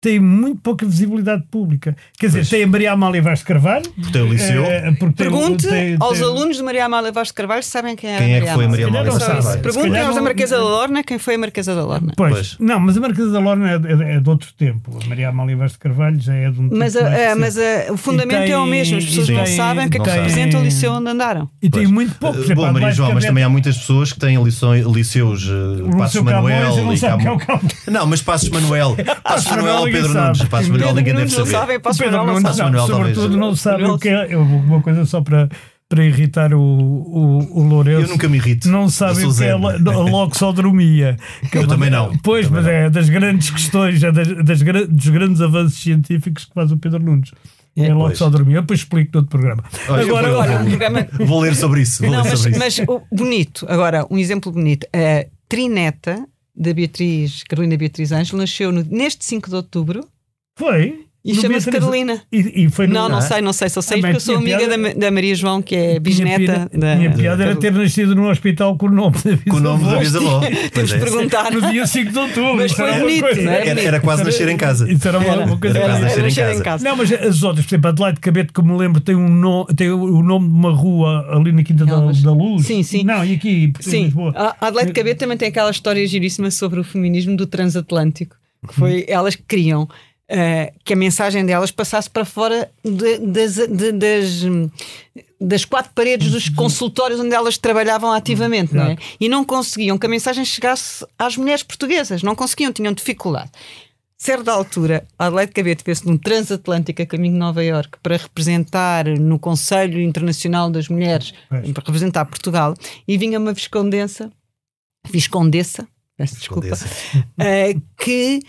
têm 0.00 0.20
muito 0.20 0.60
pouca 0.62 0.86
visibilidade 0.86 1.42
pública. 1.50 1.96
Quer 2.18 2.26
dizer, 2.26 2.38
Pois. 2.40 2.48
tem 2.50 2.62
a 2.62 2.66
Maria 2.66 2.92
Amália 2.92 3.20
Vaz 3.20 3.40
de 3.40 3.44
Carvalho. 3.46 3.84
Porque 3.90 4.12
tem 4.12 4.22
o 4.22 4.28
liceu. 4.32 4.64
eh, 4.64 4.82
porque 4.92 5.04
tem- 5.06 5.12
Pergunte 5.30 5.66
tem- 5.68 5.96
aos 5.98 6.18
tem- 6.18 6.26
alunos 6.26 6.56
de 6.56 6.62
Maria 6.62 6.84
Amália 6.86 7.10
Vaz 7.10 7.28
de 7.28 7.34
Carvalho 7.34 7.62
se 7.62 7.70
sabem 7.70 7.96
quem 7.96 8.10
era 8.10 8.18
Quem 8.24 8.34
é 8.34 8.40
que 8.40 8.46
foi 8.52 8.64
a. 8.64 8.68
Maria 8.68 8.86
Amália 8.86 9.10
Vaz 9.10 9.22
de. 9.24 9.28
Carvalho? 9.30 9.60
Perguntem 9.62 9.90
calhar 9.92 10.06
aos 10.06 10.14
da 10.14 10.22
Marquesa 10.22 10.56
da 10.56 10.62
Lorna 10.62 11.02
quem 11.02 11.18
foi 11.18 11.34
a 11.34 11.38
Marquesa 11.38 11.74
da 11.74 11.84
Lorna. 11.84 12.12
Pois, 12.16 12.32
Pois. 12.32 12.56
não, 12.60 12.78
mas 12.78 12.96
a 12.96 13.00
Marquesa 13.00 13.30
da 13.32 13.40
Lorna 13.40 13.70
é, 13.70 13.74
é- 13.74 14.16
é 14.16 14.20
de 14.20 14.28
outro 14.30 14.52
tempo. 14.56 14.98
A 15.04 15.08
Maria 15.08 15.28
Amália 15.30 15.56
Vaz 15.56 15.72
de 15.72 15.78
Carvalho 15.78 16.20
já 16.20 16.34
é 16.34 16.50
de 16.50 16.60
um 16.60 16.68
Mas, 16.72 16.92
tempo 16.92 17.04
a- 17.06 17.08
recente. 17.10 17.40
mas 17.40 17.58
a- 17.58 17.92
o 17.92 17.96
fundamento 17.96 18.38
tem- 18.42 18.52
é 18.52 18.58
o 18.58 18.66
mesmo. 18.66 18.98
As 18.98 19.04
pessoas 19.04 19.28
não 19.28 19.44
tem- 19.44 19.56
sabem 19.56 19.86
o 19.86 19.90
que 19.90 19.98
é 19.98 20.00
que 20.00 20.10
representa 20.10 20.58
o 20.58 20.62
liceu 20.62 20.92
onde 20.92 21.10
andaram. 21.10 21.48
E 21.60 21.68
tem 21.68 21.82
Pois. 21.82 21.90
muito 21.90 22.14
pouco. 22.16 22.38
Eh, 22.38 22.42
exemplo, 22.44 22.64
Bom, 22.66 22.72
Maria 22.72 22.90
João, 22.92 23.12
mas 23.14 23.24
também 23.24 23.42
há 23.42 23.48
muitas 23.48 23.76
pessoas 23.76 24.12
que 24.12 24.20
têm 24.20 24.36
liceus 24.42 25.44
uh, 25.48 25.86
o 25.86 25.96
Passos 25.96 26.20
Manuel 26.22 26.42
não 26.42 26.48
é. 26.48 27.90
Não, 27.90 28.06
mas 28.06 28.22
Passos 28.22 28.48
Manuel. 28.48 28.96
Passos 29.24 29.50
Manuel 29.50 29.87
Pedro 29.92 30.12
sabe. 30.12 30.26
Nunes. 30.38 30.48
Passos 30.50 30.68
Manuel 30.68 30.94
ninguém 30.94 31.14
deve 31.14 31.30
saber. 31.30 31.50
sabem, 31.50 31.76
O 31.76 31.80
Passos 31.80 31.98
Pedro 31.98 32.16
Manuel 32.18 32.34
não 32.34 32.42
Nunes, 32.42 32.56
sabe. 32.56 32.70
Manuel, 32.70 32.86
sobretudo, 32.86 33.36
não 33.36 33.56
sabe 33.56 33.84
o 33.84 33.98
que 33.98 34.08
é. 34.08 34.36
Uma 34.36 34.80
coisa 34.82 35.04
só 35.06 35.20
para, 35.20 35.48
para 35.88 36.04
irritar 36.04 36.52
o, 36.54 36.60
o, 36.60 37.60
o 37.60 37.62
Lourenço. 37.62 38.02
Eu 38.02 38.08
nunca 38.08 38.28
me 38.28 38.36
irrito. 38.38 38.68
Não 38.68 38.88
sabe 38.88 39.20
sou 39.20 39.30
o 39.30 39.34
que 39.36 39.44
é 39.44 39.54
loxodromia. 39.54 41.16
Que 41.50 41.58
é 41.58 41.62
Eu 41.62 41.66
também 41.68 41.90
não. 41.90 42.16
Pois, 42.22 42.46
Também 42.46 42.62
mas 42.62 42.72
não. 42.72 42.78
é 42.78 42.90
das 42.90 43.08
grandes 43.08 43.50
questões, 43.50 44.02
é 44.02 44.12
das, 44.12 44.28
das 44.44 44.62
dos 44.88 45.08
grandes 45.08 45.40
avanços 45.40 45.78
científicos 45.80 46.44
que 46.44 46.54
faz 46.54 46.70
o 46.72 46.76
Pedro 46.78 47.00
Nunes. 47.02 47.30
É 47.76 47.94
loxodromia. 47.94 48.56
Eu 48.56 48.62
depois 48.62 48.80
explico 48.80 49.10
no 49.14 49.20
outro 49.20 49.30
programa. 49.38 49.62
Olha, 49.88 50.02
Agora, 50.02 50.30
vou- 50.32 50.40
Agora, 50.42 50.64
programa 50.64 51.06
Vou 51.26 51.40
ler 51.40 51.54
sobre 51.54 51.82
isso. 51.82 52.02
Vou 52.02 52.10
Não, 52.10 52.22
ler 52.22 52.30
mas, 52.30 52.38
sobre 52.40 52.50
isso. 52.50 52.58
mas 52.58 52.78
o 52.88 53.02
bonito, 53.14 53.66
agora, 53.68 54.04
um 54.10 54.18
exemplo 54.18 54.50
bonito. 54.50 54.84
A 54.92 55.24
trineta 55.48 56.24
da 56.58 56.74
Beatriz, 56.74 57.42
Carolina 57.44 57.76
Beatriz 57.76 58.10
Ângelo, 58.12 58.38
nasceu 58.38 58.72
no- 58.72 58.82
neste 58.84 59.24
5 59.24 59.48
de 59.48 59.56
outubro 59.56 60.08
foi. 60.58 61.06
E 61.24 61.34
chama-se 61.34 61.70
Carolina. 61.70 62.22
E, 62.32 62.64
e 62.64 62.70
foi 62.70 62.86
no- 62.86 62.94
Não, 62.94 63.08
não 63.08 63.18
Ah. 63.18 63.22
sei, 63.22 63.40
não 63.42 63.52
sei, 63.52 63.68
só 63.68 63.82
sei 63.82 63.98
Ah, 63.98 64.00
porque 64.00 64.16
eu 64.16 64.20
sou 64.20 64.36
amiga 64.36 64.58
piada- 64.58 64.78
da, 64.78 64.92
da 64.94 65.10
Maria 65.10 65.34
João, 65.34 65.60
que 65.60 65.74
é 65.74 65.98
bisneta 66.00 66.38
piada- 66.38 66.70
da. 66.72 66.96
Minha 66.96 67.10
piada 67.10 67.44
era 67.44 67.56
ter 67.56 67.72
nascido 67.72 68.14
num 68.14 68.28
hospital 68.30 68.76
com 68.78 68.86
o 68.86 68.90
nome 68.90 69.16
da 69.18 69.36
Com 69.50 69.56
o 69.56 69.60
nome 69.60 69.84
da 69.84 69.96
bisavó. 69.98 70.38
bisavó. 70.40 70.58
Pois 70.72 70.92
é. 70.92 70.98
perguntar. 70.98 71.50
No 71.50 71.60
dia 71.70 71.86
5 71.86 72.12
de 72.12 72.18
outubro. 72.18 72.56
Mas 72.56 72.72
foi 72.72 72.92
bonito, 72.98 73.20
coisa- 73.22 73.42
não 73.42 73.52
é? 73.52 73.68
Era, 73.68 73.80
era 73.80 74.00
quase 74.00 74.24
nascer 74.24 74.48
em 74.48 74.56
casa. 74.56 74.90
Isso 74.90 75.06
era 75.06 75.18
uma, 75.18 75.28
Era. 75.32 75.44
uma 75.44 75.58
coisa 75.58 75.78
Era 75.78 75.86
quase 75.88 75.96
Era 75.98 76.04
nascer 76.08 76.24
em 76.30 76.34
casa. 76.46 76.60
em 76.60 76.62
casa. 76.62 76.84
Não, 76.88 76.96
mas 76.96 77.12
as 77.12 77.42
outras, 77.42 77.66
por 77.66 77.74
exemplo, 77.74 77.88
Adelaide 77.90 78.20
Cabete, 78.20 78.52
que 78.52 78.62
me 78.62 78.76
lembro, 78.78 79.00
tem 79.00 79.14
um 79.16 79.28
no, 79.28 79.64
tem 79.66 79.90
o 79.90 80.22
nome 80.22 80.48
de 80.48 80.54
uma 80.54 80.70
rua 80.72 81.26
ali 81.36 81.52
na 81.52 81.62
Quinta 81.62 81.84
da, 81.84 81.96
da 82.12 82.32
Luz. 82.32 82.64
Sim, 82.66 82.82
sim. 82.82 83.02
Não, 83.04 83.24
e 83.24 83.34
aqui 83.34 83.72
em 83.78 83.82
Sim, 83.82 84.04
Lisboa. 84.04 84.32
a 84.36 84.66
Adelaide 84.68 84.92
Cabete 84.92 85.18
também 85.18 85.36
tem 85.36 85.48
aquela 85.48 85.70
história 85.70 86.06
giríssima 86.06 86.50
sobre 86.50 86.80
o 86.80 86.84
feminismo 86.84 87.36
do 87.36 87.46
transatlântico, 87.46 88.36
que 88.66 88.74
foi 88.74 89.04
elas 89.08 89.34
que 89.34 89.42
queriam 89.46 89.88
eh, 90.28 90.72
que 90.84 90.92
a 90.92 90.96
mensagem 90.96 91.44
delas 91.46 91.70
passasse 91.70 92.08
para 92.10 92.24
fora 92.24 92.70
de- 92.84 93.18
das, 93.18 93.54
de- 93.54 93.92
das, 93.92 94.42
das 95.40 95.64
quatro 95.64 95.92
paredes 95.94 96.30
dos 96.30 96.48
consultórios 96.50 97.18
onde 97.20 97.34
elas 97.34 97.56
trabalhavam 97.56 98.12
ativamente, 98.12 98.74
não 98.74 98.84
é? 98.84 98.96
E 99.18 99.28
não 99.28 99.44
conseguiam 99.44 99.96
que 99.96 100.06
a 100.06 100.08
mensagem 100.10 100.44
chegasse 100.44 101.06
às 101.18 101.36
mulheres 101.36 101.62
portuguesas, 101.62 102.22
não 102.22 102.34
conseguiam, 102.34 102.72
tinham 102.72 102.92
dificuldade. 102.92 103.50
Certa 104.20 104.50
altura, 104.52 105.06
a 105.16 105.26
Adelaide 105.26 105.52
Cabete 105.52 105.84
fez 105.84 106.02
num 106.02 106.18
transatlântico 106.18 107.00
a 107.00 107.06
caminho 107.06 107.34
de 107.34 107.38
Nova 107.38 107.62
Iorque 107.62 107.98
para 108.02 108.16
representar 108.16 109.06
no 109.06 109.38
Conselho 109.38 110.00
Internacional 110.00 110.68
das 110.70 110.88
Mulheres, 110.88 111.32
Pois. 111.48 111.70
para 111.70 111.84
representar 111.86 112.24
Portugal, 112.24 112.74
e 113.06 113.16
vinha 113.16 113.38
uma 113.38 113.52
viscondensa, 113.52 114.28
viscondessa, 115.08 115.86
peço 116.16 116.34
desculpa, 116.36 116.66
eh, 117.38 117.76
que 117.96 118.40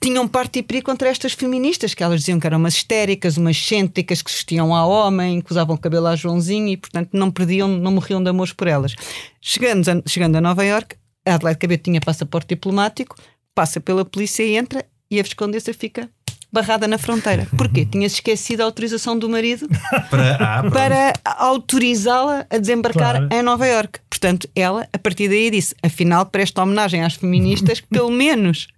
tinham 0.00 0.26
parte 0.26 0.58
e 0.58 0.62
perigo 0.62 0.86
contra 0.86 1.08
estas 1.08 1.32
feministas, 1.32 1.94
que 1.94 2.02
elas 2.02 2.20
diziam 2.20 2.40
que 2.40 2.46
eram 2.46 2.58
umas 2.58 2.74
histéricas, 2.74 3.36
umas 3.36 3.56
cêntricas 3.56 4.20
que 4.20 4.30
se 4.30 4.38
vestiam 4.38 4.74
a 4.74 4.84
homem, 4.84 5.40
que 5.40 5.50
usavam 5.52 5.76
cabelo 5.76 6.08
a 6.08 6.16
Joãozinho 6.16 6.68
e, 6.68 6.76
portanto, 6.76 7.10
não 7.12 7.30
perdiam, 7.30 7.68
não 7.68 7.92
morriam 7.92 8.22
de 8.22 8.28
amores 8.30 8.52
por 8.52 8.66
elas. 8.66 8.94
Chegando 9.40 9.88
a, 9.88 10.02
chegando 10.08 10.36
a 10.36 10.40
Nova 10.40 10.64
Iorque, 10.64 10.96
a 11.24 11.34
Adelaide 11.34 11.58
Cabete 11.60 11.84
tinha 11.84 12.00
passaporte 12.00 12.48
diplomático, 12.48 13.16
passa 13.54 13.80
pela 13.80 14.04
polícia 14.04 14.42
e 14.42 14.56
entra, 14.56 14.84
e 15.10 15.20
a 15.20 15.22
viscondessa 15.22 15.72
fica 15.72 16.08
barrada 16.50 16.88
na 16.88 16.98
fronteira. 16.98 17.46
Porquê? 17.56 17.86
Tinha-se 17.90 18.16
esquecido 18.16 18.62
a 18.62 18.64
autorização 18.64 19.18
do 19.18 19.28
marido 19.28 19.68
Para, 20.10 20.34
ah, 20.36 20.70
para 20.70 21.12
autorizá-la 21.24 22.46
a 22.50 22.58
desembarcar 22.58 23.16
Claro. 23.16 23.28
em 23.32 23.42
Nova 23.42 23.66
Iorque. 23.66 24.00
Portanto, 24.22 24.48
ela, 24.54 24.88
a 24.92 24.98
partir 24.98 25.28
daí, 25.28 25.50
disse: 25.50 25.74
afinal, 25.82 26.24
presta 26.24 26.62
homenagem 26.62 27.02
às 27.02 27.14
feministas, 27.14 27.80
pelo 27.80 28.10
menos 28.10 28.68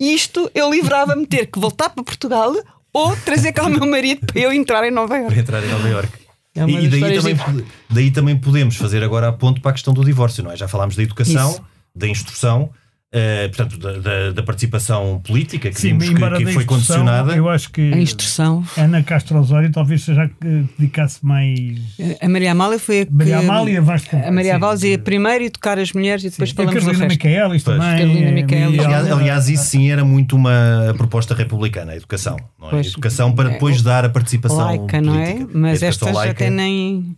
isto 0.00 0.50
eu 0.54 0.72
livrava-me 0.72 1.26
ter 1.26 1.46
que 1.46 1.58
voltar 1.58 1.90
para 1.90 2.02
Portugal 2.02 2.54
ou 2.90 3.14
trazer 3.16 3.52
cá 3.52 3.64
o 3.64 3.68
meu 3.68 3.86
marido 3.86 4.26
para 4.26 4.40
eu 4.40 4.52
entrar 4.52 4.86
em 4.86 4.90
Nova 4.90 5.16
Iorque. 5.16 5.32
Para 5.32 5.40
entrar 5.42 5.64
em 5.64 5.68
Nova 5.68 5.88
Iorque. 5.88 6.24
É 6.56 6.64
uma 6.64 6.80
e 6.80 6.88
daí 6.88 7.00
também, 7.00 7.66
daí 7.90 8.10
também 8.10 8.36
podemos 8.36 8.76
fazer 8.76 9.02
agora 9.02 9.28
a 9.28 9.32
ponto 9.32 9.60
para 9.60 9.72
a 9.72 9.74
questão 9.74 9.92
do 9.92 10.04
divórcio, 10.04 10.42
não 10.42 10.52
é? 10.52 10.56
Já 10.56 10.68
falámos 10.68 10.94
da 10.94 11.02
educação, 11.02 11.50
Isso. 11.50 11.64
da 11.94 12.06
instrução, 12.06 12.70
eh, 13.16 13.48
portanto, 13.48 13.78
da, 13.78 13.92
da- 13.92 14.32
da 14.32 14.42
participação 14.42 15.20
política, 15.24 15.70
que, 15.70 15.80
Sim, 15.80 15.96
vimos 15.96 16.08
que, 16.08 16.14
que 16.44 16.52
foi 16.52 16.64
condicionada. 16.64 17.34
Eu 17.36 17.48
acho 17.48 17.70
que 17.70 17.92
A 17.92 17.96
instrução. 17.98 18.64
Ana 18.76 19.02
Castro 19.04 19.38
Osório 19.38 19.70
talvez 19.70 20.02
seja 20.02 20.24
a 20.24 20.28
que 20.28 20.64
dedicasse 20.78 21.24
mais. 21.24 21.78
A 22.20 22.28
Maria 22.28 22.50
Amália 22.52 22.78
foi 22.78 23.02
a 23.02 23.06
que. 23.06 23.12
Maria 23.12 23.38
Amália 23.38 23.80
Vasco. 23.80 24.16
A 24.16 24.32
Maria 24.32 24.50
sim. 24.52 24.56
Amália 24.56 24.98
primeiro 24.98 25.44
educar 25.44 25.78
as 25.78 25.92
mulheres 25.92 26.24
e 26.24 26.30
depois 26.30 26.50
A 26.50 26.54
falamos 26.54 26.74
do 26.74 26.80
Carolina 26.80 27.04
resto. 27.08 27.24
Micaelis 27.24 27.62
Pois. 27.62 27.78
também. 27.78 27.98
Carolina 27.98 28.30
Micaelis. 28.32 28.80
Aliás, 28.84 29.10
aliás, 29.12 29.48
isso 29.48 29.64
sim 29.64 29.90
era 29.90 30.04
muito 30.04 30.34
uma 30.34 30.92
proposta 30.96 31.34
republicana, 31.34 31.92
a 31.92 31.96
educação. 31.96 32.36
Não 32.58 32.66
é? 32.68 32.70
Pois. 32.70 32.86
educação 32.88 33.32
para 33.32 33.50
É, 33.50 33.52
depois 33.52 33.80
dar 33.80 34.04
a 34.04 34.08
participação 34.08 34.58
laica, 34.58 35.00
não 35.00 35.18
é? 35.20 35.32
política. 35.34 35.50
Mas 35.54 35.82
A 35.82 35.86
educação 35.86 36.08
estas 36.08 36.14
laica. 36.14 36.32
até 36.32 36.50
nem, 36.50 37.16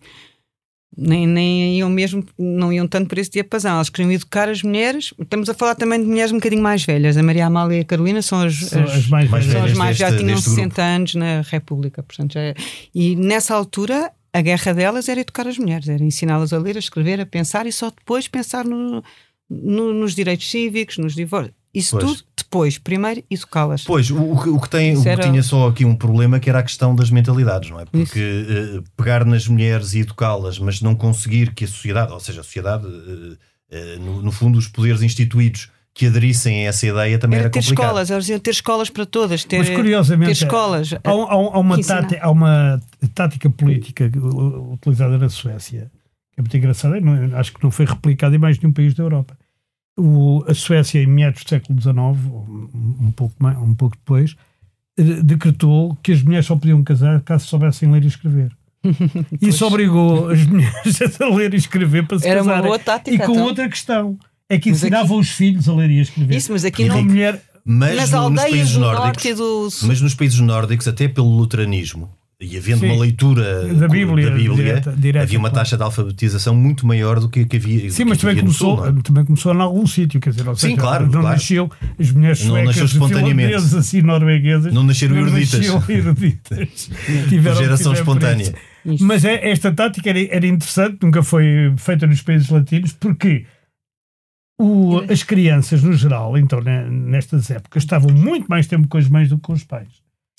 nem, 0.97 1.27
nem 1.27 1.77
iam 1.79 1.91
mesmo, 1.91 2.25
não 2.39 2.73
iam 2.73 2.87
tanto 2.89 3.09
por 3.09 3.19
esse 3.19 3.31
diapasão. 3.31 3.75
Elas 3.75 3.91
queriam 3.91 4.11
educar 4.13 4.49
as 4.49 4.63
mulheres. 4.63 5.13
Estamos 5.21 5.49
a 5.49 5.55
falar 5.55 5.75
também 5.75 6.01
de 6.01 6.07
mulheres 6.07 6.33
um 6.33 6.37
bocadinho 6.37 6.63
mais 6.63 6.85
velhas. 6.85 7.17
A 7.17 7.23
Maria 7.23 7.47
Amália 7.47 7.77
e 7.77 7.81
a 7.81 7.85
Carolina 7.85 8.23
são 8.23 8.41
as, 8.41 8.55
São 8.57 8.83
as- 8.83 8.95
as 8.95 9.09
mais 9.09 9.29
mais 9.31 9.45
são 9.45 9.53
velhas. 9.55 9.73
as 9.73 9.77
mais 9.79 9.97
já 9.97 10.07
deste- 10.11 10.23
tinham 10.23 10.35
deste 10.37 10.51
60 10.51 10.83
anos 10.83 11.15
na 11.15 11.43
República. 11.43 12.03
Portanto, 12.03 12.33
já 12.35 12.41
é- 12.41 12.55
E 12.95 13.15
nessa 13.17 13.55
altura. 13.55 14.11
A 14.33 14.43
guerra 14.43 14.75
delas 14.75 15.09
era 15.09 15.21
educar 15.23 15.47
as 15.49 15.57
mulheres, 15.57 15.89
era 15.89 16.05
ensiná-las 16.05 16.53
a 16.53 16.59
ler, 16.59 16.77
a 16.77 16.79
escrever, 16.79 17.19
a 17.19 17.25
pensar 17.25 17.67
e 17.67 17.73
só 17.73 17.89
depois 17.89 18.29
pensar 18.29 18.67
no- 18.67 19.03
no- 19.49 19.95
nos 19.95 20.15
direitos 20.15 20.51
cívicos, 20.51 20.99
nos 20.99 21.15
divórcios. 21.15 21.55
Isso 21.79 21.97
Pois. 21.99 22.05
tudo 22.11 22.23
depois. 22.37 22.79
Primeiro, 22.79 23.23
educá-las. 23.31 23.85
Pois, 23.85 24.11
o, 24.11 24.17
o 24.33 24.43
que- 24.43 24.49
o 24.49 24.61
que, 24.61 24.71
tem, 24.71 24.97
o 24.97 25.03
que 25.03 25.09
era- 25.09 25.23
tinha 25.23 25.43
só 25.43 25.69
aqui 25.69 25.85
um 25.85 25.95
problema 25.95 26.41
que 26.41 26.49
era 26.49 26.61
a 26.61 26.63
questão 26.63 26.95
das 26.95 27.11
mentalidades, 27.11 27.71
não 27.71 27.79
é? 27.81 27.85
Porque 27.85 28.19
eh, 28.79 28.83
pegar 28.97 29.25
nas 29.25 29.47
mulheres 29.47 29.93
e 29.95 30.01
educá-las, 30.01 30.59
mas 30.59 30.81
não 30.81 30.95
conseguir 30.95 31.53
que 31.55 31.65
a 31.65 31.69
sociedade, 31.69 32.13
ou 32.13 32.21
seja, 32.21 32.41
a 32.41 32.45
sociedade, 32.45 32.87
eh, 32.87 33.37
eh, 33.71 33.97
no, 33.99 34.23
no 34.23 34.33
fundo, 34.33 34.59
os 34.59 34.69
poderes 34.69 35.03
instituídos 35.03 35.71
que 35.93 36.07
aderissem 36.07 36.67
a 36.67 36.69
essa 36.69 36.87
ideia 36.87 37.19
também 37.19 37.39
Era 37.39 37.47
era, 37.47 37.51
ter 37.53 37.61
complicado. 37.61 37.85
escolas, 37.87 38.09
diziam 38.09 38.39
ter 38.39 38.51
escolas 38.51 38.91
para 38.91 39.07
todas, 39.07 39.45
ter, 39.45 39.59
Mas 39.59 39.71
curiosamente, 39.71 40.27
ter 40.39 40.45
escolas. 40.45 40.93
Há, 40.93 40.99
há 41.11 41.11
há 41.11 41.59
uma 41.59 41.83
tática, 41.83 42.21
há 42.23 42.31
uma 42.31 42.83
tática 43.15 43.49
política 43.49 44.11
uh, 44.15 44.75
utilizada 44.75 45.17
na 45.17 45.29
Suécia 45.31 45.91
que 46.35 46.41
é 46.41 46.43
muito 46.43 46.55
engraçada. 46.55 46.97
acho 47.39 47.53
que 47.55 47.65
não 47.65 47.71
foi 47.71 47.87
replicada 47.87 48.37
em 48.37 48.39
mais 48.39 48.59
nenhum 48.59 48.73
país 48.75 48.93
da 48.93 49.03
Europa. 49.05 49.39
O- 49.99 50.45
a 50.47 50.53
Suécia, 50.55 51.03
em 51.03 51.07
meados 51.07 51.43
do 51.43 51.49
século 51.49 51.81
XIX, 51.81 51.97
um, 51.97 52.97
um 53.01 53.13
pouco, 53.13 53.35
mais, 53.39 53.57
um 53.59 53.75
pouco 53.75 53.97
depois, 53.97 54.37
eh, 54.99 55.03
decretou 55.23 55.97
que 56.03 56.13
as 56.13 56.23
mulheres 56.23 56.45
só 56.47 56.55
podiam 56.57 56.83
casar 56.85 57.21
caso 57.23 57.47
soubessem 57.47 57.91
ler 57.91 58.05
e 58.05 58.09
escrever. 58.09 58.53
Isso 59.41 59.65
obrigou 59.67 60.29
as 60.29 60.45
mulheres 60.45 61.01
a 61.21 61.29
ler 61.35 61.55
e 61.55 61.57
escrever 61.57 62.07
para 62.07 62.19
se 62.19 62.29
Era 62.29 62.43
uma 62.43 62.51
casarem. 62.53 62.67
boa 62.69 62.79
tática, 62.79 63.11
E 63.17 63.19
com 63.27 63.33
então. 63.33 63.45
outra 63.45 63.69
questão. 63.69 64.19
É 64.49 64.59
que 64.59 64.71
Mas 64.71 64.79
aqui- 64.79 64.87
ensinavam 64.95 65.19
os 65.19 65.31
filhos 65.31 65.69
a 65.69 65.75
ler 65.75 65.91
e 65.91 65.99
a 65.99 66.03
escrever. 66.03 66.37
Isso, 66.37 66.53
mas 66.53 66.65
aqui 66.65 66.83
E 66.85 66.89
não. 66.89 66.97
uma 66.97 67.05
mulher 67.05 67.43
Mas 67.65 67.97
Nas 67.97 68.11
no- 68.13 68.17
nos 68.31 68.39
aldeias 68.39 68.51
países 68.51 68.73
do 68.75 68.79
nórdicos, 68.81 69.25
norte 69.25 69.35
do 69.35 69.87
mas 69.89 70.01
nos 70.01 70.15
países 70.15 70.39
nórdicos, 70.39 70.87
até 70.87 71.09
pelo 71.09 71.29
luteranismo, 71.37 72.09
e 72.39 72.55
havendo 72.59 72.81
Sim. 72.81 72.87
uma 72.91 73.01
leitura 73.01 73.67
Da 73.75 73.89
Bíblia, 73.89 74.29
da 74.31 74.37
Bíblia, 74.37 74.55
direta- 74.57 74.93
direta, 74.93 75.23
havia 75.25 75.39
uma 75.39 75.49
claro. 75.49 75.65
taxa 75.65 75.77
de 75.79 75.83
alfabetização 75.83 76.55
muito 76.55 76.87
maior 76.87 77.19
do 77.19 77.31
que, 77.31 77.47
que 77.47 77.57
havia. 77.57 77.91
Sim, 77.91 78.05
mas 78.05 78.19
também 78.19 78.37
começou, 78.37 78.77
Sul, 78.77 78.93
não 78.93 78.99
é? 78.99 79.03
também 79.03 79.25
começou 79.25 79.55
em 79.55 79.61
algum 79.61 79.87
sítio, 79.87 80.21
quer 80.21 80.31
dizer, 80.31 80.47
ou 80.47 80.55
Sim, 80.55 80.69
seja, 80.69 80.77
claro, 80.83 81.05
não 81.07 81.13
claro. 81.13 81.29
nasceu 81.29 81.71
as 81.99 82.11
mulheres 82.13 82.41
Não 82.41 82.49
suecas, 82.51 82.67
nasceu 82.69 82.85
espontaneamente. 82.85 83.55
assim, 83.55 84.03
norueguesas, 84.03 84.73
Não 84.73 84.83
nasceram 84.83 85.17
eruditas. 85.17 85.61
nasciam 85.61 85.83
eruditas. 85.89 86.91
Tiveram 87.31 87.57
geração 87.57 87.93
espontânea. 87.95 88.55
Mas 89.01 89.25
é- 89.25 89.49
esta 89.51 89.73
tática 89.73 90.11
era, 90.11 90.23
era 90.27 90.47
interessante, 90.47 90.99
nunca 91.03 91.23
foi 91.23 91.73
feita 91.79 92.07
nos 92.07 92.21
países 92.21 92.51
latinos, 92.51 92.93
porque 92.93 93.47
o- 94.61 94.99
as 95.11 95.23
crianças, 95.23 95.83
no 95.83 95.95
geral, 95.95 96.37
então, 96.37 96.61
ne- 96.61 96.89
nestas 96.91 97.51
épocas, 97.51 97.83
estavam 97.83 98.13
muito 98.13 98.47
mais 98.47 98.67
tempo 98.67 98.87
com 98.89 98.99
as 98.99 99.09
mães 99.09 99.31
do 99.31 99.37
que 99.37 99.43
com 99.43 99.53
os 99.55 99.65
pais. 99.65 99.89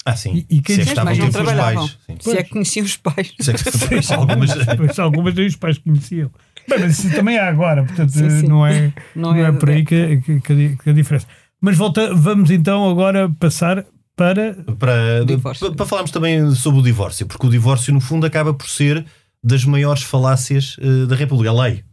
Ah, 0.05 0.15
sim. 0.15 0.45
E- 0.49 0.57
e 0.57 0.61
quem 0.61 0.75
Se 0.75 0.81
é 0.81 0.83
que 0.85 0.89
estavam 0.91 1.13
tempo 1.13 1.25
os 1.27 1.33
trabalhavam. 1.33 1.87
pais. 1.87 1.97
Sim. 2.05 2.17
Se 2.21 2.37
é 2.37 2.43
que 2.43 2.49
conheciam 2.51 2.85
os 2.85 2.95
pais. 2.97 3.33
Se 3.41 3.51
é 3.51 3.53
que- 3.53 3.63
algumas- 4.13 4.51
Pois, 4.77 4.99
algumas 4.99 5.33
nem 5.35 5.47
os 5.47 5.55
pais 5.55 5.77
conheciam. 5.77 6.31
Bem, 6.69 6.79
mas 6.79 6.99
isso 7.03 7.15
também 7.15 7.37
há 7.37 7.47
agora, 7.47 7.83
portanto, 7.83 8.09
Sim, 8.11 8.29
sim. 8.29 8.47
Não, 8.47 8.65
é, 8.65 8.93
Não 9.15 9.33
não, 9.33 9.35
é, 9.35 9.49
é- 9.49 9.51
por 9.51 9.69
aí 9.69 9.83
que, 9.85 10.17
que, 10.21 10.39
que 10.77 10.89
a 10.89 10.93
diferença. 10.93 11.27
Mas 11.59 11.75
volta, 11.77 12.13
vamos 12.13 12.51
então 12.51 12.89
agora 12.89 13.29
passar 13.39 13.85
para. 14.15 14.53
para, 14.79 15.25
Divórcio. 15.25 15.67
para, 15.67 15.75
para 15.75 15.85
falarmos 15.85 16.11
também 16.11 16.51
sobre 16.55 16.79
o 16.79 16.83
divórcio, 16.83 17.25
porque 17.25 17.45
o 17.47 17.49
divórcio, 17.49 17.93
no 17.93 17.99
fundo, 17.99 18.25
acaba 18.25 18.53
por 18.53 18.67
ser 18.69 19.05
das 19.43 19.63
maiores 19.65 20.03
falácias 20.03 20.75
eh, 20.79 21.05
da 21.05 21.15
República. 21.15 21.49
A 21.51 21.61
lei. 21.63 21.83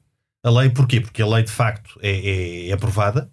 A 0.45 0.51
lei, 0.51 0.69
porquê? 0.71 1.01
Porque 1.01 1.23
a 1.23 1.27
lei, 1.27 1.43
de 1.45 1.51
facto, 1.51 1.99
é, 2.03 2.11
é- 2.11 2.69
é 2.69 2.73
aprovada 2.73 3.31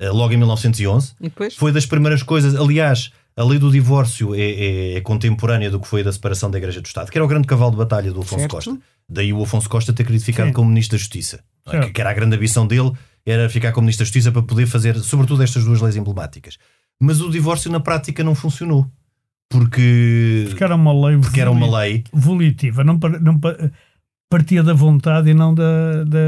eh, 0.00 0.08
logo 0.10 0.32
em 0.32 0.36
1911. 0.36 1.12
E 1.20 1.24
depois? 1.24 1.54
Foi 1.56 1.72
das 1.72 1.86
primeiras 1.86 2.22
coisas. 2.22 2.54
Aliás, 2.54 3.10
a 3.36 3.44
lei 3.44 3.58
do 3.58 3.70
divórcio 3.70 4.34
é, 4.34 4.40
é- 4.40 4.94
é 4.94 5.00
contemporânea 5.00 5.70
do 5.70 5.78
que 5.80 5.86
foi 5.86 6.02
da 6.02 6.12
separação 6.12 6.50
da 6.50 6.58
Igreja 6.58 6.80
do 6.80 6.86
Estado, 6.86 7.10
que 7.10 7.18
era 7.18 7.24
o 7.24 7.28
grande 7.28 7.46
cavalo 7.46 7.72
de 7.72 7.76
batalha 7.76 8.10
do 8.12 8.20
Afonso 8.20 8.40
Certo. 8.40 8.50
Costa. 8.52 8.78
Daí 9.08 9.32
o 9.32 9.42
Afonso 9.42 9.68
Costa 9.68 9.92
ter 9.92 10.04
querido 10.04 10.24
ficar 10.24 10.46
Sim. 10.46 10.52
como 10.52 10.68
Ministro 10.70 10.96
da 10.96 11.00
Justiça. 11.00 11.40
é? 11.66 11.80
Que, 11.80 11.90
que 11.92 12.00
era 12.00 12.10
a 12.10 12.14
grande 12.14 12.34
ambição 12.36 12.66
dele, 12.66 12.92
era 13.24 13.48
ficar 13.50 13.72
como 13.72 13.84
Ministro 13.84 14.02
da 14.04 14.06
Justiça 14.06 14.32
para 14.32 14.42
poder 14.42 14.66
fazer, 14.66 14.96
sobretudo, 14.98 15.42
estas 15.42 15.64
duas 15.64 15.80
leis 15.80 15.96
emblemáticas. 15.96 16.56
Mas 17.00 17.20
o 17.20 17.28
divórcio 17.30 17.70
na 17.70 17.78
prática 17.80 18.24
não 18.24 18.34
funcionou. 18.34 18.90
Porque, 19.48 20.46
Porque 20.48 20.64
era 20.64 20.74
uma 20.74 20.92
lei, 21.08 21.18
porque 21.18 21.40
era 21.40 21.50
uma 21.50 21.66
voli- 21.68 21.78
lei. 21.92 22.04
volitiva, 22.12 22.82
não, 22.82 22.98
não 23.20 23.38
partia 24.28 24.62
da 24.62 24.72
vontade 24.74 25.30
e 25.30 25.34
não 25.34 25.54
da, 25.54 26.04
da, 26.04 26.18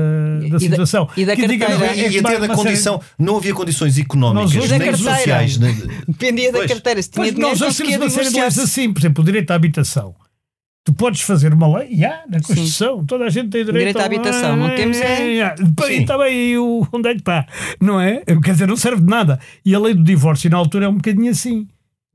E 0.44 0.48
da 0.50 0.56
da- 0.56 0.60
situação. 0.60 1.08
e 1.16 1.24
da 1.24 1.34
Que 1.34 1.46
diga- 1.48 1.66
carteira. 1.66 1.94
é 1.94 2.06
E 2.06 2.10
que 2.10 2.18
até 2.18 2.34
da 2.34 2.40
série- 2.46 2.54
condição, 2.54 3.00
não 3.18 3.36
havia 3.36 3.52
condições 3.54 3.98
económicas, 3.98 4.54
Nós 4.54 4.64
hoje- 4.64 4.70
nem 4.70 4.78
Da 4.78 4.84
carteira. 4.86 5.16
sociais. 5.16 5.58
nem- 5.58 5.74
Dependia 6.06 6.52
da 6.52 6.58
Pois. 6.58 6.70
carteira. 6.70 7.02
Se 7.02 7.10
tinha 7.10 7.22
Pois 7.24 7.34
dinheiro, 7.34 7.58
nós 7.58 7.60
hoje 7.68 7.76
temos 7.78 7.96
uma 7.96 8.10
série 8.10 8.30
de 8.30 8.40
leis 8.40 8.58
assim, 8.58 8.92
por 8.92 9.00
exemplo, 9.00 9.22
o 9.22 9.26
direito 9.26 9.50
à 9.50 9.54
habitação. 9.54 10.14
Tu 10.84 10.92
podes 10.94 11.20
fazer 11.20 11.52
uma 11.52 11.78
lei, 11.78 11.94
já, 11.96 12.22
na 12.30 12.38
Constituição, 12.40 13.04
toda 13.04 13.24
a 13.24 13.28
gente 13.28 13.50
tem 13.50 13.62
direito, 13.62 13.76
Direito 13.78 13.98
à 14.00 14.04
habitação, 14.06 14.56
não 14.56 14.74
temos 14.74 14.96
é-. 14.98 15.16
Sim. 15.56 15.92
E 15.92 16.00
está 16.00 16.16
bem, 16.16 16.34
e 16.52 16.56
o 16.58 16.86
onde 16.90 17.08
é 17.10 17.12
que 17.12 17.18
está? 17.20 17.46
Não 17.78 18.00
é? 18.00 18.22
Quer 18.42 18.52
dizer, 18.52 18.66
não 18.68 18.76
serve 18.76 19.02
de 19.02 19.06
nada. 19.08 19.38
E 19.66 19.74
a 19.74 19.78
lei 19.78 19.92
do 19.92 20.02
divórcio 20.02 20.48
na 20.48 20.56
altura 20.56 20.86
é 20.86 20.88
um 20.88 20.94
bocadinho 20.94 21.30
assim. 21.30 21.66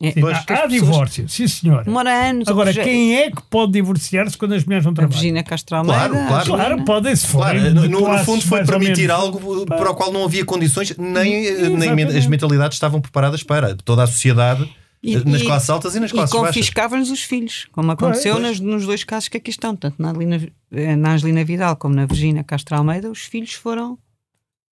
É, 0.03 0.11
Sim, 0.11 0.21
há, 0.49 0.65
divórcio, 0.67 1.29
sim 1.29 1.47
senhora. 1.47 1.85
Demora 1.85 2.11
anos. 2.29 2.47
Agora, 2.49 2.73
quem 2.73 3.15
é 3.15 3.31
que 3.31 3.41
pode 3.49 3.71
divorciar-se 3.71 4.37
quando 4.37 4.53
as 4.53 4.65
mulheres 4.65 4.83
não 4.85 4.91
A 4.91 4.95
trabalham? 4.95 5.13
Virgínia 5.17 5.43
Castro 5.43 5.77
Almeida. 5.77 6.09
Claro, 6.09 6.15
a 6.23 6.27
claro. 6.27 6.45
Claro, 6.53 6.83
podem 6.85 7.15
se 7.15 7.25
Claro, 7.27 7.73
no, 7.73 7.87
no- 7.87 8.17
fundo 8.25 8.43
foi 8.45 8.65
permitir 8.65 9.09
algo 9.09 9.65
para 9.65 9.91
o 9.91 9.95
qual 9.95 10.11
não 10.11 10.25
havia 10.25 10.43
condições, 10.43 10.93
nem, 10.97 11.13
nem 11.13 11.45
Exatamente. 11.45 12.17
as 12.17 12.27
mentalidades 12.27 12.75
estavam 12.75 12.99
preparadas 12.99 13.43
para. 13.43 13.75
Toda 13.77 14.03
a 14.03 14.07
sociedade, 14.07 14.69
E- 15.01 15.15
eh, 15.15 15.21
nas 15.25 15.41
e- 15.41 15.45
classes 15.45 15.69
altas 15.69 15.95
e 15.95 15.99
nas 16.01 16.09
E 16.11 16.13
classes 16.13 16.33
baixas. 16.35 16.47
confiscavam-nos 16.55 17.09
os 17.09 17.21
filhos, 17.23 17.67
como 17.71 17.89
aconteceu 17.91 18.33
Pois. 18.35 18.45
nas- 18.45 18.59
nos 18.59 18.85
dois 18.85 19.03
casos 19.05 19.29
que 19.29 19.37
aqui 19.37 19.51
estão, 19.51 19.73
tanto 19.75 20.01
na 20.01 20.09
Angelina, 20.11 20.41
eh, 20.71 20.95
na 20.97 21.13
Angelina 21.13 21.45
Vidal 21.45 21.75
como 21.77 21.95
na 21.95 22.05
Virgínia 22.05 22.43
Castro 22.43 22.75
Almeida, 22.75 23.09
os 23.09 23.19
filhos 23.19 23.53
foram 23.53 23.97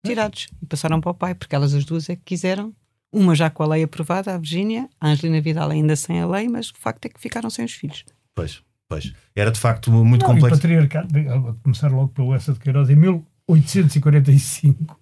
tirados 0.04 0.48
e 0.62 0.66
passaram 0.66 1.00
para 1.00 1.10
o 1.12 1.14
pai, 1.14 1.34
porque 1.34 1.54
elas 1.54 1.72
as 1.72 1.84
duas 1.86 2.10
é 2.10 2.16
que 2.16 2.22
quiseram. 2.26 2.74
Uma 3.14 3.34
já 3.34 3.48
com 3.48 3.62
a 3.62 3.66
lei 3.68 3.84
aprovada, 3.84 4.34
a 4.34 4.38
Virgínia, 4.38 4.88
a 5.00 5.08
Angelina 5.08 5.40
Vidal 5.40 5.70
ainda 5.70 5.94
sem 5.96 6.20
a 6.20 6.26
lei, 6.26 6.48
mas 6.48 6.68
o 6.70 6.74
facto 6.78 7.06
é 7.06 7.08
que 7.08 7.20
ficaram 7.20 7.48
sem 7.48 7.64
os 7.64 7.72
filhos. 7.72 8.04
Pois, 8.34 8.60
pois. 8.88 9.12
Era 9.36 9.50
de 9.52 9.60
facto 9.60 9.90
muito 9.92 10.22
Não, 10.22 10.30
e 10.30 10.32
o 10.32 10.34
complexo. 10.34 10.60
patriarcado, 10.60 11.08
a 11.18 11.54
começar 11.62 11.90
logo 11.92 12.08
pelo 12.08 12.34
Essa 12.34 12.52
de 12.52 12.58
Queiroz, 12.58 12.90
em 12.90 12.96
1845, 12.96 14.98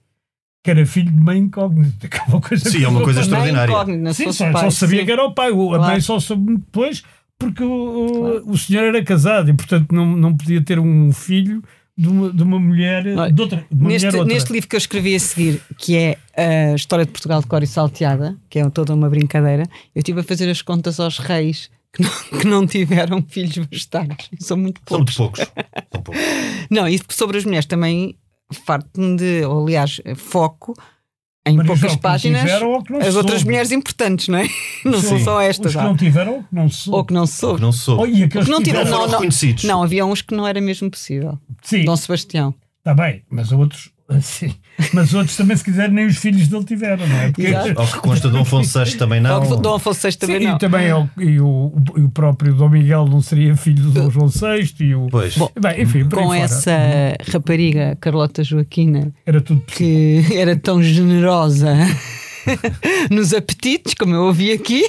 que 0.64 0.70
era 0.70 0.86
filho 0.86 1.10
de 1.10 1.18
mãe 1.18 1.38
incógnita. 1.38 2.06
que 2.08 2.16
é 2.16 2.22
uma 2.28 2.40
coisa 2.40 2.70
Sim, 2.70 2.84
é 2.84 2.88
uma 2.88 3.02
coisa 3.02 3.20
extraordinária. 3.20 3.74
Sim, 4.14 4.32
só, 4.32 4.50
pai, 4.52 4.62
só 4.64 4.70
sabia 4.70 5.00
sim. 5.00 5.06
que 5.06 5.12
era 5.12 5.24
o 5.24 5.34
pai. 5.34 5.50
O, 5.50 5.74
A 5.74 5.78
Claro. 5.78 5.92
mãe 5.92 6.00
só 6.00 6.20
soube 6.20 6.56
depois 6.56 7.02
porque 7.38 7.62
o, 7.64 8.06
o- 8.06 8.18
Claro. 8.20 8.44
o 8.50 8.58
senhor 8.58 8.84
era 8.84 9.02
casado 9.04 9.50
e, 9.50 9.54
portanto, 9.54 9.92
não, 9.92 10.06
não 10.16 10.36
podia 10.36 10.62
ter 10.62 10.78
um 10.78 11.12
filho 11.12 11.62
de 11.96 12.08
uma, 12.08 12.32
de 12.32 12.42
uma 12.42 12.58
mulher. 12.58 13.06
Olha, 13.16 13.32
de 13.32 13.40
outra, 13.42 13.66
de 13.70 13.80
uma 13.80 13.88
Neste, 13.90 14.06
mulher 14.06 14.18
outra. 14.20 14.34
neste 14.34 14.52
livro 14.52 14.68
que 14.68 14.76
eu 14.76 14.78
escrevi 14.78 15.14
a 15.14 15.20
seguir, 15.20 15.60
que 15.78 15.96
é 15.96 16.18
a 16.36 16.74
História 16.74 17.04
de 17.04 17.10
Portugal 17.12 17.40
de 17.40 17.46
Cor 17.46 17.62
e 17.62 17.66
Salteada, 17.66 18.36
que 18.48 18.58
é 18.58 18.70
toda 18.70 18.94
uma 18.94 19.08
brincadeira, 19.10 19.64
eu 19.94 20.00
estive 20.00 20.20
a 20.20 20.24
fazer 20.24 20.48
as 20.50 20.62
contas 20.62 20.98
aos 20.98 21.18
reis 21.18 21.70
que 21.92 22.02
não, 22.02 22.10
que 22.40 22.46
não 22.46 22.66
tiveram 22.66 23.22
filhos 23.22 23.58
bastardos. 23.66 24.30
São 24.40 24.56
muito 24.56 24.80
São 24.88 24.98
poucos. 25.04 25.16
muito 25.18 25.34
poucos. 25.36 25.52
São 25.92 26.02
poucos. 26.02 26.22
Não, 26.70 26.88
e 26.88 26.98
sobre 27.10 27.38
as 27.38 27.44
mulheres 27.44 27.66
também 27.66 28.16
farto-me 28.66 29.16
de, 29.16 29.44
ou, 29.44 29.62
aliás, 29.64 30.00
foco 30.16 30.74
em 31.46 31.56
Mas 31.56 31.66
poucas 31.66 31.82
ou 31.82 31.88
que 31.88 31.94
não 31.94 32.00
páginas 32.02 32.62
ou 32.62 32.82
que 32.84 32.92
não 32.92 32.98
as 33.00 33.06
se 33.06 33.16
outras 33.16 33.34
soube. 33.38 33.44
mulheres 33.46 33.72
importantes, 33.72 34.28
não 34.28 34.38
é? 34.38 34.48
Não 34.84 35.00
são 35.00 35.18
Sim. 35.18 35.24
só 35.24 35.40
estas. 35.40 35.74
Os 35.74 35.80
que 35.80 35.82
não 35.86 35.96
tiveram 35.96 36.32
ou 36.34 36.42
que 36.44 36.54
não 36.54 36.68
se 36.68 36.76
soube. 36.78 36.96
Ou 36.98 37.04
que 37.04 37.12
não 37.14 37.26
se 37.26 37.34
soube. 37.38 37.56
Que 37.56 37.62
não 37.62 37.72
soube. 37.72 38.02
Oh, 38.02 38.06
e 38.06 38.22
aqueles 38.24 38.48
Não 38.48 38.58
que 38.58 38.64
tiveram- 38.64 38.90
não 38.90 39.06
não, 39.08 39.20
não. 39.20 39.28
Não, 39.64 39.82
havia 39.82 40.06
uns 40.06 40.22
que 40.22 40.34
não 40.34 40.46
era 40.46 40.60
mesmo 40.60 40.90
possível. 40.90 41.38
Sim, 41.62 41.84
Dom 41.84 41.96
Sebastião. 41.96 42.54
Está 42.78 42.94
bem, 42.94 43.22
mas 43.30 43.50
outros, 43.52 43.90
assim, 44.16 44.54
mas 44.92 45.12
outros 45.14 45.36
também, 45.36 45.56
se 45.56 45.64
quiser, 45.64 45.90
nem 45.90 46.06
os 46.06 46.16
filhos 46.16 46.48
dele 46.48 46.64
tiveram, 46.64 47.06
não 47.06 47.16
é? 47.16 47.26
Porque, 47.28 47.46
Exato. 47.46 47.80
Ao 47.80 47.86
que 47.86 47.98
consta 47.98 48.28
Dom 48.28 48.40
Afonso 48.40 48.78
VI 48.84 48.96
também 48.96 49.20
não. 49.20 49.60
Dom 49.60 49.74
Afonso 49.74 50.06
VI 50.08 50.16
também 50.16 50.38
Sim, 50.40 50.46
não. 50.46 50.56
E 50.56 50.58
também 50.58 50.86
é 50.86 50.94
o, 50.96 51.08
e 51.18 51.40
o, 51.40 51.72
o 51.96 52.08
próprio 52.10 52.54
Dom 52.54 52.68
Miguel 52.68 53.06
não 53.06 53.20
seria 53.20 53.54
filho 53.56 53.82
do 53.84 53.90
Dom 53.90 54.10
João 54.10 54.28
VI 54.28 54.74
e 54.80 54.94
o. 54.94 55.06
Pois. 55.10 55.36
Bom, 55.36 55.50
Bem, 55.60 55.82
enfim, 55.82 56.04
Com 56.04 56.24
fora. 56.24 56.38
essa 56.38 56.72
rapariga, 57.30 57.96
Carlota 58.00 58.42
Joaquina, 58.44 59.12
Era 59.26 59.40
tudo 59.40 59.60
possível. 59.60 60.24
que 60.30 60.36
era 60.36 60.56
tão 60.56 60.82
generosa 60.82 61.74
nos 63.10 63.32
apetites, 63.32 63.94
como 63.94 64.14
eu 64.14 64.22
ouvi 64.24 64.52
aqui, 64.52 64.82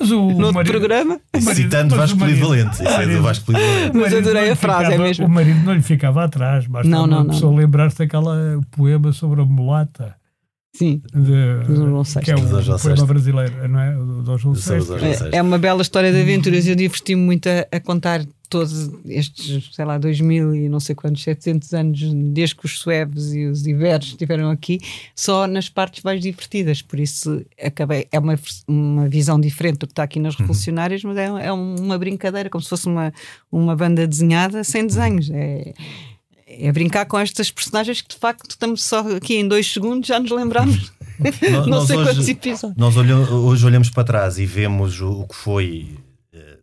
Mas 0.00 0.10
o 0.12 0.14
no 0.16 0.26
outro 0.30 0.54
marido- 0.54 0.70
programa. 0.78 1.20
Citando 1.54 1.96
mas 1.96 2.10
Vasco 2.10 2.18
Polivalente. 2.18 2.86
É 2.86 3.06
do 3.06 3.22
Vasco 3.22 3.46
Polivalente. 3.46 3.90
o 3.96 4.00
Mas 4.00 4.12
marido 4.12 4.18
adorei 4.18 4.42
não 4.42 4.48
a 4.48 4.50
lhe 4.50 4.54
frase, 4.56 4.82
é 4.82 4.86
ficava- 4.86 5.02
mesmo. 5.02 5.26
O 5.26 5.28
marido 5.30 5.64
não 5.64 5.74
lhe 5.74 5.82
ficava 5.82 6.24
atrás, 6.24 6.66
basta 6.66 6.88
Não, 6.88 7.06
não, 7.06 7.16
uma 7.18 7.24
não. 7.24 7.30
pessoa 7.34 7.56
lembrar-se 7.58 7.98
daquela 7.98 8.60
poema 8.70 9.12
sobre 9.12 9.40
a 9.40 9.44
mulata. 9.44 10.14
Sim, 10.78 11.02
De, 11.12 11.74
João 11.74 12.04
VI. 12.04 12.20
Que 12.20 12.30
é 12.30 12.36
o 12.36 12.62
João 12.62 12.78
poema 12.78 13.06
brasileiro, 13.06 13.68
não 13.68 13.80
é? 13.80 13.98
O 13.98 14.04
do 14.04 14.22
Dom 14.22 14.38
João 14.38 14.54
o 14.54 14.56
VI. 14.56 15.32
É, 15.32 15.38
é 15.38 15.42
uma 15.42 15.58
bela 15.58 15.82
história 15.82 16.12
de 16.12 16.20
aventuras. 16.20 16.68
Eu 16.68 16.76
diverti-me 16.76 17.20
muito 17.20 17.48
a, 17.48 17.66
a 17.76 17.80
contar 17.80 18.24
todos 18.48 18.88
estes, 19.04 19.74
sei 19.74 19.84
lá, 19.84 19.98
2000 19.98 20.54
e 20.54 20.68
não 20.68 20.78
sei 20.78 20.94
quantos, 20.94 21.24
700 21.24 21.74
anos, 21.74 22.00
desde 22.32 22.54
que 22.54 22.64
os 22.64 22.78
suevos 22.78 23.34
e 23.34 23.44
os 23.46 23.66
iberos 23.66 24.06
estiveram 24.06 24.50
aqui, 24.50 24.80
só 25.16 25.48
nas 25.48 25.68
partes 25.68 26.04
mais 26.04 26.20
divertidas. 26.22 26.80
Por 26.80 27.00
isso, 27.00 27.44
acabei. 27.60 28.06
É 28.12 28.18
uma, 28.20 28.38
uma 28.68 29.08
visão 29.08 29.40
diferente 29.40 29.78
do 29.78 29.86
que 29.88 29.92
está 29.92 30.04
aqui 30.04 30.20
nas 30.20 30.36
Revolucionárias, 30.36 31.02
mas 31.02 31.16
é, 31.16 31.26
é 31.46 31.52
uma 31.52 31.98
brincadeira, 31.98 32.48
como 32.48 32.62
se 32.62 32.68
fosse 32.68 32.86
uma, 32.86 33.12
uma 33.50 33.74
banda 33.74 34.06
desenhada 34.06 34.62
sem 34.62 34.86
desenhos. 34.86 35.28
É. 35.28 35.74
É 36.50 36.72
brincar 36.72 37.04
com 37.06 37.18
estas 37.18 37.50
personagens 37.50 38.00
que 38.00 38.08
de 38.08 38.16
facto 38.16 38.50
estamos 38.50 38.82
só 38.82 39.00
aqui 39.16 39.36
em 39.36 39.46
dois 39.46 39.70
segundos, 39.70 40.08
já 40.08 40.18
nos 40.18 40.30
lembramos. 40.30 40.92
Não 41.50 41.66
nós 41.66 41.86
sei 41.88 41.96
hoje- 41.96 42.10
quantos 42.10 42.28
episódios. 42.28 42.76
Nós 42.78 42.96
olhamos- 42.96 43.28
hoje 43.30 43.66
olhamos 43.66 43.90
para 43.90 44.04
trás 44.04 44.38
e 44.38 44.46
vemos 44.46 45.00
o, 45.00 45.22
o 45.22 45.26
que 45.28 45.34
foi. 45.34 45.98
eh, 46.32 46.58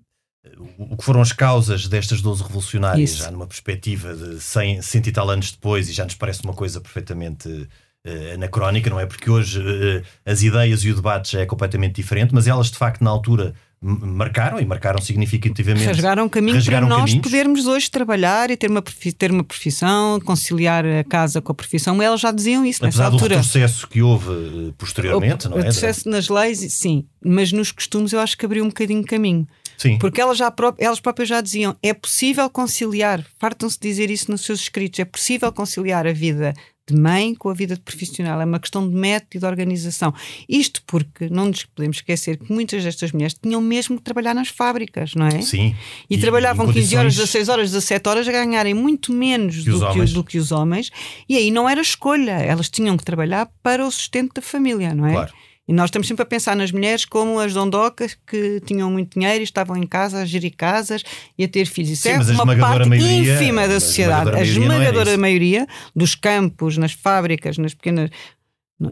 O 0.78 0.96
que 0.98 1.04
foram 1.04 1.22
as 1.22 1.32
causas 1.34 1.88
destas 1.90 2.22
12 2.22 2.42
revolucionárias, 2.44 3.12
Isso. 3.12 3.24
já 3.24 3.30
numa 3.32 3.46
perspectiva 3.46 4.14
de 4.16 4.40
100, 4.40 4.82
100 4.82 5.02
e 5.08 5.12
tal 5.12 5.30
anos 5.30 5.52
depois, 5.52 5.90
e 5.90 5.92
já 5.94 6.06
nos 6.06 6.16
parece 6.16 6.42
uma 6.44 6.54
coisa 6.54 6.80
perfeitamente 6.80 7.68
eh, 8.06 8.34
anacrónica, 8.36 8.90
não 8.90 8.98
é? 9.00 9.06
Porque 9.06 9.30
hoje 9.30 9.62
eh, 9.62 10.04
as 10.26 10.42
ideias 10.42 10.84
e 10.86 10.92
o 10.92 10.96
debate 10.96 11.34
já 11.34 11.42
é 11.42 11.46
completamente 11.46 11.96
diferente, 11.96 12.34
mas 12.34 12.48
elas 12.48 12.72
de 12.72 12.78
facto 12.78 13.04
na 13.04 13.10
altura 13.10 13.54
marcaram 13.86 14.60
e 14.60 14.66
marcaram 14.66 15.00
significativamente. 15.00 15.86
Rasgaram 15.86 16.28
caminho 16.28 16.56
rasgaram 16.56 16.88
para 16.88 16.98
nós 16.98 17.12
caminhos. 17.12 17.24
podermos 17.24 17.68
hoje 17.68 17.92
trabalhar 17.92 18.50
e 18.50 18.58
ter 18.58 18.70
uma, 18.70 18.82
ter 18.82 19.32
uma 19.32 19.44
profissão, 19.44 20.20
conciliar 20.20 20.84
a 20.84 21.04
casa 21.04 21.40
com 21.40 21.52
a 21.52 21.56
profissão. 21.56 22.02
Elas 22.02 22.20
já 22.20 22.32
diziam 22.32 22.66
isso 22.66 22.84
nessa 22.84 22.98
Apesar 22.98 23.10
do 23.10 23.14
altura. 23.14 23.36
retrocesso 23.36 23.88
que 23.88 24.02
houve 24.02 24.32
eh, 24.32 24.74
posteriormente, 24.78 25.46
o, 25.46 25.50
não 25.52 25.58
o 25.58 25.60
é? 25.60 25.64
retrocesso 25.64 26.10
nas 26.10 26.30
leis, 26.30 26.60
sim, 26.74 27.06
mas 27.24 27.52
nos 27.52 27.72
costumes 27.72 28.12
eu 28.12 28.20
acho 28.20 28.36
que 28.36 28.46
abriu 28.46 28.64
um 28.64 28.70
bocadinho 28.70 29.02
de 29.02 29.08
caminho. 29.08 29.48
Sim. 29.78 29.98
Porque 30.00 30.20
elas, 30.20 30.38
já 30.38 30.52
elas 30.80 31.00
próprias 31.00 31.30
já 31.30 31.40
diziam: 31.42 31.76
é 31.84 31.94
possível 31.94 32.50
conciliar, 32.50 33.24
fartam-se 33.38 33.80
de 33.80 33.88
dizer 33.88 34.10
isso 34.10 34.32
nos 34.32 34.42
seus 34.42 34.62
escritos, 34.62 35.00
é 35.00 35.06
possível 35.06 35.52
conciliar 35.52 36.08
a 36.08 36.14
vida 36.14 36.54
de 36.88 36.96
mãe 36.96 37.34
com 37.34 37.50
a 37.50 37.54
vida 37.54 37.76
de 37.76 37.82
profissional. 37.82 38.40
É 38.40 38.46
uma 38.46 38.60
questão 38.60 38.88
de 38.88 38.96
método 38.96 39.30
e 39.36 39.40
de 39.40 39.46
organização. 39.46 40.14
Isto 40.48 40.82
porque 40.86 41.28
não 41.30 41.46
nos 41.46 41.66
podemos 41.66 41.98
esquecer 41.98 42.38
que 42.38 42.52
muitas 42.52 42.84
destas 42.84 43.12
mulheres 43.12 43.36
tinham 43.42 43.60
mesmo 43.62 43.98
que 43.98 44.04
trabalhar 44.04 44.34
nas 44.36 44.50
fábricas, 44.50 45.16
não 45.16 45.26
é? 45.28 45.42
Sim. 45.42 45.76
E, 46.10 46.18
trabalhavam 46.18 46.70
em 46.70 46.74
15 46.74 46.96
horas, 46.96 47.14
condições- 47.16 47.28
16 47.32 47.50
horas, 47.50 47.72
17 47.72 48.10
horas 48.10 48.28
a 48.28 48.32
ganharem 48.32 48.74
muito 48.74 49.12
menos 49.12 49.64
Que 49.64 49.70
do, 49.72 49.92
que, 49.94 50.06
do 50.14 50.24
que 50.24 50.38
os 50.38 50.52
homens. 50.52 50.92
E 51.28 51.36
aí 51.36 51.50
não 51.50 51.68
era 51.68 51.82
escolha, 51.82 52.32
elas 52.34 52.70
tinham 52.70 52.96
que 52.98 53.04
trabalhar 53.04 53.50
para 53.64 53.86
o 53.86 53.92
sustento 53.92 54.34
da 54.36 54.42
família, 54.42 54.94
não 54.94 55.08
é? 55.08 55.14
Claro. 55.14 55.34
E 55.68 55.74
nós 55.74 55.86
estamos 55.86 56.08
sempre 56.08 56.22
a 56.22 56.26
pensar 56.26 56.56
nas 56.56 56.72
mulheres 56.72 57.06
como 57.06 57.40
as 57.40 57.54
dondocas 57.54 58.16
que 58.28 58.62
tinham 58.66 58.92
muito 58.92 59.18
dinheiro 59.18 59.40
e 59.40 59.44
estavam 59.44 59.76
em 59.76 59.88
casa 59.88 60.20
a 60.20 60.26
gerir 60.26 60.54
casas 60.56 61.04
e 61.38 61.44
a 61.44 61.48
ter 61.48 61.66
filhos. 61.66 61.90
Isso 61.92 62.04
Sim, 62.04 62.10
é 62.10 62.16
a 62.18 62.20
uma 62.20 62.32
esmagadora 62.32 62.62
parte 62.62 62.90
maioria- 62.90 63.34
ínfima 63.36 63.62
a 63.64 63.68
da 63.68 63.80
sociedade. 63.80 64.30
esmagadora 64.30 64.38
A 64.38 64.46
maioria 64.46 64.68
não 64.68 64.76
era 64.76 64.84
esmagadora 64.84 65.18
maioria 65.18 65.68
dos 65.96 66.14
campos, 66.14 66.78
nas 66.78 66.92
fábricas, 66.92 67.58
nas 67.58 67.74
pequenas 67.74 68.10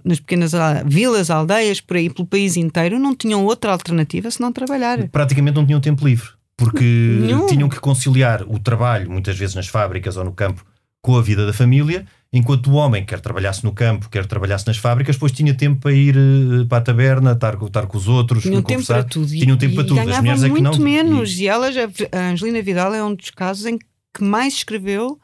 nas 0.06 0.18
pequenas 0.20 0.54
ah, 0.54 0.82
vilas, 0.86 1.30
aldeias, 1.30 1.82
por 1.82 1.98
aí, 1.98 2.10
pelo 2.10 2.26
país 2.26 2.56
inteiro, 2.56 2.98
não 2.98 3.14
tinham 3.14 3.44
outra 3.44 3.72
alternativa 3.74 4.32
senão 4.32 4.50
trabalhar. 4.52 5.10
praticamente 5.10 5.56
não 5.58 5.66
tinham 5.66 5.82
tempo 5.82 6.08
livre, 6.08 6.30
porque 6.56 6.84
Nenhum. 7.22 7.48
tinham 7.48 7.68
que 7.68 7.80
conciliar 7.82 8.44
o 8.44 8.58
trabalho, 8.58 9.12
muitas 9.12 9.38
vezes 9.38 9.56
nas 9.56 9.68
fábricas 9.68 10.16
ou 10.16 10.24
no 10.24 10.32
campo, 10.32 10.66
com 11.02 11.18
a 11.18 11.22
vida 11.22 11.46
da 11.46 11.52
família, 11.52 12.06
enquanto 12.34 12.68
o 12.72 12.74
homem, 12.74 13.06
quer 13.06 13.20
trabalhasse 13.22 13.64
no 13.64 13.72
campo, 13.72 14.10
quer 14.10 14.26
trabalhasse 14.26 14.66
nas 14.68 14.76
fábricas, 14.78 15.16
depois 15.16 15.32
tinha 15.32 15.54
tempo 15.54 15.80
para 15.82 15.94
ir 15.94 16.16
eh, 16.18 16.66
para 16.68 16.80
a 16.80 16.82
taberna, 16.82 17.32
estar, 17.34 17.56
com- 17.56 17.68
estar 17.68 17.86
com 17.86 17.98
os 17.98 18.08
outros, 18.08 18.42
Tinham 18.44 18.56
tempo 18.64 18.70
conversar. 18.82 18.94
para 18.96 19.04
tudo. 19.04 19.34
E- 19.34 19.40
Tinham 19.40 19.56
tempo 19.58 19.74
e 19.74 19.76
para 19.76 19.84
tudo. 19.86 20.00
As 20.00 20.18
mulheres 20.20 20.44
é 20.44 20.46
que 20.48 20.52
muito 20.52 20.78
não. 20.78 20.84
menos. 20.84 21.38
E- 21.40 21.44
E, 21.44 21.48
elas, 21.48 21.76
a 22.12 22.18
Angelina 22.32 22.62
Vidal 22.62 22.94
é 22.94 23.04
um 23.04 23.14
dos 23.16 23.30
casos 23.30 23.66
em 23.68 23.78
que 23.78 24.24
mais 24.24 24.54
escreveu 24.56 25.20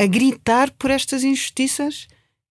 a 0.00 0.06
gritar 0.06 0.70
por 0.78 0.90
estas 0.90 1.22
injustiças 1.22 2.06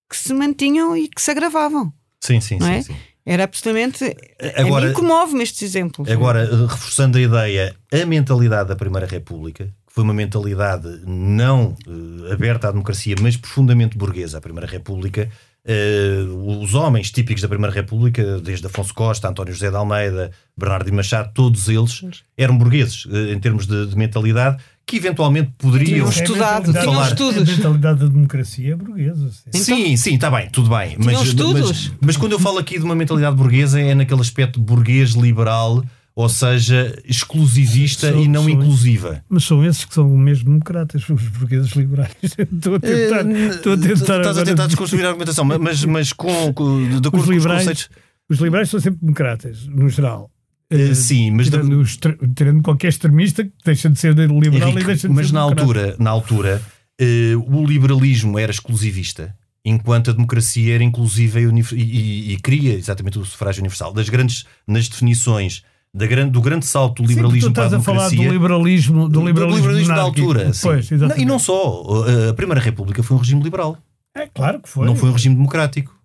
que 0.09 0.15
se 0.15 0.33
mantinham 0.33 0.95
e 0.95 1.07
que 1.07 1.21
se 1.21 1.31
agravavam. 1.31 1.91
Sim, 2.19 2.39
sim, 2.39 2.59
sim. 2.59 2.69
é? 2.71 2.81
sim. 2.83 2.95
Era 3.25 3.43
absolutamente. 3.43 4.03
a 4.55 4.61
Agora- 4.61 4.87
mim 4.87 4.93
comove-me 4.93 5.43
estes 5.43 5.61
exemplos. 5.61 6.09
Agora, 6.09 6.43
eh, 6.43 6.65
reforçando 6.67 7.17
a 7.17 7.21
ideia, 7.21 7.75
a 7.91 8.05
mentalidade 8.05 8.69
da 8.69 8.75
Primeira 8.75 9.05
República, 9.07 9.71
que 9.91 9.95
foi 9.95 10.05
uma 10.05 10.13
mentalidade 10.13 10.87
não 11.05 11.75
eh, 11.85 12.31
aberta 12.33 12.69
à 12.69 12.71
democracia, 12.71 13.13
mas 13.21 13.35
profundamente 13.35 13.97
burguesa, 13.97 14.37
a 14.37 14.41
Primeira 14.41 14.65
República, 14.65 15.29
eh, 15.65 16.23
os 16.61 16.73
homens 16.73 17.11
típicos 17.11 17.41
da 17.41 17.49
Primeira 17.49 17.75
República, 17.75 18.39
desde 18.39 18.65
Afonso 18.67 18.93
Costa, 18.93 19.27
António 19.27 19.53
José 19.53 19.69
de 19.69 19.75
Almeida, 19.75 20.31
Bernardino 20.57 20.95
Machado, 20.95 21.31
todos 21.33 21.67
eles 21.67 22.23
eram 22.37 22.57
burgueses 22.57 23.05
eh, 23.11 23.33
em 23.33 23.39
termos 23.39 23.67
de, 23.67 23.87
de 23.87 23.97
mentalidade, 23.97 24.63
que 24.87 24.95
eventualmente 24.95 25.51
poderiam. 25.57 26.09
Tinham 26.09 26.09
estudado, 26.09 26.71
a 26.71 26.73
tinham 26.73 26.85
mentalidade- 26.93 27.09
estudos. 27.11 27.49
A 27.49 27.51
mentalidade 27.57 27.99
da 27.99 28.05
democracia 28.07 28.71
é 28.71 28.75
burguesa. 28.77 29.29
sim. 29.51 29.59
Sim, 29.63 29.97
sim, 29.97 30.15
está 30.15 30.31
bem, 30.31 30.49
tudo 30.49 30.69
bem. 30.69 30.95
Mas, 31.03 31.33
mas, 31.33 31.91
mas 31.99 32.17
quando 32.17 32.31
eu 32.31 32.39
falo 32.39 32.57
aqui 32.59 32.77
de 32.79 32.85
uma 32.85 32.95
mentalidade 32.95 33.35
burguesa, 33.35 33.79
é 33.79 33.93
naquele 33.93 34.21
aspecto 34.21 34.57
burguês 34.59 35.11
liberal, 35.11 35.83
ou 36.21 36.29
seja, 36.29 36.97
exclusivista 37.05 38.11
Sou- 38.11 38.23
e 38.23 38.27
não 38.27 38.49
inclusiva. 38.49 39.23
Mas 39.29 39.43
são 39.43 39.63
esses 39.65 39.85
que 39.85 39.93
são 39.93 40.07
mesmo 40.09 40.45
democratas, 40.45 41.07
os 41.09 41.21
burgueses 41.29 41.71
liberais. 41.73 42.11
Estou 42.23 42.75
a 42.75 42.79
tentar. 42.79 43.25
Eh, 43.29 43.47
Estou 43.47 43.73
a 43.73 43.77
tentar 43.77 43.93
Estás 43.93 44.27
a 44.27 44.29
agora- 44.29 44.45
tentar 44.45 44.67
desconstruir 44.67 45.05
a 45.05 45.09
argumentação, 45.09 45.43
mas, 45.45 45.83
mas 45.85 46.13
com, 46.13 46.53
com, 46.53 46.87
de 46.87 47.07
acordo 47.07 47.17
Os 47.19 47.25
com 47.25 47.31
os 47.31 47.37
liberais, 47.37 47.59
conceitos. 47.67 47.89
os 48.29 48.39
liberais 48.39 48.69
são 48.69 48.79
sempre 48.79 48.99
democratas, 49.01 49.65
no 49.67 49.89
geral. 49.89 50.29
Eh, 50.69 50.93
sim, 50.95 51.31
mas, 51.31 51.49
tirando, 51.49 51.79
os 51.81 51.97
tirando 52.35 52.61
qualquer 52.61 52.87
extremista 52.87 53.43
que 53.43 53.51
deixa 53.65 53.89
de 53.89 53.99
ser 53.99 54.13
liberal 54.15 54.69
Henrique, 54.69 54.83
e 54.83 54.85
deixa 54.85 55.07
de 55.09 55.13
mas 55.13 55.27
ser 55.27 55.33
na 55.33 55.41
democrata. 55.41 55.61
altura, 55.61 55.95
na 55.99 56.09
altura 56.09 56.61
eh, 56.99 57.33
o 57.35 57.65
liberalismo 57.65 58.39
era 58.39 58.51
exclusivista, 58.51 59.35
enquanto 59.65 60.11
a 60.11 60.13
democracia 60.13 60.73
era 60.75 60.83
inclusiva 60.83 61.41
e, 61.41 61.43
e, 61.43 61.77
e- 61.81 62.33
e 62.33 62.37
queria 62.37 62.73
exatamente 62.75 63.19
o 63.19 63.25
sufrágio 63.25 63.59
universal. 63.61 63.91
Das 63.91 64.07
grandes, 64.07 64.45
nas 64.65 64.87
definições 64.87 65.61
da 65.93 66.07
grande, 66.07 66.31
do 66.31 66.41
grande 66.41 66.65
salto 66.65 67.01
do 67.03 67.07
Sim, 67.07 67.15
liberalismo 67.15 67.49
tu 67.49 67.51
estás 67.51 67.69
para 67.69 67.77
a 67.77 67.79
a 67.79 67.83
falar 67.83 68.09
democracia. 68.09 68.27
do 68.27 68.33
liberalismo, 68.33 69.09
do 69.09 69.19
do 69.19 69.25
liberalismo, 69.27 69.87
da 69.95 70.01
altura. 70.01 70.51
Pois, 70.61 70.89
Não, 70.91 71.17
e 71.17 71.25
não 71.25 71.37
só. 71.37 71.83
A 72.29 72.33
Primeira 72.33 72.61
República 72.61 73.03
foi 73.03 73.17
um 73.17 73.19
regime 73.19 73.43
liberal. 73.43 73.77
É 74.15 74.27
claro 74.27 74.59
que 74.61 74.69
foi. 74.69 74.85
Não 74.85 74.95
foi 74.95 75.09
um 75.09 75.13
regime 75.13 75.35
democrático. 75.35 75.95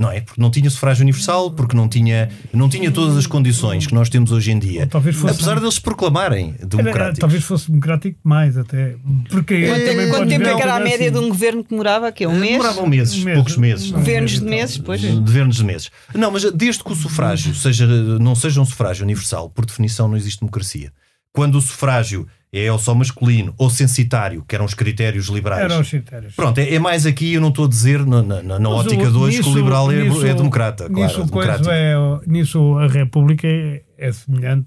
Não 0.00 0.10
é? 0.10 0.22
Porque 0.22 0.40
não 0.40 0.50
tinha 0.50 0.70
sufrágio 0.70 1.02
universal, 1.02 1.50
porque 1.50 1.76
não 1.76 1.86
tinha, 1.86 2.30
não 2.54 2.70
tinha 2.70 2.90
todas 2.90 3.18
as 3.18 3.26
condições 3.26 3.86
que 3.86 3.94
nós 3.94 4.08
temos 4.08 4.32
hoje 4.32 4.50
em 4.50 4.58
dia. 4.58 4.86
Talvez 4.86 5.14
fosse- 5.14 5.34
Apesar 5.34 5.60
deles 5.60 5.74
se 5.74 5.80
proclamarem 5.82 6.54
Era- 6.58 6.66
democráticos. 6.66 7.18
talvez 7.18 7.44
fosse 7.44 7.68
democrático 7.70 8.18
mais 8.24 8.56
até. 8.56 8.96
Porque 9.28 9.66
Quanto, 9.66 9.84
também 9.84 10.08
quanto 10.08 10.28
tempo 10.30 10.46
é 10.48 10.54
que 10.56 10.62
era 10.62 10.76
a 10.76 10.80
média 10.80 11.10
assim. 11.10 11.12
de 11.12 11.18
um 11.18 11.28
governo 11.28 11.62
que 11.62 11.68
demorava? 11.68 12.08
Aqui, 12.08 12.26
um 12.26 12.34
mês? 12.34 12.52
Demoravam 12.52 12.86
meses, 12.86 13.20
Um 13.20 13.24
mês. 13.24 13.34
poucos 13.36 13.56
meses. 13.58 13.90
Não, 13.90 13.98
Governos 13.98 14.30
de 14.30 14.36
então. 14.38 14.48
meses, 14.48 14.78
pois. 14.78 15.00
De 15.02 15.08
governos 15.08 15.56
de 15.56 15.64
meses. 15.64 15.90
Não, 16.14 16.30
mas 16.30 16.50
desde 16.50 16.82
que 16.82 16.92
o 16.92 16.96
sufrágio 16.96 17.54
seja, 17.54 17.86
não 17.86 18.34
seja 18.34 18.58
um 18.58 18.64
sufrágio 18.64 19.04
universal, 19.04 19.50
por 19.50 19.66
definição 19.66 20.08
não 20.08 20.16
existe 20.16 20.40
democracia. 20.40 20.90
Quando 21.30 21.56
o 21.56 21.60
sufrágio 21.60 22.26
é 22.52 22.70
ou 22.72 22.78
só 22.78 22.94
masculino 22.94 23.54
ou 23.56 23.70
censitário, 23.70 24.44
que 24.46 24.54
eram 24.54 24.64
os 24.64 24.74
critérios 24.74 25.26
liberais. 25.28 25.62
Eram 25.64 25.80
os 25.80 25.88
critérios. 25.88 26.34
Pronto, 26.34 26.58
é, 26.58 26.74
é 26.74 26.78
mais 26.78 27.06
aqui, 27.06 27.34
eu 27.34 27.40
não 27.40 27.50
estou 27.50 27.66
a 27.66 27.68
dizer 27.68 28.04
na, 28.04 28.22
na- 28.22 28.58
na- 28.58 28.68
ótica 28.68 29.04
o- 29.08 29.12
de 29.12 29.16
hoje 29.16 29.42
que 29.42 29.48
o 29.48 29.54
liberal 29.54 29.90
é, 29.92 30.02
nisso- 30.02 30.26
é 30.26 30.34
democrata. 30.34 30.88
Claro, 30.88 30.94
nisso, 31.08 31.20
é 31.20 31.24
o 31.24 31.28
coisa 31.28 31.52
democrático. 31.58 31.70
é- 31.70 32.20
nisso 32.30 32.78
a 32.78 32.86
República 32.88 33.46
é, 33.46 33.82
é 33.96 34.12
semelhante, 34.12 34.66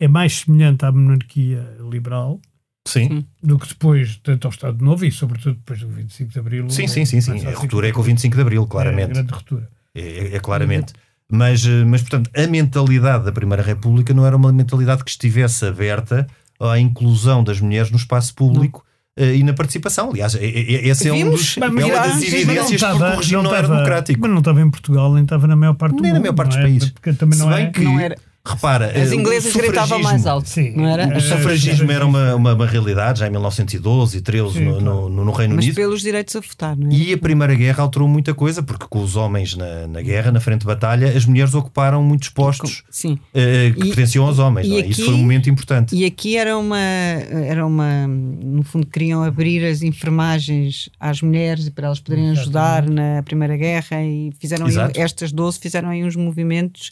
é 0.00 0.08
mais 0.08 0.38
semelhante 0.38 0.84
à 0.84 0.90
monarquia 0.90 1.64
liberal 1.88 2.40
Sim, 2.88 3.24
do 3.40 3.56
que 3.56 3.68
depois, 3.68 4.16
tanto 4.24 4.48
ao 4.48 4.50
Estado 4.50 4.84
Novo 4.84 5.04
e 5.04 5.12
sobretudo 5.12 5.54
depois 5.54 5.78
do 5.80 5.88
25 5.88 6.32
de 6.32 6.38
Abril. 6.40 6.68
sim, 6.70 6.88
sim, 6.88 7.04
sim. 7.04 7.20
sim. 7.20 7.46
A 7.46 7.52
ruptura 7.54 7.88
é 7.88 7.92
com 7.92 8.00
o 8.00 8.02
25 8.02 8.34
de 8.34 8.42
Abril, 8.42 8.64
É, 8.64 8.66
claramente. 8.66 9.12
grande 9.12 9.32
ruptura. 9.32 9.68
É, 9.94 10.00
é- 10.00 10.34
é 10.34 10.40
claramente. 10.40 10.92
Mas, 11.30 11.64
eh, 11.64 11.84
mas, 11.86 12.02
portanto, 12.02 12.28
a 12.36 12.46
mentalidade 12.48 13.24
da 13.24 13.32
Primeira 13.32 13.62
República 13.62 14.12
não 14.12 14.26
era 14.26 14.36
uma 14.36 14.52
mentalidade 14.52 15.04
que 15.04 15.10
estivesse 15.10 15.64
aberta 15.64 16.26
à 16.70 16.78
inclusão 16.78 17.42
das 17.44 17.60
mulheres 17.60 17.90
no 17.90 17.96
espaço 17.96 18.34
público 18.34 18.84
eh, 19.16 19.36
e 19.36 19.42
na 19.42 19.52
participação. 19.52 20.10
Aliás, 20.10 20.34
esse 20.40 21.08
é 21.08 21.12
um 21.12 21.16
Vimos, 21.16 21.40
dos, 21.40 21.58
é 21.58 21.68
uma 21.68 21.80
das 21.80 22.16
não 22.16 22.22
evidências 22.22 22.82
porque 22.82 23.02
o 23.04 23.16
regime 23.16 23.42
não, 23.42 23.50
era 23.50 23.60
estava- 23.60 23.74
democrático. 23.74 24.20
Mas 24.20 24.30
não 24.30 24.38
estava 24.38 24.60
em 24.60 24.70
Portugal, 24.70 25.12
nem 25.14 25.22
estava 25.24 25.46
na 25.46 25.56
maior 25.56 25.74
parte 25.74 25.96
do 25.96 26.02
Nem 26.02 26.12
na 26.12 26.18
mundo. 26.18 26.22
maior 26.24 26.34
parte 26.34 26.50
não 26.50 26.56
dos 26.56 26.64
é? 26.64 26.70
países. 26.70 26.90
Porque 26.90 27.12
também 27.14 27.38
Se 27.38 27.44
não 27.44 27.50
bem 27.52 27.66
é. 27.66 27.70
que, 27.70 27.80
Não 27.82 28.00
era- 28.00 28.16
repara, 28.44 28.86
As 29.00 29.12
eh, 29.12 29.14
inglesas 29.14 29.52
gritavam 29.54 30.00
mais 30.02 30.26
alto, 30.26 30.48
Sim. 30.48 30.72
não 30.76 30.86
era? 30.88 31.16
O 31.16 31.20
sufragismo 31.20 31.90
era 31.92 32.04
uma, 32.04 32.34
uma, 32.34 32.54
uma 32.54 32.66
realidade 32.66 33.20
já 33.20 33.26
em 33.28 33.30
1912 33.30 34.18
e 34.18 34.20
13 34.20 34.52
Sim, 34.54 34.60
no, 34.64 34.70
claro. 34.72 34.84
no, 34.84 35.08
no- 35.08 35.24
no 35.26 35.32
Reino 35.32 35.54
Mas 35.54 35.64
Unido. 35.64 35.76
pelos 35.76 36.02
direitos 36.02 36.34
a 36.34 36.40
votar, 36.40 36.76
não 36.76 36.90
é? 36.90 36.94
E 36.94 37.12
a 37.12 37.18
Primeira 37.18 37.54
Guerra 37.54 37.82
alterou 37.82 38.08
muita 38.08 38.34
coisa, 38.34 38.62
porque 38.62 38.86
com 38.88 39.00
os 39.02 39.14
homens 39.16 39.54
na, 39.56 39.86
na 39.86 40.02
guerra, 40.02 40.32
na 40.32 40.40
frente 40.40 40.60
de 40.62 40.66
batalha, 40.66 41.08
as 41.16 41.24
mulheres 41.24 41.54
ocuparam 41.54 42.02
muitos 42.02 42.28
postos 42.30 42.82
Sim. 42.90 43.16
eh, 43.32 43.72
que 43.76 43.80
E- 43.82 43.86
pertenciam 43.88 44.26
aos 44.26 44.38
homens. 44.38 44.66
e 44.66 44.70
não 44.70 44.76
é? 44.76 44.80
aqui- 44.80 44.90
Isso 44.90 45.04
foi 45.04 45.14
um 45.14 45.18
momento 45.18 45.48
importante. 45.48 45.94
E 45.94 46.04
aqui 46.04 46.36
era 46.36 46.58
uma, 46.58 46.78
era 46.78 47.64
uma, 47.64 48.06
no 48.08 48.62
fundo, 48.64 48.86
queriam 48.86 49.22
abrir 49.22 49.64
as 49.64 49.82
enfermagens 49.82 50.88
às 50.98 51.22
mulheres 51.22 51.66
e 51.66 51.70
para 51.70 51.86
elas 51.86 52.00
poderem 52.00 52.30
ajudar 52.30 52.88
na 52.88 53.22
Primeira 53.24 53.56
Guerra 53.56 54.02
e 54.02 54.32
fizeram 54.40 54.66
aí, 54.66 54.74
estas 54.96 55.32
12 55.32 55.58
fizeram 55.58 55.88
aí 55.88 56.04
uns 56.04 56.16
movimentos 56.16 56.90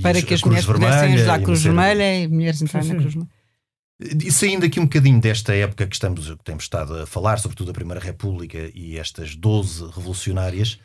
para 0.00 0.22
que 0.22 0.34
as 0.34 0.42
mulheres 0.42 0.66
pudessem 0.66 1.14
ajudar 1.14 1.34
a 1.34 1.42
Cruz 1.42 1.62
Vermelha 1.62 2.22
e 2.22 2.28
mulheres 2.28 2.62
entrarem 2.62 2.88
na. 2.88 2.94
Cruz 2.96 3.14
Vermelha. 3.14 3.42
E 4.00 4.32
saindo 4.32 4.66
aqui 4.66 4.80
um 4.80 4.84
bocadinho 4.84 5.20
desta 5.20 5.54
época 5.54 5.86
que 5.86 5.94
estamos, 5.94 6.28
que 6.28 6.44
temos 6.44 6.64
estado 6.64 7.02
a 7.02 7.06
falar, 7.06 7.38
sobretudo 7.38 7.70
a 7.70 7.74
Primeira 7.74 8.00
República 8.00 8.70
e 8.74 8.98
estas 8.98 9.36
12 9.36 9.86
revolucionárias, 9.94 10.80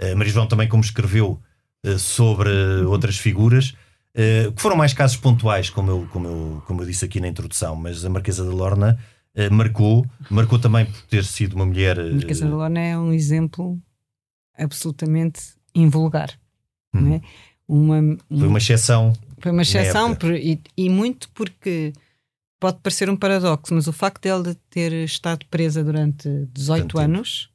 a 0.00 0.14
Maria 0.14 0.32
João 0.32 0.46
também, 0.46 0.68
como 0.68 0.82
escreveu 0.82 1.40
eh, 1.82 1.98
sobre 1.98 2.50
outras 2.86 3.16
figuras, 3.16 3.74
eh, 4.14 4.52
que 4.54 4.62
foram 4.62 4.76
mais 4.76 4.92
casos 4.92 5.16
pontuais, 5.16 5.68
como 5.68 5.90
eu, 5.90 6.08
como, 6.12 6.28
eu, 6.28 6.62
como 6.66 6.82
eu 6.82 6.86
disse 6.86 7.04
aqui 7.04 7.20
na 7.20 7.28
introdução, 7.28 7.74
mas 7.74 8.04
a 8.04 8.08
Marquesa 8.08 8.44
de 8.44 8.50
Lorna 8.50 8.98
eh, 9.34 9.50
marcou, 9.50 10.06
marcou 10.30 10.58
também 10.58 10.86
por 10.86 11.02
ter 11.02 11.24
sido 11.24 11.54
uma 11.54 11.66
mulher. 11.66 11.98
A 11.98 12.12
Marquesa 12.12 12.44
de 12.44 12.50
Lorna 12.50 12.80
é 12.80 12.98
um 12.98 13.12
exemplo 13.12 13.80
absolutamente 14.56 15.40
invulgar. 15.74 16.30
hum, 16.94 17.00
não 17.00 17.14
é? 17.14 17.20
Uma, 17.72 18.16
Foi 18.28 18.48
uma 18.48 18.58
exceção. 18.58 19.12
Foi 19.38 19.52
uma 19.52 19.62
exceção 19.62 20.14
por- 20.14 20.34
e, 20.34 20.60
e 20.76 20.88
muito 20.90 21.28
porque 21.30 21.92
pode 22.58 22.78
parecer 22.82 23.08
um 23.08 23.16
paradoxo, 23.16 23.72
mas 23.72 23.86
o 23.86 23.92
facto 23.92 24.22
dela 24.22 24.56
ter 24.68 24.92
estado 25.04 25.46
presa 25.46 25.82
durante 25.84 26.28
18 26.52 26.82
Tanto 26.82 26.96
tempo. 26.98 26.98
anos 27.04 27.48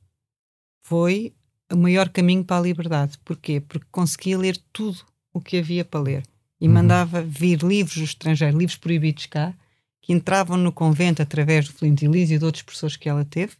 foi 0.84 1.34
o 1.72 1.76
maior 1.78 2.10
caminho 2.10 2.44
para 2.44 2.58
a 2.58 2.62
liberdade. 2.62 3.18
Porquê? 3.26 3.60
Porque 3.60 3.86
conseguia 3.92 4.38
ler 4.38 4.58
tudo 4.72 5.00
o 5.34 5.42
que 5.42 5.58
havia 5.58 5.84
para 5.84 6.00
ler 6.00 6.24
e 6.62 6.68
Uhum. 6.68 6.74
mandava 6.74 7.22
vir 7.22 7.62
livros 7.62 7.98
do 7.98 8.04
estrangeiro, 8.04 8.58
livros 8.58 8.78
proibidos 8.78 9.26
cá, 9.26 9.54
que 10.02 10.14
entravam 10.14 10.56
no 10.58 10.72
convento 10.72 11.22
através 11.22 11.68
do 11.68 11.74
Flint 11.74 12.04
Elise 12.04 12.36
e 12.36 12.40
de 12.40 12.46
outros 12.46 12.62
professores 12.64 12.96
que 12.96 13.10
ela 13.10 13.26
teve. 13.26 13.54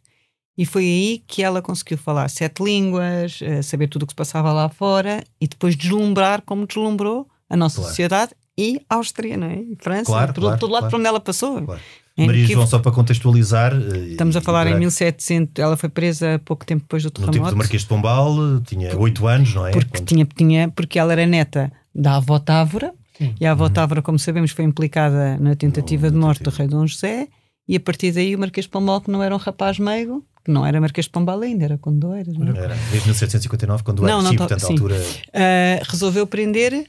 E 0.58 0.64
foi 0.64 0.84
aí 0.84 1.22
que 1.26 1.42
ela 1.42 1.60
conseguiu 1.60 1.98
falar 1.98 2.28
sete 2.30 2.62
línguas, 2.62 3.40
eh, 3.42 3.60
saber 3.62 3.88
tudo 3.88 4.04
o 4.04 4.06
que 4.06 4.12
se 4.12 4.16
passava 4.16 4.52
lá 4.52 4.68
fora 4.68 5.22
e 5.40 5.46
depois 5.46 5.76
deslumbrar 5.76 6.42
como 6.42 6.66
deslumbrou 6.66 7.28
a 7.50 7.56
nossa 7.56 7.76
Claro. 7.76 7.88
sociedade 7.90 8.32
e 8.56 8.80
a 8.88 8.94
Áustria, 8.94 9.36
não 9.36 9.48
é? 9.48 9.56
E 9.56 9.76
França, 9.78 10.06
Claro, 10.06 10.32
por 10.32 10.40
claro, 10.40 10.58
todo 10.58 10.70
lado 10.72 10.80
claro. 10.82 10.90
por 10.92 10.98
onde 10.98 11.08
ela 11.08 11.20
passou. 11.20 11.60
Claro. 11.62 11.80
É 12.18 12.24
Maria 12.24 12.38
inequívoco. 12.40 12.54
João, 12.54 12.66
só 12.66 12.78
para 12.78 12.92
contextualizar. 12.92 13.74
eh, 13.74 13.98
Estamos 14.12 14.34
a 14.34 14.40
falar 14.40 14.64
e 14.66 14.70
em 14.70 14.72
para- 14.72 14.78
1700, 14.80 15.62
ela 15.62 15.76
foi 15.76 15.90
presa 15.90 16.40
pouco 16.42 16.64
tempo 16.64 16.80
depois 16.84 17.02
do 17.02 17.08
No 17.08 17.12
tempo 17.12 17.26
terremoto. 17.32 17.52
do 17.54 17.58
Marquês 17.58 17.82
de 17.82 17.88
Pombal, 17.88 18.34
tinha 18.66 18.96
8 18.98 19.26
anos, 19.26 19.54
não 19.54 19.66
é? 19.66 19.72
porque, 19.72 19.98
Quando- 19.98 20.06
tinha, 20.06 20.24
tinha, 20.24 20.68
porque 20.70 20.98
ela 20.98 21.12
era 21.12 21.26
neta 21.26 21.70
da 21.94 22.16
avó 22.16 22.38
Távora, 22.38 22.94
e 23.20 23.44
a 23.44 23.50
Uhum. 23.50 23.52
avó 23.52 23.68
Távora, 23.68 24.00
como 24.00 24.18
sabemos, 24.18 24.52
foi 24.52 24.64
implicada 24.64 25.36
na 25.38 25.54
tentativa 25.54 26.10
de 26.10 26.16
morte 26.16 26.42
do 26.42 26.48
rei 26.48 26.66
Dom 26.66 26.86
José, 26.86 27.28
e 27.68 27.76
a 27.76 27.80
partir 27.80 28.12
daí 28.12 28.34
o 28.34 28.38
Marquês 28.38 28.64
de 28.64 28.70
Pombal, 28.70 29.02
que 29.02 29.10
não 29.10 29.22
era 29.22 29.34
um 29.34 29.38
rapaz 29.38 29.78
meigo, 29.78 30.24
que 30.46 30.52
não 30.52 30.64
era 30.64 30.80
Marquês 30.80 31.06
de 31.06 31.10
Pombal 31.10 31.40
ainda, 31.40 31.64
era 31.64 31.76
não 31.82 32.14
é? 32.14 32.20
Era, 32.56 32.74
desde 32.92 33.08
1759, 33.08 33.82
quando 33.82 34.02
Não, 34.02 34.08
era, 34.08 34.22
não 34.22 34.30
sim, 34.30 34.36
portanto, 34.36 34.60
sim. 34.60 34.72
altura. 34.74 34.96
Ah, 35.34 35.82
resolveu 35.82 36.24
prender 36.24 36.86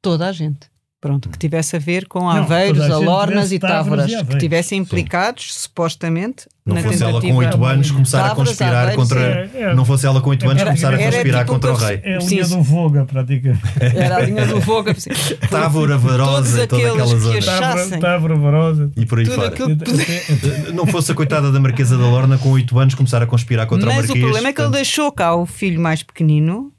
toda 0.00 0.26
a 0.26 0.32
gente. 0.32 0.69
Pronto, 1.00 1.30
que 1.30 1.38
tivesse 1.38 1.76
a 1.76 1.78
ver 1.78 2.06
com 2.06 2.18
Não, 2.20 2.28
Aveiros, 2.28 2.90
Alornas 2.90 3.50
e 3.52 3.58
Távoras 3.58 4.10
e 4.12 4.22
que 4.22 4.36
tivessem 4.36 4.78
implicados, 4.80 5.54
supostamente, 5.54 6.46
Não 6.66 6.74
na 6.74 6.82
fosse 6.82 7.02
ela 7.02 7.18
com 7.22 7.34
8 7.36 7.64
anos 7.64 7.90
começar 7.90 8.26
a 8.30 8.34
conspirar 8.34 8.82
Aveiros, 8.82 8.96
contra. 8.96 9.48
sim. 9.48 9.56
É, 9.56 9.62
é. 9.62 9.74
Não 9.74 9.84
fosse 9.86 10.04
ela 10.06 10.20
com 10.20 10.28
8 10.28 10.44
anos 10.44 10.60
Era- 10.60 10.70
começar 10.70 10.92
a 10.94 10.98
conspirar 10.98 11.40
tipo 11.40 11.52
contra 11.54 11.72
o 11.72 11.74
rei. 11.74 12.00
É 12.04 12.16
a 12.16 12.20
Sim, 12.20 12.28
linha 12.28 12.44
sim. 12.44 12.54
do 12.58 12.62
Voga, 12.62 13.04
praticamente. 13.06 13.62
Era 13.80 14.16
a 14.16 14.20
linha 14.20 14.44
do 14.46 14.56
assim. 14.90 15.10
Távora, 15.50 15.96
Varosa, 15.96 16.66
toda 16.66 16.82
aqueles 16.82 16.92
aquela 17.02 17.14
que 17.14 17.20
zona. 17.20 17.38
achassem- 17.38 17.94
Estava 17.94 18.34
varosa. 18.36 18.92
E 18.94 19.06
por 19.06 19.20
aí 19.20 19.24
fora. 19.24 19.50
que 19.52 20.72
Não 20.74 20.86
fosse 20.86 21.12
a 21.12 21.14
coitada 21.14 21.50
da 21.50 21.58
Marquesa 21.58 21.96
da 21.96 22.04
Lorna 22.04 22.36
com 22.36 22.50
8 22.50 22.78
anos 22.78 22.94
começar 22.94 23.22
a 23.22 23.26
conspirar 23.26 23.66
contra 23.66 23.86
o 23.86 23.88
Mas 23.88 24.06
Marquês. 24.06 24.18
o 24.18 24.20
problema 24.22 24.48
é 24.48 24.52
que 24.52 24.60
ele 24.60 24.70
deixou 24.72 25.10
cá 25.10 25.34
o 25.34 25.46
filho 25.46 25.80
mais 25.80 26.02
pequenino, 26.02 26.70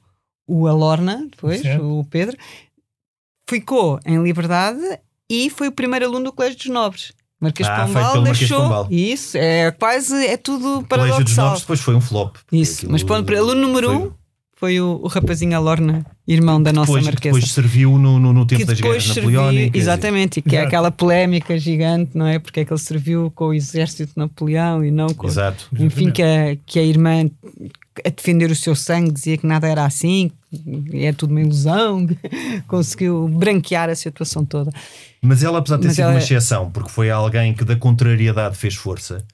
o 0.46 0.68
Alorna, 0.68 1.26
depois, 1.28 1.60
Certo. 1.60 1.82
o 1.84 2.04
Pedro, 2.04 2.36
ficou 3.60 3.98
em 4.06 4.22
liberdade 4.22 4.80
e 5.30 5.50
foi 5.50 5.68
o 5.68 5.72
primeiro 5.72 6.06
aluno 6.06 6.26
do 6.26 6.32
Colégio 6.32 6.58
dos 6.58 6.66
Nobres. 6.68 7.12
Marquês 7.40 7.66
de 7.68 7.74
Ah, 7.74 7.86
Pombal 7.86 8.22
deixou. 8.22 8.62
Pombal. 8.62 8.86
Isso, 8.90 9.36
é 9.36 9.70
quase, 9.72 10.14
é 10.26 10.36
tudo 10.36 10.78
O 10.80 10.84
Colégio 10.84 11.24
dos 11.24 11.34
paradoxal. 11.34 11.44
Nobres 11.46 11.60
depois 11.62 11.80
foi 11.80 11.94
um 11.96 12.00
flop. 12.00 12.36
Isso, 12.52 12.86
mas 12.88 13.02
pronto, 13.02 13.34
aluno 13.34 13.60
número 13.60 13.88
foi- 13.88 13.96
um 13.96 14.12
foi 14.54 14.80
o, 14.80 15.00
o 15.02 15.08
rapazinho 15.08 15.56
Alorna, 15.56 16.06
irmão 16.24 16.62
da 16.62 16.72
nossa 16.72 16.86
Depois, 16.92 17.04
Marquesa. 17.04 17.34
depois 17.34 17.50
serviu 17.52 17.98
no, 17.98 18.20
no, 18.20 18.32
no 18.32 18.46
tempo 18.46 18.60
que 18.60 18.66
das 18.68 18.80
guerras 18.80 19.02
serviu, 19.02 19.32
napoleónicas. 19.40 19.82
exatamente, 19.82 20.36
e 20.38 20.42
que 20.42 20.50
é 20.54 20.58
Exato. 20.60 20.68
aquela 20.68 20.90
polémica 20.92 21.58
gigante, 21.58 22.16
não 22.16 22.28
é? 22.28 22.38
Porque 22.38 22.60
é 22.60 22.64
que 22.64 22.72
ele 22.72 22.78
serviu 22.78 23.28
com 23.34 23.46
o 23.46 23.52
exército 23.54 24.06
de 24.12 24.16
Napoleão 24.16 24.84
e 24.84 24.92
não 24.92 25.08
com, 25.08 25.26
Exato. 25.26 25.66
enfim, 25.76 26.12
que 26.12 26.22
a, 26.22 26.56
que 26.64 26.78
a 26.78 26.82
irmã 26.84 27.28
a 28.06 28.08
defender 28.08 28.52
o 28.52 28.54
seu 28.54 28.76
sangue 28.76 29.10
dizia 29.10 29.36
que 29.36 29.44
nada 29.48 29.66
era 29.66 29.84
assim, 29.84 30.30
é 30.92 31.12
tudo 31.12 31.30
uma 31.30 31.40
ilusão, 31.40 32.06
conseguiu 32.66 33.28
branquear 33.28 33.88
a 33.88 33.94
situação 33.94 34.44
toda. 34.44 34.70
Mas 35.22 35.42
ela, 35.42 35.58
apesar 35.58 35.76
de 35.76 35.82
ter 35.82 35.88
Mas 35.88 35.96
sido 35.96 36.04
ela- 36.04 36.12
uma 36.14 36.18
exceção, 36.18 36.70
porque 36.70 36.90
foi 36.90 37.10
alguém 37.10 37.54
que 37.54 37.64
da 37.64 37.76
contrariedade 37.76 38.56
fez 38.56 38.74
força, 38.74 39.24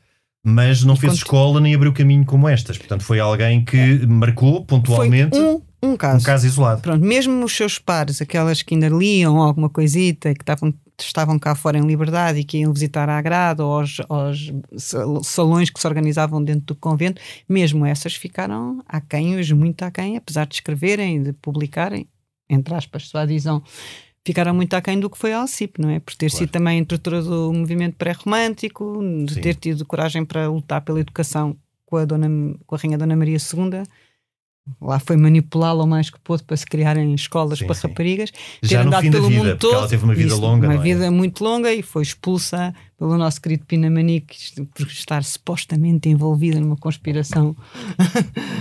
mas 0.45 0.85
não 0.85 0.95
fez 0.97 1.13
cont- 1.13 1.19
escola 1.23 1.61
nem 1.61 1.75
abriu 1.75 1.93
caminho 1.93 2.25
como 2.25 2.49
estas. 2.49 2.79
Portanto, 2.79 3.03
foi 3.03 3.19
alguém 3.21 3.65
que 3.65 4.07
marcou 4.07 4.65
pontualmente 4.65 5.37
Foi 5.37 5.45
um, 5.45 5.63
um 5.93 5.97
caso. 5.97 6.21
um 6.21 6.23
caso 6.23 6.47
isolado. 6.47 6.81
Pronto, 6.83 7.05
mesmo 7.05 7.45
os 7.45 7.55
seus 7.57 7.79
pares, 7.79 8.21
aquelas 8.23 8.63
que 8.63 8.75
ainda 8.75 8.89
liam 8.89 9.39
alguma 9.43 9.69
coisita, 9.69 10.33
que 10.35 10.43
estavam, 10.43 10.73
estavam 11.05 11.39
cá 11.39 11.55
fora 11.55 11.79
em 11.79 11.87
liberdade 11.87 12.39
e 12.41 12.45
que 12.45 12.59
iam 12.59 12.73
visitar 12.73 13.09
a 13.09 13.17
agrado 13.19 13.61
ou 13.61 13.81
aos, 13.81 14.01
aos 14.09 14.53
sal- 14.77 15.23
salões 15.23 15.71
que 15.71 15.81
se 15.81 15.87
organizavam 15.87 16.43
dentro 16.43 16.67
do 16.67 16.75
convento, 16.75 17.21
mesmo 17.49 17.85
essas 17.87 18.15
ficaram 18.15 18.83
aquém, 18.87 19.37
hoje 19.37 19.55
muito 19.55 19.83
aquém, 19.83 20.17
apesar 20.17 20.47
de 20.47 20.55
escreverem 20.57 21.23
de 21.23 21.33
publicarem, 21.33 22.09
entre 22.49 22.75
aspas, 22.75 23.09
sua 23.09 23.23
adesão, 23.23 23.63
ficaram 24.25 24.53
muito 24.55 24.75
aquém 24.75 24.99
do 25.01 25.09
que 25.09 25.17
foi 25.17 25.33
a 25.33 25.41
Alcipe, 25.41 25.81
não 25.81 25.89
é? 25.91 26.01
Por 26.01 26.15
ter 26.15 26.29
Claro. 26.31 26.39
sido 26.45 26.51
também 26.51 26.79
introdutora 26.79 27.23
do 27.23 27.53
movimento 27.53 27.97
pré-romântico, 27.97 29.01
de 29.27 29.35
Sim. 29.35 29.41
ter 29.41 29.55
tido 29.55 29.87
coragem 29.87 30.25
para 30.25 30.49
lutar 30.49 30.81
pela 30.83 31.01
educação 31.01 31.57
com 31.87 31.97
a, 31.97 32.05
dona, 32.05 32.29
com 32.67 32.75
a 32.75 32.79
Rainha 32.79 32.99
Dona 32.99 33.17
Maria 33.17 33.39
II. 33.39 33.83
Lá 34.81 34.99
foi 34.99 35.17
manipulá-la 35.17 35.85
o 35.85 35.87
mais 35.87 36.11
que 36.11 36.19
pôde 36.21 36.43
para 36.43 36.57
se 36.57 36.67
criarem 36.67 37.15
escolas 37.15 37.59
Sim, 37.59 37.67
para 37.67 37.75
sim. 37.75 37.89
raparigas. 37.89 38.31
Já 38.63 38.81
ter 38.81 38.87
andado 38.87 39.11
pelo 39.11 39.29
vida, 39.29 39.43
mundo 39.45 39.57
todo. 39.57 39.75
ela 39.75 39.89
teve 39.89 40.05
uma 40.05 40.15
vida 40.15 40.29
Isso, 40.29 40.41
longa, 40.41 40.67
Uma 40.67 40.75
é? 40.75 40.79
vida 40.79 41.11
muito 41.11 41.43
longa 41.43 41.73
e 41.73 41.83
foi 41.83 42.03
expulsa 42.03 42.75
pelo 42.99 43.17
nosso 43.17 43.41
querido 43.41 43.65
Pinamanique 43.65 44.37
por 44.75 44.87
estar 44.89 45.23
supostamente 45.23 46.09
envolvida 46.09 46.59
numa 46.59 46.77
conspiração. 46.77 47.55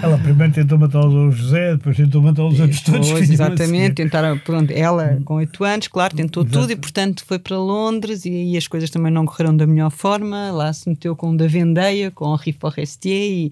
Ela 0.02 0.18
primeiro 0.20 0.54
tentou 0.54 0.78
matar 0.78 1.06
o 1.06 1.32
José, 1.32 1.76
depois 1.76 1.98
tentou 1.98 2.22
matar 2.22 2.44
os 2.46 2.60
outros 2.60 2.82
todos. 2.82 3.10
Pois, 3.10 3.30
exatamente, 3.32 3.96
tentaram, 3.96 4.38
pronto, 4.38 4.72
ela 4.72 5.20
com 5.26 5.36
8 5.36 5.64
anos, 5.64 5.88
claro, 5.88 6.16
tentou 6.16 6.44
Exato. 6.44 6.60
tudo 6.60 6.72
e 6.72 6.76
portanto 6.76 7.24
foi 7.26 7.40
para 7.40 7.58
Londres 7.58 8.26
e 8.26 8.30
aí 8.30 8.58
as 8.58 8.68
coisas 8.68 8.90
também 8.92 9.12
não 9.12 9.26
correram 9.26 9.58
da 9.58 9.66
melhor 9.66 9.90
forma. 9.90 10.52
Lá 10.52 10.72
se 10.72 10.88
meteu 10.88 11.16
com 11.16 11.32
o 11.32 11.38
da 11.38 11.48
Vendeia, 11.48 12.12
com 12.12 12.32
Henri 12.36 12.54
Forestier 12.54 13.32
e 13.32 13.52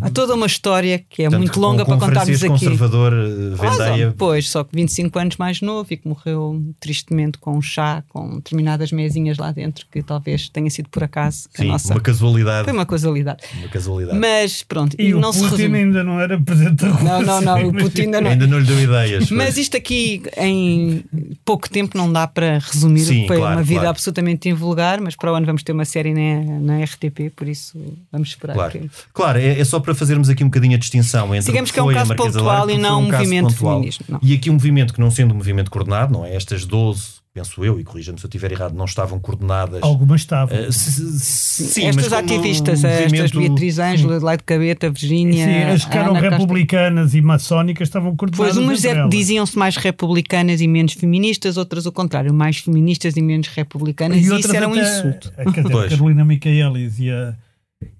há 0.00 0.08
toda 0.10 0.34
uma 0.34 0.46
história 0.46 0.98
que 1.10 1.22
é 1.22 1.24
Portanto, 1.26 1.38
muito 1.40 1.52
com- 1.54 1.60
longa 1.60 1.84
com 1.84 1.98
para 1.98 2.08
contarmos 2.08 2.42
aqui. 2.42 2.48
conservador 2.48 3.12
eh, 3.12 3.54
vendeia. 3.54 4.14
Pois, 4.16 4.48
só 4.48 4.64
que 4.64 4.74
25 4.74 5.18
anos 5.18 5.36
mais 5.36 5.60
novo 5.60 5.92
e 5.92 5.96
que 5.98 6.08
morreu 6.08 6.62
tristemente 6.80 7.36
com 7.36 7.56
um 7.58 7.60
chá, 7.60 8.02
com 8.08 8.36
determinadas 8.36 8.90
mesinhas 8.92 9.36
lá 9.36 9.52
dentro, 9.52 9.84
que 9.92 10.02
talvez 10.02 10.21
tenha 10.52 10.70
sido 10.70 10.88
por 10.88 11.02
acaso. 11.04 11.48
que 11.54 11.62
a 11.62 11.64
Sim, 11.64 11.70
nossa... 11.70 11.92
uma 11.94 12.00
casualidade. 12.00 12.64
Foi 12.64 12.72
uma 12.72 12.86
casualidade. 12.86 13.42
Uma 13.58 13.68
casualidade. 13.68 14.18
Mas 14.18 14.62
pronto, 14.62 14.96
E 14.98 15.14
o 15.14 15.20
não 15.20 15.32
se 15.32 15.40
Putin 15.40 15.56
resume. 15.56 15.78
ainda 15.78 16.04
não 16.04 16.20
era 16.20 16.40
presidente 16.40 16.76
da 16.84 16.88
Rússia. 16.90 17.04
Não, 17.08 17.22
não, 17.22 17.40
não, 17.40 17.68
o 17.68 17.72
Putin 17.74 18.02
ainda 18.02 18.20
não. 18.20 18.30
Ainda 18.30 18.46
não 18.46 18.58
lhe 18.58 18.66
deu 18.66 18.80
ideias. 18.80 19.30
Mas 19.30 19.56
isto 19.56 19.76
aqui 19.76 20.22
em 20.36 21.04
pouco 21.44 21.68
tempo 21.68 21.96
não 21.98 22.12
dá 22.12 22.26
para 22.26 22.58
resumir. 22.58 23.00
Sim, 23.00 23.26
Foi 23.26 23.36
claro, 23.38 23.56
uma 23.56 23.62
vida 23.62 23.80
claro. 23.80 23.90
absolutamente 23.90 24.48
invulgar, 24.48 25.00
mas 25.00 25.16
para 25.16 25.32
o 25.32 25.34
ano 25.34 25.46
vamos 25.46 25.62
ter 25.62 25.72
uma 25.72 25.84
série 25.84 26.12
na, 26.14 26.60
na 26.60 26.84
RTP, 26.84 27.30
por 27.34 27.48
isso 27.48 27.78
vamos 28.10 28.28
esperar. 28.28 28.54
Claro, 28.54 28.72
que- 28.72 28.90
claro 29.12 29.38
é, 29.38 29.58
é 29.58 29.64
só 29.64 29.80
para 29.80 29.94
fazermos 29.94 30.28
aqui 30.28 30.42
um 30.44 30.48
bocadinho 30.48 30.74
a 30.74 30.78
distinção 30.78 31.34
entre 31.34 31.46
Digamos 31.50 31.70
o 31.70 31.72
que 31.72 31.78
é 31.80 31.82
um 31.82 31.92
caso 31.92 32.14
pontual 32.14 32.44
Lara, 32.44 32.72
e 32.72 32.78
não 32.78 33.02
um 33.02 33.08
caso 33.08 33.22
movimento 33.24 33.48
pontual. 33.54 33.74
feminismo, 33.76 34.04
não. 34.08 34.20
E 34.22 34.34
aqui 34.34 34.50
um 34.50 34.54
movimento 34.54 34.92
que 34.94 35.00
não 35.00 35.10
sendo 35.10 35.32
um 35.32 35.36
movimento 35.36 35.70
coordenado, 35.70 36.12
não 36.12 36.24
é? 36.24 36.34
Estas 36.34 36.64
12 36.64 37.21
penso 37.34 37.64
eu, 37.64 37.80
e 37.80 37.84
corrija-me 37.84 38.18
se 38.18 38.26
eu 38.26 38.28
estiver 38.28 38.52
errado, 38.52 38.74
não 38.74 38.84
estavam 38.84 39.18
coordenadas. 39.18 39.82
Algumas 39.82 40.20
estavam. 40.20 40.56
Uh, 40.56 40.72
sim, 40.72 41.86
estas 41.86 42.10
mas 42.10 42.12
ativistas, 42.12 42.84
um 42.84 42.86
estas 42.86 43.30
Beatriz 43.30 43.78
Ângela, 43.78 44.18
Leite 44.22 44.44
Cabeta, 44.44 44.90
Virgínia. 44.90 45.46
Sim, 45.46 45.72
as 45.72 45.84
que 45.84 45.96
eram 45.96 46.12
republicanas 46.12 47.04
Castro. 47.04 47.18
e 47.18 47.22
maçónicas 47.22 47.88
estavam 47.88 48.14
coordenadas. 48.14 48.54
Pois 48.54 48.64
umas 48.64 48.84
é 48.84 49.08
diziam-se 49.08 49.56
mais 49.56 49.76
republicanas 49.76 50.60
e 50.60 50.68
menos 50.68 50.92
feministas, 50.92 51.56
outras 51.56 51.86
o 51.86 51.92
contrário, 51.92 52.34
mais 52.34 52.58
feministas 52.58 53.16
e 53.16 53.22
menos 53.22 53.48
republicanas, 53.48 54.18
e, 54.18 54.30
e 54.30 54.38
isso 54.38 54.54
era 54.54 54.68
um 54.68 54.76
insulto. 54.76 55.32
A, 55.36 55.42
a, 55.42 55.84
a 55.84 55.88
Carolina 55.88 56.24
Micaelis 56.24 56.98
e 56.98 57.10
a 57.10 57.34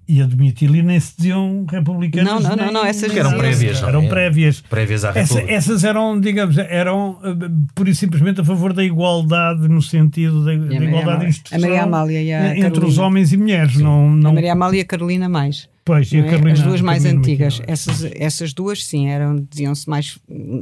e 0.07 0.21
a 0.21 0.25
Domitila 0.25 0.81
nem 0.81 0.99
se 0.99 1.15
diziam 1.15 1.65
republicanas. 1.69 2.33
Não, 2.33 2.41
não, 2.41 2.55
não, 2.55 2.71
não 2.71 2.85
essas 2.85 3.15
eram 3.15 3.37
prévias. 3.37 3.81
Eram 3.81 4.03
é? 4.03 4.07
prévias. 4.07 4.61
Prévias 4.61 5.05
à 5.05 5.11
Essa, 5.15 5.41
essas 5.41 5.83
eram, 5.83 6.19
digamos, 6.19 6.57
eram 6.57 7.11
uh, 7.23 7.67
pura 7.73 7.89
e 7.89 7.95
simplesmente 7.95 8.41
a 8.41 8.43
favor 8.43 8.73
da 8.73 8.83
igualdade 8.83 9.67
no 9.67 9.81
sentido 9.81 10.43
da, 10.43 10.55
da 10.55 10.75
igualdade 10.75 11.25
institucional 11.27 11.65
a 11.65 11.69
Maria 11.69 11.83
Amália 11.83 12.21
e 12.21 12.33
a 12.33 12.49
entre 12.49 12.61
Carolina. 12.63 12.87
os 12.87 12.97
homens 12.97 13.33
e 13.33 13.37
mulheres. 13.37 13.77
Não, 13.77 14.09
não... 14.09 14.31
A 14.31 14.33
Maria 14.33 14.53
Amália 14.53 14.79
e 14.79 14.81
a 14.81 14.85
Carolina 14.85 15.29
mais. 15.29 15.69
Pois, 15.85 16.11
e 16.11 16.17
a 16.17 16.19
é? 16.19 16.23
Carolina, 16.23 16.53
As 16.53 16.61
duas 16.61 16.81
mais 16.81 17.03
Carolina 17.03 17.21
antigas. 17.21 17.61
Essas, 17.67 18.05
essas 18.15 18.53
duas, 18.53 18.85
sim, 18.85 19.09
eram, 19.09 19.35
diziam-se 19.49 19.89
mais. 19.89 20.17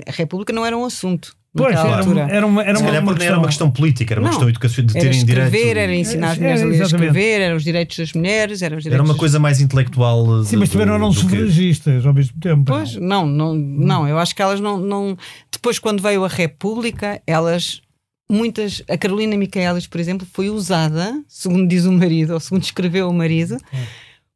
A 0.08 0.12
República 0.12 0.54
não 0.54 0.66
era 0.66 0.78
um 0.78 0.86
assunto. 0.86 1.36
Pois, 1.54 1.76
era, 1.78 1.98
altura. 1.98 2.28
era 2.30 2.48
uma, 2.48 2.64
era 2.64 2.78
Se 2.78 2.84
uma, 2.84 2.92
uma, 2.92 3.14
questão... 3.14 3.28
era 3.28 3.38
uma 3.38 3.48
questão 3.48 3.72
política, 3.72 4.14
era 4.14 4.22
uma 4.22 4.28
não, 4.28 4.32
questão 4.32 4.50
educacional 4.50 4.88
de 4.88 4.94
terem 4.94 5.18
era 5.18 5.50
direitos. 5.50 5.78
Era 5.82 5.96
ensinar 5.96 6.32
as 6.32 6.38
mulheres 6.38 6.62
a 6.62 6.66
ler 6.66 6.80
e 6.80 6.82
escrever, 6.82 7.42
eram 7.42 7.58
os 7.58 7.64
direitos 7.64 7.98
das 7.98 8.14
mulheres, 8.14 8.62
eram 8.62 8.78
os 8.78 8.84
direitos 8.84 9.04
Era 9.04 9.12
uma 9.12 9.20
coisa 9.20 9.38
mais 9.38 9.60
intelectual. 9.60 10.46
Sim, 10.46 10.56
mas 10.56 10.70
também 10.70 10.88
não 10.88 10.96
eram 10.96 11.12
sufragistas 11.12 12.06
ao 12.06 12.14
mesmo 12.14 12.40
tempo. 12.40 12.64
Pois, 12.66 12.96
não, 12.96 13.26
não, 13.26 13.54
não, 13.54 14.08
eu 14.08 14.18
acho 14.18 14.34
que 14.34 14.42
elas 14.42 14.62
não, 14.62 14.78
não. 14.78 15.18
Depois, 15.52 15.78
quando 15.78 16.02
veio 16.02 16.24
a 16.24 16.30
República, 16.30 17.22
elas 17.28 17.82
muitas. 18.30 18.82
A 18.90 18.98
Carolina 18.98 19.36
Micaelis, 19.36 19.88
por 19.88 20.00
exemplo, 20.00 20.26
foi 20.32 20.50
usada, 20.50 21.22
segundo 21.28 21.68
diz 21.68 21.86
o 21.86 21.92
marido, 21.92 22.34
ou 22.34 22.40
segundo 22.40 22.64
escreveu 22.64 23.10
o 23.10 23.14
marido, 23.14 23.58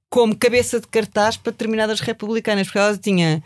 como 0.09 0.35
cabeça 0.35 0.81
de 0.81 0.87
cartaz 0.87 1.37
para 1.37 1.53
determinadas 1.53 2.01
republicanas, 2.01 2.67
porque 2.67 2.79
ela 2.79 2.97
tinha 2.97 3.41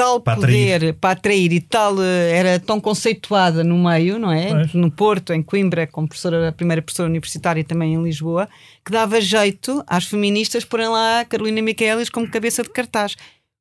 tal 0.00 0.20
para 0.20 0.36
poder 0.36 0.74
atrair. 0.74 0.94
para 0.94 1.10
atrair 1.10 1.52
e 1.52 1.60
tal 1.60 2.02
eh, 2.02 2.32
era 2.32 2.58
tão 2.58 2.80
conceituada 2.80 3.62
no 3.62 3.76
meio, 3.78 4.18
não 4.18 4.32
é? 4.32 4.50
Pois. 4.50 4.74
No 4.74 4.90
Porto, 4.90 5.32
em 5.32 5.42
Coimbra, 5.42 5.86
como 5.86 6.08
professora, 6.08 6.48
a 6.48 6.52
primeira 6.52 6.80
professora 6.80 7.08
universitária 7.08 7.60
e 7.60 7.64
também 7.64 7.94
em 7.94 8.02
Lisboa, 8.02 8.48
que 8.84 8.90
dava 8.90 9.20
jeito 9.20 9.84
às 9.86 10.06
feministas 10.06 10.64
porem 10.64 10.88
lá 10.88 11.20
a 11.20 11.24
Carolina 11.24 11.60
Michaelis 11.60 12.08
como 12.08 12.30
cabeça 12.30 12.62
de 12.62 12.70
cartaz. 12.70 13.16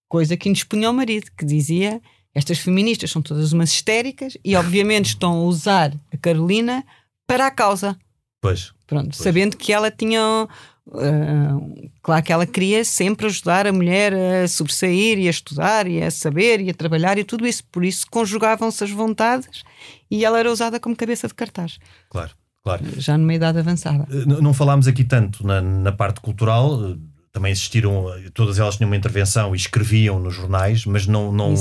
Coisa 0.07 0.37
que 0.37 0.49
indespunha 0.49 0.89
o 0.89 0.93
marido, 0.93 1.29
que 1.37 1.45
dizia 1.45 2.01
estas 2.33 2.59
feministas 2.59 3.11
são 3.11 3.21
todas 3.21 3.51
umas 3.51 3.71
histéricas 3.71 4.37
e 4.43 4.55
obviamente 4.55 5.07
estão 5.07 5.33
a 5.33 5.43
usar 5.43 5.93
a 6.13 6.17
Carolina 6.17 6.85
para 7.27 7.47
a 7.47 7.51
causa. 7.51 7.97
Pois. 8.41 8.71
Pronto, 8.87 9.15
sabendo 9.15 9.55
que 9.55 9.71
ela 9.71 9.91
tinha 9.91 10.47
Uh, 10.91 11.91
claro 12.01 12.23
que 12.23 12.33
ela 12.33 12.47
queria 12.47 12.83
sempre 12.83 13.27
ajudar 13.27 13.67
a 13.67 13.71
mulher 13.71 14.11
a 14.13 14.47
sobressair 14.47 15.19
e 15.19 15.27
a 15.27 15.29
estudar 15.29 15.87
e 15.87 16.01
a 16.01 16.09
saber 16.09 16.59
e 16.61 16.69
a 16.71 16.73
trabalhar 16.73 17.19
e 17.19 17.23
tudo 17.23 17.45
isso, 17.45 17.63
por 17.71 17.85
isso 17.85 18.07
conjugavam-se 18.09 18.83
as 18.83 18.89
vontades 18.89 19.63
e 20.09 20.25
ela 20.25 20.39
era 20.39 20.51
usada 20.51 20.79
como 20.79 20.95
cabeça 20.95 21.27
de 21.27 21.35
cartaz. 21.35 21.77
Claro, 22.09 22.31
claro. 22.63 22.83
Já 22.97 23.19
numa 23.19 23.35
idade 23.35 23.59
avançada. 23.59 24.07
Uh, 24.09 24.41
não 24.41 24.51
falámos 24.51 24.87
aqui 24.87 25.03
tanto 25.03 25.45
na, 25.45 25.61
na 25.61 25.91
parte 25.91 26.21
cultural, 26.21 26.73
uh, 26.73 26.99
também 27.31 27.51
existiram, 27.51 28.05
todas 28.33 28.57
elas 28.57 28.75
tinham 28.75 28.89
uma 28.89 28.97
intervenção 28.97 29.53
e 29.53 29.57
escreviam 29.57 30.19
nos 30.19 30.33
jornais, 30.33 30.85
mas 30.85 31.05
não. 31.05 31.31
não 31.31 31.53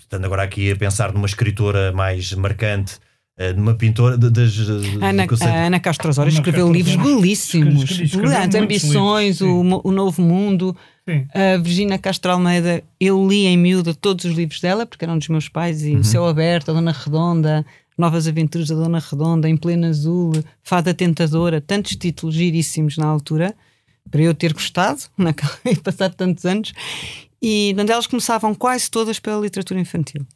estando 0.00 0.24
agora 0.24 0.42
aqui 0.42 0.72
a 0.72 0.74
pensar 0.74 1.12
numa 1.12 1.26
escritora 1.26 1.92
mais 1.92 2.32
marcante 2.32 2.98
numa 3.54 3.74
pintora 3.74 4.16
das. 4.16 4.58
Ana, 5.00 5.26
a 5.40 5.66
Ana 5.66 5.80
Castro 5.80 6.08
Osório 6.08 6.30
escreveu 6.30 6.72
livros 6.72 6.96
belíssimos, 6.96 7.84
brilhantes, 8.14 8.60
Ambições, 8.60 9.40
o, 9.40 9.82
o 9.84 9.92
Novo 9.92 10.22
Mundo. 10.22 10.74
Sim. 11.08 11.26
A 11.32 11.56
Virginia 11.58 11.98
Castro 11.98 12.32
Almeida, 12.32 12.82
eu 12.98 13.28
li 13.28 13.46
em 13.46 13.56
miúda 13.56 13.94
todos 13.94 14.24
os 14.24 14.32
livros 14.34 14.60
dela, 14.60 14.84
porque 14.84 15.04
eram 15.04 15.18
dos 15.18 15.28
meus 15.28 15.48
pais, 15.48 15.84
e 15.84 15.92
Uhum. 15.92 16.00
O 16.00 16.04
Céu 16.04 16.26
Aberto, 16.26 16.70
a 16.70 16.74
Dona 16.74 16.92
Redonda, 16.92 17.64
Novas 17.96 18.26
Aventuras 18.26 18.68
da 18.68 18.74
Dona 18.74 18.98
Redonda, 18.98 19.48
Em 19.48 19.56
Pleno 19.56 19.86
Azul, 19.86 20.32
Fada 20.62 20.92
Tentadora, 20.92 21.60
tantos 21.60 21.94
títulos 21.94 22.34
giríssimos 22.34 22.96
na 22.96 23.06
altura, 23.06 23.54
para 24.10 24.20
eu 24.22 24.34
ter 24.34 24.52
gostado, 24.52 25.02
naquela, 25.16 25.56
e 25.64 25.76
passado 25.76 26.14
tantos 26.14 26.44
anos, 26.44 26.72
e 27.40 27.74
onde 27.78 27.92
elas 27.92 28.06
começavam 28.06 28.54
quase 28.54 28.90
todas 28.90 29.20
pela 29.20 29.40
literatura 29.40 29.78
infantil. 29.78 30.26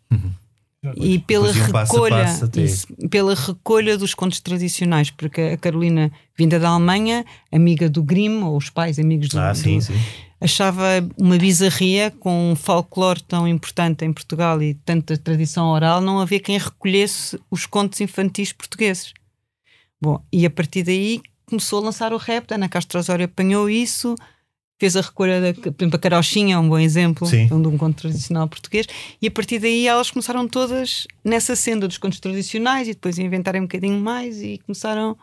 E 0.97 1.19
pela 1.19 1.47
passo 1.71 1.93
recolha, 1.93 2.25
passo 2.25 2.45
até- 2.47 2.63
isso, 2.63 2.87
pela 3.11 3.35
recolha 3.35 3.99
dos 3.99 4.15
contos 4.15 4.41
tradicionais, 4.41 5.11
porque 5.11 5.41
a 5.43 5.57
Carolina, 5.59 6.11
vinda 6.37 6.59
da 6.59 6.71
Alemanha, 6.71 7.25
amiga 7.53 7.89
do 7.91 8.03
Grimm, 8.03 8.43
ou 8.45 8.57
os 8.57 8.71
pais 8.71 8.99
amigos 8.99 9.29
do, 9.29 9.39
Ah, 9.39 9.55
sim, 9.55 9.77
do- 9.79 9.85
sim. 9.85 9.93
achava 10.41 10.85
uma 11.19 11.37
bizarria 11.37 12.11
com 12.11 12.53
um 12.53 12.57
folclore 12.57 13.23
tão 13.23 13.47
importante 13.47 14.07
em 14.07 14.13
Portugal 14.13 14.63
e 14.63 14.73
tanta 14.73 15.19
tradição 15.19 15.67
oral, 15.69 16.01
não 16.01 16.19
havia 16.19 16.41
quem 16.41 16.57
recolhesse 16.59 17.39
os 17.51 17.67
contos 17.67 18.01
infantis 18.01 18.51
portugueses. 18.51 19.13
Bom, 20.01 20.25
e 20.33 20.47
a 20.47 20.51
partir 20.51 20.83
daí 20.83 21.21
começou 21.45 21.81
a 21.81 21.85
lançar 21.85 22.11
o 22.15 22.17
rap, 22.17 22.51
a 22.53 22.55
Ana 22.55 22.71
Castro 22.71 22.99
Osório 22.99 23.27
apanhou 23.27 23.69
isso, 23.69 24.15
fez 24.81 24.97
a 24.97 25.03
recolha 25.03 25.41
da, 25.41 25.53
por 25.53 25.75
exemplo, 25.79 25.97
a 25.97 25.99
Carochinha 25.99 26.55
é 26.57 26.59
um 26.59 26.67
bom 26.67 26.79
exemplo 26.79 27.27
Sim. 27.27 27.47
de 27.47 27.53
um 27.69 27.77
conto 27.77 28.01
tradicional 28.01 28.49
português, 28.49 28.87
e 29.21 29.29
a 29.29 29.31
partir 29.31 29.59
daí 29.59 29.87
elas 29.87 30.11
começaram 30.11 30.49
todas 30.49 31.07
nessa 31.23 31.55
senda 31.55 31.87
dos 31.87 31.99
contos 31.99 32.19
tradicionais 32.19 32.89
e 32.89 32.95
depois 32.95 33.19
inventarem 33.19 33.61
um 33.61 33.65
bocadinho 33.65 34.01
mais 34.01 34.41
e 34.41 34.59
começaram 34.65 35.17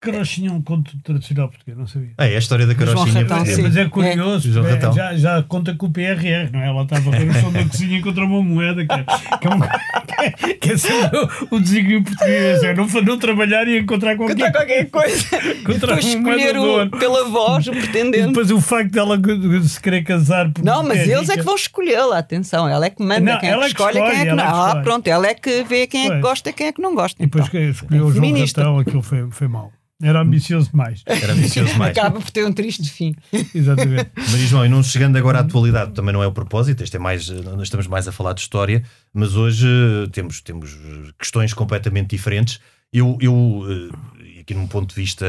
Carochinha 0.00 0.50
é 0.50 0.52
um 0.52 0.62
conto 0.62 0.92
tradicional 1.02 1.48
português, 1.48 1.76
não 1.76 1.86
sabia. 1.86 2.10
É, 2.18 2.36
a 2.36 2.38
história 2.38 2.64
da 2.68 2.74
Carochinha. 2.74 3.12
Ratão, 3.22 3.38
é-. 3.38 3.56
Mas 3.62 3.76
é 3.76 3.84
curioso, 3.86 4.60
é, 4.64 4.70
Ratão. 4.70 4.92
já, 4.92 5.16
já 5.16 5.42
conta 5.42 5.74
com 5.74 5.86
o 5.86 5.90
PRR, 5.90 6.52
não 6.52 6.60
é? 6.60 6.68
Ela 6.68 6.82
estava 6.84 7.08
a 7.08 7.18
ver 7.18 7.28
o 7.28 7.34
som 7.34 7.50
da 7.50 7.64
cozinha 7.64 7.96
e 7.96 8.00
encontrou 8.00 8.28
uma 8.28 8.40
moeda 8.40 8.86
que 8.86 8.92
é, 8.92 9.04
que 9.38 9.46
é, 9.48 9.50
um, 9.50 9.60
que 10.60 10.70
é 10.70 11.50
o, 11.50 11.56
o 11.56 11.60
desígnio 11.60 12.04
português, 12.04 12.62
é 12.62 12.74
não, 12.74 12.86
não 12.86 13.18
trabalhar 13.18 13.66
e 13.66 13.78
encontrar 13.80 14.16
qualquer, 14.16 14.52
qualquer 14.52 14.88
coisa 14.88 15.36
Encontrar 15.60 15.96
depois 15.96 16.14
uma 16.14 16.22
moeda 16.22 16.36
escolher 16.38 16.52
de 16.52 16.58
o, 16.58 16.62
ouro. 16.62 16.90
pela 16.90 17.24
voz 17.28 17.66
o 17.66 17.74
E 17.74 17.80
pretendente 17.80 18.26
depois 18.28 18.50
o 18.52 18.60
facto 18.60 18.92
dela 18.92 19.18
se 19.64 19.80
querer 19.80 20.04
casar 20.04 20.48
por 20.52 20.64
Não, 20.64 20.84
mas 20.84 20.98
é 21.00 21.02
eles 21.02 21.28
é 21.28 21.32
rica. 21.32 21.38
que 21.38 21.42
vão 21.42 21.56
escolhê-la, 21.56 22.18
atenção, 22.18 22.68
ela 22.68 22.86
é 22.86 22.90
que 22.90 23.02
manda, 23.02 23.32
Não, 23.32 23.40
quem 23.40 23.48
é 23.48 23.52
ela 23.52 23.62
que 23.62 23.70
é 23.72 23.74
que 23.74 23.80
escolhe, 23.82 23.94
quem 23.94 24.02
é 24.02 24.06
escolhe, 24.12 24.24
que 24.26 24.30
é 24.30 24.34
não. 24.36 24.44
Ah, 24.44 24.66
escolhe. 24.68 24.84
pronto, 24.84 25.06
ela 25.08 25.26
é 25.26 25.34
que 25.34 25.64
vê 25.64 25.86
quem 25.88 26.06
é 26.06 26.10
que 26.14 26.20
gosta 26.20 26.50
e 26.50 26.52
quem 26.52 26.66
é 26.68 26.72
que 26.72 26.80
não 26.80 26.94
gosta. 26.94 27.20
E 27.20 27.26
depois 27.26 27.48
Então, 27.48 27.60
que 27.60 27.66
escolheu 27.70 28.06
o 28.06 28.12
João. 28.12 28.38
Ratão, 28.38 28.78
aquilo 28.78 29.02
foi, 29.02 29.28
foi 29.32 29.48
mau. 29.48 29.72
Era 30.00 30.20
ambicioso 30.22 30.70
demais. 30.70 31.02
Era 31.04 31.32
ambicioso 31.32 31.76
mais. 31.76 31.96
Acaba 31.96 32.20
por 32.20 32.30
ter 32.30 32.46
um 32.46 32.52
triste 32.52 32.88
fim. 32.88 33.16
Exatamente. 33.52 34.10
Maria 34.30 34.46
João, 34.46 34.64
e 34.64 34.68
não 34.68 34.80
chegando 34.82 35.16
agora 35.16 35.38
à 35.38 35.40
atualidade, 35.40 35.92
também 35.92 36.12
não 36.12 36.22
é 36.22 36.26
o 36.26 36.32
propósito, 36.32 36.84
este 36.84 36.96
é 36.96 37.00
mais, 37.00 37.28
nós 37.28 37.62
estamos 37.62 37.88
mais 37.88 38.06
a 38.06 38.12
falar 38.12 38.32
de 38.32 38.40
história, 38.40 38.84
mas 39.12 39.34
hoje 39.34 39.66
eh, 39.66 40.08
temos, 40.12 40.40
temos 40.40 40.70
eh, 40.72 41.10
questões 41.18 41.52
completamente 41.52 42.10
diferentes. 42.10 42.60
Eu, 42.92 43.18
eu 43.20 43.64
eh, 43.68 44.40
aqui 44.40 44.54
num 44.54 44.68
ponto 44.68 44.90
de 44.90 44.94
vista 44.94 45.26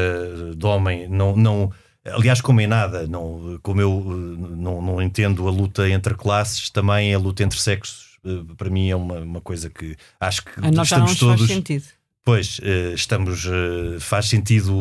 de 0.56 0.64
homem, 0.64 1.08
não, 1.08 1.34
não 1.34 1.72
aliás, 2.06 2.40
como 2.40 2.60
em 2.60 2.68
nada, 2.68 3.08
não, 3.08 3.58
como 3.62 3.80
eu 3.80 4.00
não, 4.56 4.80
não 4.80 5.02
entendo 5.02 5.48
a 5.48 5.50
luta 5.50 5.88
entre 5.90 6.14
classes, 6.14 6.70
também 6.70 7.12
a 7.12 7.18
luta 7.18 7.42
entre 7.42 7.58
sexos, 7.58 8.18
para 8.56 8.70
mim 8.70 8.88
é 8.88 8.94
uma, 8.94 9.18
uma 9.18 9.40
coisa 9.40 9.68
que 9.68 9.96
acho 10.20 10.44
que 10.44 10.52
A 10.64 10.70
nós 10.70 10.86
já 10.86 10.98
não 10.98 11.06
estamos 11.06 11.18
todos. 11.18 11.40
faz 11.40 11.50
sentido. 11.50 11.84
Pois, 12.30 12.60
eh, 12.62 12.92
estamos, 12.94 13.44
eh, 13.44 13.98
faz 13.98 14.26
sentido 14.28 14.72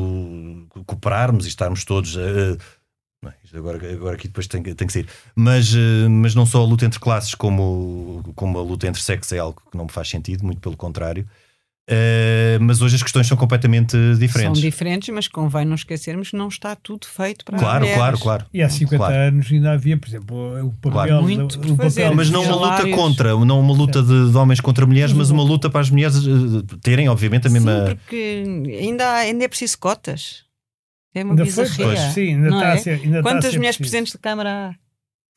cooperarmos 0.86 1.46
e 1.46 1.50
estarmos 1.50 1.84
todos. 1.84 2.16
eh, 2.16 2.56
agora, 3.58 3.92
agora 3.92 4.16
aqui 4.16 4.28
depois 4.28 4.46
tem, 4.46 4.62
tem 4.62 4.76
que 4.86 4.94
sair. 4.94 5.08
Mas, 5.36 5.74
mas 6.12 6.36
não 6.36 6.46
só 6.46 6.62
a 6.62 6.66
luta 6.66 6.86
entre 6.86 7.00
classes, 7.00 7.34
como, 7.34 8.22
como 8.36 8.60
a 8.60 8.62
luta 8.62 8.86
entre 8.86 9.02
sexos 9.02 9.34
é 9.34 9.40
algo 9.40 9.60
que 9.72 9.76
não 9.76 9.86
me 9.86 9.92
faz 9.92 10.08
sentido, 10.10 10.46
muito 10.46 10.62
pelo 10.62 10.78
contrário. 10.78 11.28
Eh, 11.92 12.58
mas 12.62 12.82
hoje 12.82 12.96
as 12.96 13.02
questões 13.04 13.26
são 13.26 13.36
completamente 13.36 13.98
diferentes. 14.20 14.60
São 14.60 14.70
diferentes, 14.70 15.10
mas 15.10 15.28
convém 15.28 15.66
não 15.66 15.74
esquecermos 15.74 16.30
que 16.30 16.36
não 16.38 16.48
está 16.48 16.76
tudo 16.76 17.08
feito 17.08 17.44
para 17.44 17.58
claro, 17.58 17.80
mulheres. 17.80 17.98
claro, 17.98 18.20
claro. 18.20 18.46
E 18.54 18.62
há 18.62 18.70
50 18.70 18.98
Claro. 18.98 19.16
anos 19.16 19.52
ainda 19.52 19.72
havia, 19.72 19.98
por 19.98 20.08
exemplo, 20.08 20.66
o 20.68 20.72
papel. 20.74 20.92
Claro. 20.92 21.22
Muito 21.24 21.60
o 21.74 21.78
papel 21.78 22.14
Mas 22.16 22.30
não 22.30 22.44
uma 22.44 22.56
luta 22.56 22.90
contra, 22.92 23.30
não 23.46 23.60
uma 23.60 23.74
luta 23.74 24.04
de, 24.04 24.30
de 24.32 24.38
homens 24.38 24.60
contra 24.62 24.86
mulheres, 24.86 25.14
mas 25.14 25.32
uma 25.32 25.42
luta 25.44 25.70
para 25.70 25.82
as 25.82 25.90
mulheres 25.90 26.16
eh, 26.18 26.76
terem, 26.82 27.10
obviamente, 27.10 27.48
a 27.48 27.50
mesma. 27.50 27.88
Sim, 27.88 27.96
porque 27.96 28.44
ainda, 28.80 29.06
há- 29.08 29.16
ainda 29.18 29.46
é 29.46 29.48
preciso 29.48 29.78
cotas. 29.80 30.44
É 31.16 31.24
uma 31.24 31.32
Ainda 31.34 31.46
foi, 31.48 31.64
bizarria. 31.64 31.86
pois, 31.86 32.00
sim, 32.14 32.36
ainda 32.36 32.50
não 32.52 32.58
está 32.60 32.70
é? 32.70 32.74
a 32.74 32.78
ser. 32.78 32.90
Ainda 32.92 33.06
está 33.06 33.20
a 33.20 33.24
Quantas 33.24 33.52
ser 33.52 33.58
mulheres 33.58 33.78
preciso. 33.78 33.80
presidentes 33.80 34.12
de 34.14 34.20
Câmara 34.20 34.50
há? 34.70 34.76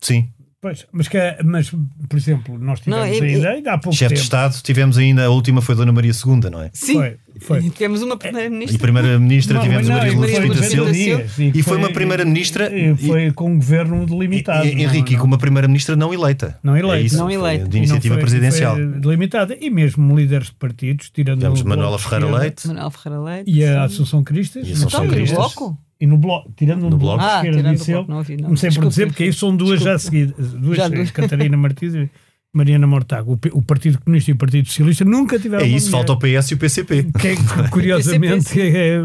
Sim, 0.02 0.28
Pois, 0.62 0.86
mas, 0.92 1.08
que, 1.08 1.18
mas, 1.44 1.70
por 2.08 2.16
exemplo, 2.16 2.56
nós 2.56 2.78
tivemos 2.78 3.04
Não, 3.04 3.12
e- 3.12 3.20
ainda, 3.20 3.50
ainda 3.50 3.72
há 3.72 3.78
pouco 3.78 3.96
Chefe 3.98 4.10
tempo. 4.10 4.20
de 4.20 4.22
Estado, 4.22 4.62
tivemos 4.62 4.96
ainda, 4.96 5.24
a 5.24 5.28
última 5.28 5.60
foi 5.60 5.74
Dona 5.74 5.90
Maria 5.90 6.12
II, 6.12 6.50
não 6.52 6.62
é? 6.62 6.70
Sim. 6.72 6.94
Foi, 6.94 7.16
foi. 7.40 7.70
Tivemos 7.70 8.00
uma 8.00 8.14
E 8.14 8.18
primeira-ministra. 8.18 8.78
Primeira-Ministra 8.78 9.54
Não, 9.56 9.62
tivemos 9.64 9.88
não, 9.88 9.96
Maria 9.96 10.12
e 10.12 10.14
Lourdes 10.14 10.36
foi 10.36 10.48
Pinto 10.48 10.62
Silva. 10.94 11.52
E 11.52 11.62
foi 11.64 11.76
uma 11.78 11.90
Primeira-Ministra- 11.90 12.70
e 12.72 12.94
Foi 12.94 13.32
com 13.32 13.50
um 13.50 13.56
governo 13.56 14.06
delimitado. 14.06 14.64
E- 14.64 14.82
Henrique, 14.84 15.14
e 15.14 15.16
não- 15.16 15.20
com 15.22 15.26
uma 15.26 15.38
Primeira-Ministra 15.38 15.96
não 15.96 16.14
eleita. 16.14 16.56
Não 16.62 16.76
eleita. 16.76 16.96
É 16.96 17.02
isso, 17.06 17.16
Não 17.18 17.28
eleita. 17.28 17.68
De 17.68 17.76
e 17.76 17.78
iniciativa 17.78 18.14
foi- 18.14 18.22
presidencial. 18.22 18.76
foi 18.76 18.86
delimitada. 18.86 19.56
E 19.60 19.68
mesmo 19.68 20.16
líderes 20.16 20.46
de 20.46 20.54
partidos, 20.54 21.10
tirando 21.10 21.38
Tivemos 21.40 21.62
o 21.62 21.66
Manuela 21.68 21.98
Ferreira 21.98 22.26
Leite. 22.38 22.68
Manuel 22.68 22.90
Ferreira 22.92 23.20
Leite. 23.20 23.50
E 23.50 23.64
a. 23.64 23.82
Assunção 23.82 24.22
Cristas. 24.22 24.64
E 24.68 24.70
a 24.70 24.74
Assunção 24.74 25.04
Então, 25.06 25.12
e 25.12 25.16
Cristas. 25.26 25.54
E 26.02 26.06
no 26.06 26.18
bloco, 26.18 26.52
tirando 26.56 26.82
No 26.82 26.90
no 26.90 26.98
Bloco. 26.98 27.18
bloco, 27.18 27.22
Ah, 27.22 27.28
de 27.42 27.46
esquerda, 27.48 27.58
tirando 27.58 27.74
o 27.74 27.78
disse 27.78 27.90
Bloco, 27.92 28.04
ele, 28.06 28.10
não 28.12 28.18
ouvi, 28.18 28.36
não. 28.36 28.44
comecei 28.44 28.70
por 28.72 28.88
dizer, 28.88 29.06
porque 29.06 29.22
aí 29.22 29.32
são 29.32 29.56
duas 29.56 29.80
já 29.80 29.96
seguidas, 29.98 30.52
duas, 30.54 30.76
Já 30.76 30.88
duas. 30.88 31.10
Catarina 31.12 31.56
Martins 31.56 31.94
e 31.94 32.10
Mariana 32.52 32.86
Mortágua. 32.88 33.38
O, 33.52 33.58
o 33.58 33.62
Partido 33.62 34.00
Comunista 34.00 34.30
e 34.30 34.34
o 34.34 34.36
Partido 34.36 34.66
Socialista 34.66 35.04
nunca 35.04 35.38
tiveram 35.38 35.64
É 35.64 35.68
isso, 35.68 35.86
mulher. 35.90 36.06
falta 36.06 36.12
o 36.12 36.18
PS 36.18 36.50
e 36.50 36.54
o 36.54 36.58
PCP. 36.58 37.04
Que 37.20 37.28
é, 37.28 37.36
que, 37.36 37.42
curiosamente 37.70 38.60
é, 38.60 38.66
é- 38.66 38.98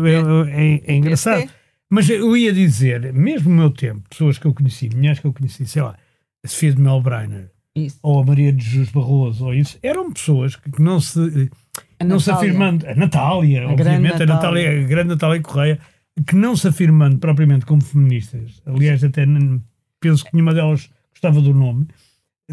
é- 0.49 0.81
é 0.87 0.95
engraçado. 0.95 1.47
Mas 1.89 2.09
eu 2.09 2.35
ia 2.35 2.51
dizer, 2.51 3.13
mesmo 3.13 3.49
no 3.51 3.55
meu 3.57 3.69
tempo, 3.69 4.01
pessoas 4.09 4.37
que 4.39 4.45
eu 4.47 4.53
conheci, 4.53 4.89
mulheres 4.93 5.19
que 5.19 5.27
eu 5.27 5.31
conheci, 5.33 5.65
sei 5.67 5.81
lá, 5.83 5.95
a 6.43 6.47
Sofia 6.47 6.73
de 6.73 6.81
Melbreiner 6.81 7.49
Isso. 7.75 7.97
ou 8.03 8.19
a 8.19 8.25
Maria 8.25 8.51
de 8.51 8.63
Jesus 8.63 8.89
Barroso, 8.89 9.45
ou 9.45 9.53
isso, 9.53 9.77
eram 9.83 10.11
pessoas 10.11 10.55
que 10.55 10.69
que 10.71 10.81
não 10.81 10.99
se, 10.99 11.49
A 11.99 12.03
não 12.03 12.19
se 12.19 12.27
Natália. 12.29 12.49
afirmando, 12.51 12.87
a 12.87 12.95
Natália, 12.95 13.63
A 13.63 13.69
obviamente, 13.71 13.77
grande 14.17 14.23
a 14.23 14.25
Natália, 14.35 14.63
Natália. 14.63 14.83
a 14.83 14.87
grande 14.87 15.09
Natália 15.09 15.41
Correia, 15.41 15.79
que 16.25 16.35
não 16.35 16.55
se 16.55 16.67
afirmando 16.67 17.17
propriamente 17.19 17.65
como 17.65 17.81
feministas, 17.83 18.61
aliás, 18.65 19.03
até 19.03 19.25
penso 19.99 20.23
que 20.25 20.31
nenhuma 20.33 20.53
delas 20.53 20.89
gostava 21.11 21.41
do 21.41 21.53
nome 21.53 21.87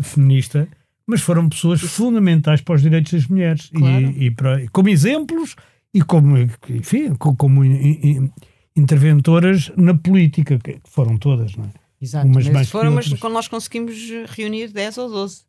feminista, 0.03 0.69
mas 1.07 1.21
foram 1.21 1.49
pessoas 1.49 1.81
fundamentais 1.81 2.61
para 2.61 2.75
os 2.75 2.83
direitos 2.83 3.13
das 3.13 3.27
mulheres 3.27 3.71
Claro. 3.75 4.07
e, 4.11 4.27
e 4.27 4.31
para- 4.31 4.67
como 4.73 4.89
exemplos 4.89 5.55
e 5.93 6.03
como, 6.03 6.37
enfim, 6.39 7.15
co- 7.15 7.37
como 7.37 7.65
in- 7.65 8.01
in- 8.03 8.31
interventoras 8.77 9.71
na 9.77 9.95
política, 9.95 10.59
que 10.59 10.79
foram 10.85 11.17
todas, 11.17 11.55
não 11.57 11.65
é? 11.65 11.69
Exato. 12.01 12.27
Umas 12.27 12.49
mas 12.49 12.71
foram, 12.71 12.91
mas 12.93 13.09
quando 13.15 13.33
nós 13.35 13.49
conseguimos 13.49 13.95
reunir 14.31 14.69
10 14.69 14.99
ou 14.99 15.09
12. 15.09 15.43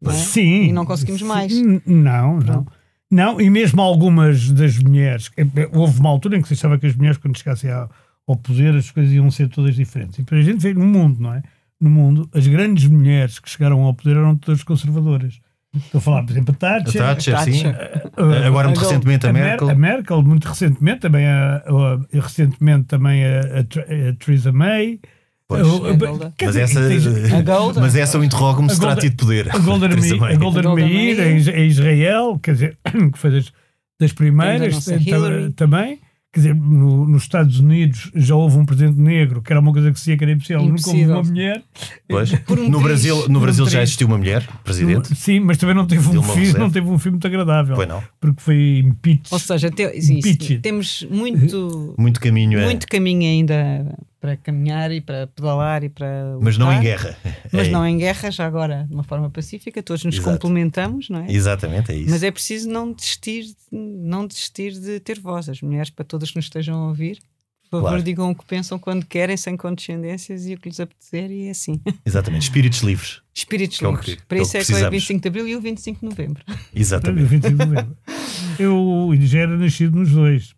não 0.00 0.10
é? 0.10 0.14
Sim. 0.14 0.64
E 0.64 0.72
não 0.72 0.84
conseguimos 0.86 1.22
mais. 1.22 1.52
N- 1.52 1.80
Não, 1.86 2.38
não. 2.40 2.66
Não, 3.10 3.40
e 3.40 3.48
mesmo 3.50 3.80
algumas 3.80 4.50
das 4.50 4.78
mulheres, 4.78 5.30
eh, 5.36 5.46
eh, 5.56 5.68
houve 5.72 6.00
uma 6.00 6.08
altura 6.08 6.36
em 6.36 6.42
que 6.42 6.48
se 6.48 6.54
achava 6.54 6.78
que 6.78 6.86
as 6.86 6.94
mulheres, 6.96 7.18
quando 7.18 7.36
chegassem 7.38 7.70
ao, 7.70 7.90
ao 8.26 8.36
poder, 8.36 8.74
as 8.74 8.90
coisas 8.90 9.12
iam 9.12 9.30
ser 9.30 9.48
todas 9.48 9.74
diferentes. 9.76 10.18
E 10.18 10.22
depois 10.22 10.40
a 10.46 10.50
gente 10.50 10.60
vê 10.62 10.74
no 10.74 10.86
mundo, 10.86 11.20
não 11.20 11.34
é? 11.34 11.42
No 11.80 11.90
mundo, 11.90 12.28
as 12.34 12.46
grandes 12.46 12.86
mulheres 12.86 13.38
que 13.38 13.48
chegaram 13.50 13.82
ao 13.82 13.94
poder 13.94 14.16
eram 14.16 14.36
todas 14.36 14.62
conservadoras. 14.62 15.40
Estou 15.76 15.98
a 15.98 16.02
falar, 16.02 16.22
por 16.22 16.30
exemplo, 16.32 16.54
a 16.54 16.54
A 16.54 16.58
Thatcher. 16.80 17.02
Thatcher, 17.02 17.38
sim. 17.40 17.62
Thatcher. 17.64 17.76
eh, 18.16 18.46
Agora, 18.46 18.68
muito 18.68 18.78
a 18.78 18.82
Gol- 18.82 18.90
recentemente, 18.90 19.26
a 19.26 19.32
Mer- 19.32 19.42
Merkel. 19.44 19.70
a 19.70 19.74
Merkel, 19.74 20.22
muito 20.22 20.48
recentemente, 20.48 21.00
também 21.00 21.26
a, 21.26 21.56
a- 21.56 22.20
recentemente 22.20 22.84
também 22.86 23.24
a, 23.24 23.40
a 23.40 24.10
a 24.10 24.12
Theresa 24.14 24.52
May. 24.52 25.00
Pois. 25.46 25.62
Golda. 25.66 26.32
quer 26.38 26.46
Mas 26.46 26.56
essa, 26.56 26.80
A 27.36 27.42
Golda. 27.42 27.80
mas 27.80 27.94
essa 27.94 28.16
eu 28.16 28.24
interrogo-me 28.24 28.70
se 28.70 28.76
A 28.76 28.78
terá 28.78 28.88
Golda- 28.94 29.00
tido 29.02 29.16
poder. 29.16 29.54
a 29.54 29.58
Golden, 29.58 29.88
Theresa 29.90 30.14
Me- 30.14 30.20
May. 30.20 30.34
a 30.34 30.38
Golden 30.38 30.60
A 30.60 30.62
Golden 30.64 30.88
Meir, 30.88 31.20
a 31.20 31.26
Is- 31.32 31.48
a 31.48 31.58
Israel, 31.58 32.38
quer 32.42 32.52
dizer, 32.54 32.78
que 33.12 33.18
foi 33.18 33.30
das, 33.30 33.52
das 34.00 34.12
primeiras 34.12 34.84
também. 35.56 35.98
Quer 36.32 36.40
dizer, 36.40 36.54
no- 36.56 37.06
nos 37.06 37.22
Estados 37.22 37.60
Unidos 37.60 38.10
já 38.12 38.34
houve 38.34 38.56
um 38.58 38.66
presidente 38.66 38.98
negro, 38.98 39.40
que 39.40 39.52
era 39.52 39.60
uma 39.60 39.70
coisa 39.72 39.92
que 39.92 39.98
se 40.00 40.06
dizia 40.06 40.16
que 40.18 40.24
era 40.24 40.32
impossível, 40.32 40.62
nunca 40.64 40.88
houve 40.90 41.04
uma 41.04 41.22
mulher. 41.22 41.62
Pois. 42.08 42.32
Um 42.50 42.68
No. 42.70 42.80
Brasil, 42.80 43.16
Por 43.18 43.28
no 43.28 43.38
um 43.38 43.42
Brasil 43.42 43.64
já 43.66 43.70
triz. 43.70 43.82
existiu 43.82 44.06
uma 44.08 44.18
mulher 44.18 44.44
presidente? 44.64 45.14
Sim, 45.14 45.38
mas 45.40 45.58
também 45.58 45.76
não 45.76 45.86
teve 45.86 46.08
um 46.08 46.22
filme, 46.22 46.52
não 46.58 46.70
teve 46.70 46.88
um 46.88 46.98
filme 46.98 47.16
muito 47.16 47.26
agradável. 47.28 47.76
Pois 47.76 47.86
não. 47.86 48.02
Porque 48.20 48.40
foi 48.42 48.78
impeach. 48.84 49.28
Ou 49.30 49.38
seja, 49.38 49.70
te- 49.70 49.84
Impeached. 49.84 50.58
temos 50.60 51.06
muito, 51.08 51.94
Muito 51.96 52.18
caminho 52.18 52.58
é. 52.58 52.64
muito 52.64 52.88
caminho 52.88 53.22
ainda 53.30 53.94
para 54.24 54.38
caminhar 54.38 54.90
e 54.90 55.02
para 55.02 55.26
pedalar 55.26 55.84
e 55.84 55.90
para. 55.90 56.38
Mas 56.40 56.56
não 56.56 56.72
em 56.72 56.78
lutar. 56.78 56.82
guerra. 56.82 57.18
Mas 57.52 57.68
É. 57.68 57.70
não 57.70 57.86
em 57.86 57.98
guerra, 57.98 58.30
já 58.30 58.46
agora, 58.46 58.86
de 58.88 58.94
uma 58.94 59.02
forma 59.04 59.28
pacífica, 59.28 59.82
todos 59.82 60.02
nos 60.02 60.14
Exato. 60.14 60.30
complementamos, 60.30 61.10
não 61.10 61.20
é? 61.20 61.26
Exatamente, 61.30 61.92
é 61.92 61.96
isso. 61.96 62.10
Mas 62.10 62.22
é 62.22 62.30
preciso 62.30 62.70
não 62.70 62.90
desistir, 62.90 63.54
não 63.70 64.26
desistir 64.26 64.72
de 64.80 64.98
ter 64.98 65.20
voz. 65.20 65.46
As 65.50 65.60
mulheres, 65.60 65.90
para 65.90 66.06
todas 66.06 66.30
que 66.30 66.36
nos 66.36 66.46
estejam 66.46 66.74
a 66.74 66.88
ouvir, 66.88 67.18
por 67.64 67.68
favor, 67.78 67.88
Claro. 67.90 68.02
digam 68.02 68.30
o 68.30 68.34
que 68.34 68.46
pensam 68.46 68.78
quando 68.78 69.04
querem, 69.04 69.36
sem 69.36 69.58
condescendências 69.58 70.46
e 70.46 70.54
o 70.54 70.58
que 70.58 70.70
lhes 70.70 70.80
apetecer, 70.80 71.30
e 71.30 71.48
é 71.48 71.50
assim. 71.50 71.78
Exatamente. 72.06 72.44
Espíritos 72.44 72.78
livres. 72.80 73.20
Espíritos 73.34 73.76
Que 73.78 73.84
é 73.84 73.88
o 73.88 73.90
livres. 73.90 74.14
que- 74.14 74.22
Para 74.26 74.28
que 74.28 74.34
é 74.36 74.40
o 74.40 74.42
isso 74.46 74.56
é 74.56 74.60
que 74.60 74.62
é 74.62 74.62
o 74.62 74.66
precisamos. 74.68 74.90
25 74.94 75.20
de 75.20 75.28
Abril 75.28 75.48
e 75.48 75.56
o 75.56 75.60
25 75.60 76.00
de 76.00 76.06
Novembro. 76.06 76.42
Exatamente. 76.74 77.26
25 77.28 77.58
de 77.58 77.64
novembro. 77.66 77.96
Eu 78.58 79.10
já 79.20 79.40
era 79.40 79.56
nascido 79.58 79.98
nos 79.98 80.10
dois. 80.12 80.53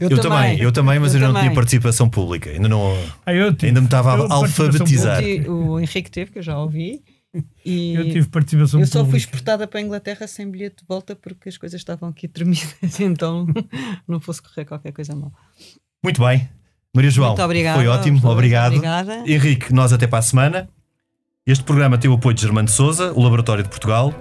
Eu, 0.00 0.20
também, 0.20 0.60
eu 0.60 0.70
também, 0.70 0.98
mas 0.98 1.14
eu, 1.14 1.20
não 1.20 1.28
também. 1.28 1.42
tinha 1.42 1.54
participação 1.54 2.08
pública. 2.08 2.50
Ainda 2.50 2.68
não. 2.68 2.96
Ah, 3.26 3.34
eu 3.34 3.52
tive- 3.52 3.68
Ainda 3.68 3.80
me 3.80 3.86
estava 3.86 4.14
a 4.14 4.18
eu, 4.18 4.32
alfabetizar. 4.32 5.22
O, 5.48 5.80
Henrique 5.80 6.10
teve, 6.10 6.30
que 6.32 6.38
eu 6.38 6.42
já 6.42 6.58
ouvi. 6.58 7.02
E 7.64 7.94
Eu 7.96 8.10
tive 8.10 8.28
participação 8.28 8.80
eu 8.80 8.86
só 8.86 8.92
fui 9.00 9.04
pública. 9.04 9.16
exportada 9.18 9.66
para 9.66 9.80
a 9.80 9.82
Inglaterra 9.82 10.26
sem 10.26 10.50
bilhete 10.50 10.76
de 10.82 10.84
volta 10.88 11.14
porque 11.16 11.48
as 11.48 11.56
coisas 11.56 11.80
estavam 11.80 12.08
aqui 12.08 12.26
tremidas, 12.28 12.74
então 13.00 13.46
não 14.06 14.18
fosse 14.20 14.42
correr 14.42 14.64
qualquer 14.64 14.92
coisa 14.92 15.14
mal. 15.14 15.32
Muito 16.02 16.20
bem. 16.24 16.48
Maria 16.94 17.10
João, 17.10 17.30
Muito 17.30 17.42
obrigada. 17.42 17.78
foi 17.78 17.86
ótimo, 17.86 18.20
obrigado. 18.28 18.72
obrigada. 18.74 19.22
Henrique, 19.26 19.72
nós 19.72 19.92
até 19.92 20.06
para 20.08 20.18
a 20.18 20.22
semana. 20.22 20.68
Este 21.46 21.62
programa 21.64 21.96
tem 21.98 22.10
o 22.10 22.14
apoio 22.14 22.34
de 22.34 22.42
Germano 22.42 22.66
de 22.66 22.72
Souza, 22.74 23.12
o 23.12 23.22
Laboratório 23.22 23.62
de 23.62 23.68
Portugal. 23.70 24.12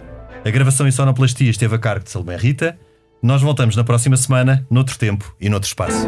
A 0.46 0.50
gravação 0.52 0.88
e 0.88 0.92
sonoplastia 0.92 1.50
esteve 1.50 1.76
a 1.76 1.80
cargo 1.80 2.06
de 2.06 2.12
Salomé 2.12 2.38
Rita. 2.38 2.78
Nós 3.22 3.42
voltamos 3.42 3.76
na 3.76 3.84
próxima 3.84 4.16
semana, 4.16 4.66
noutro 4.70 4.98
tempo 4.98 5.36
e 5.42 5.50
noutro 5.50 5.68
espaço. 5.68 6.08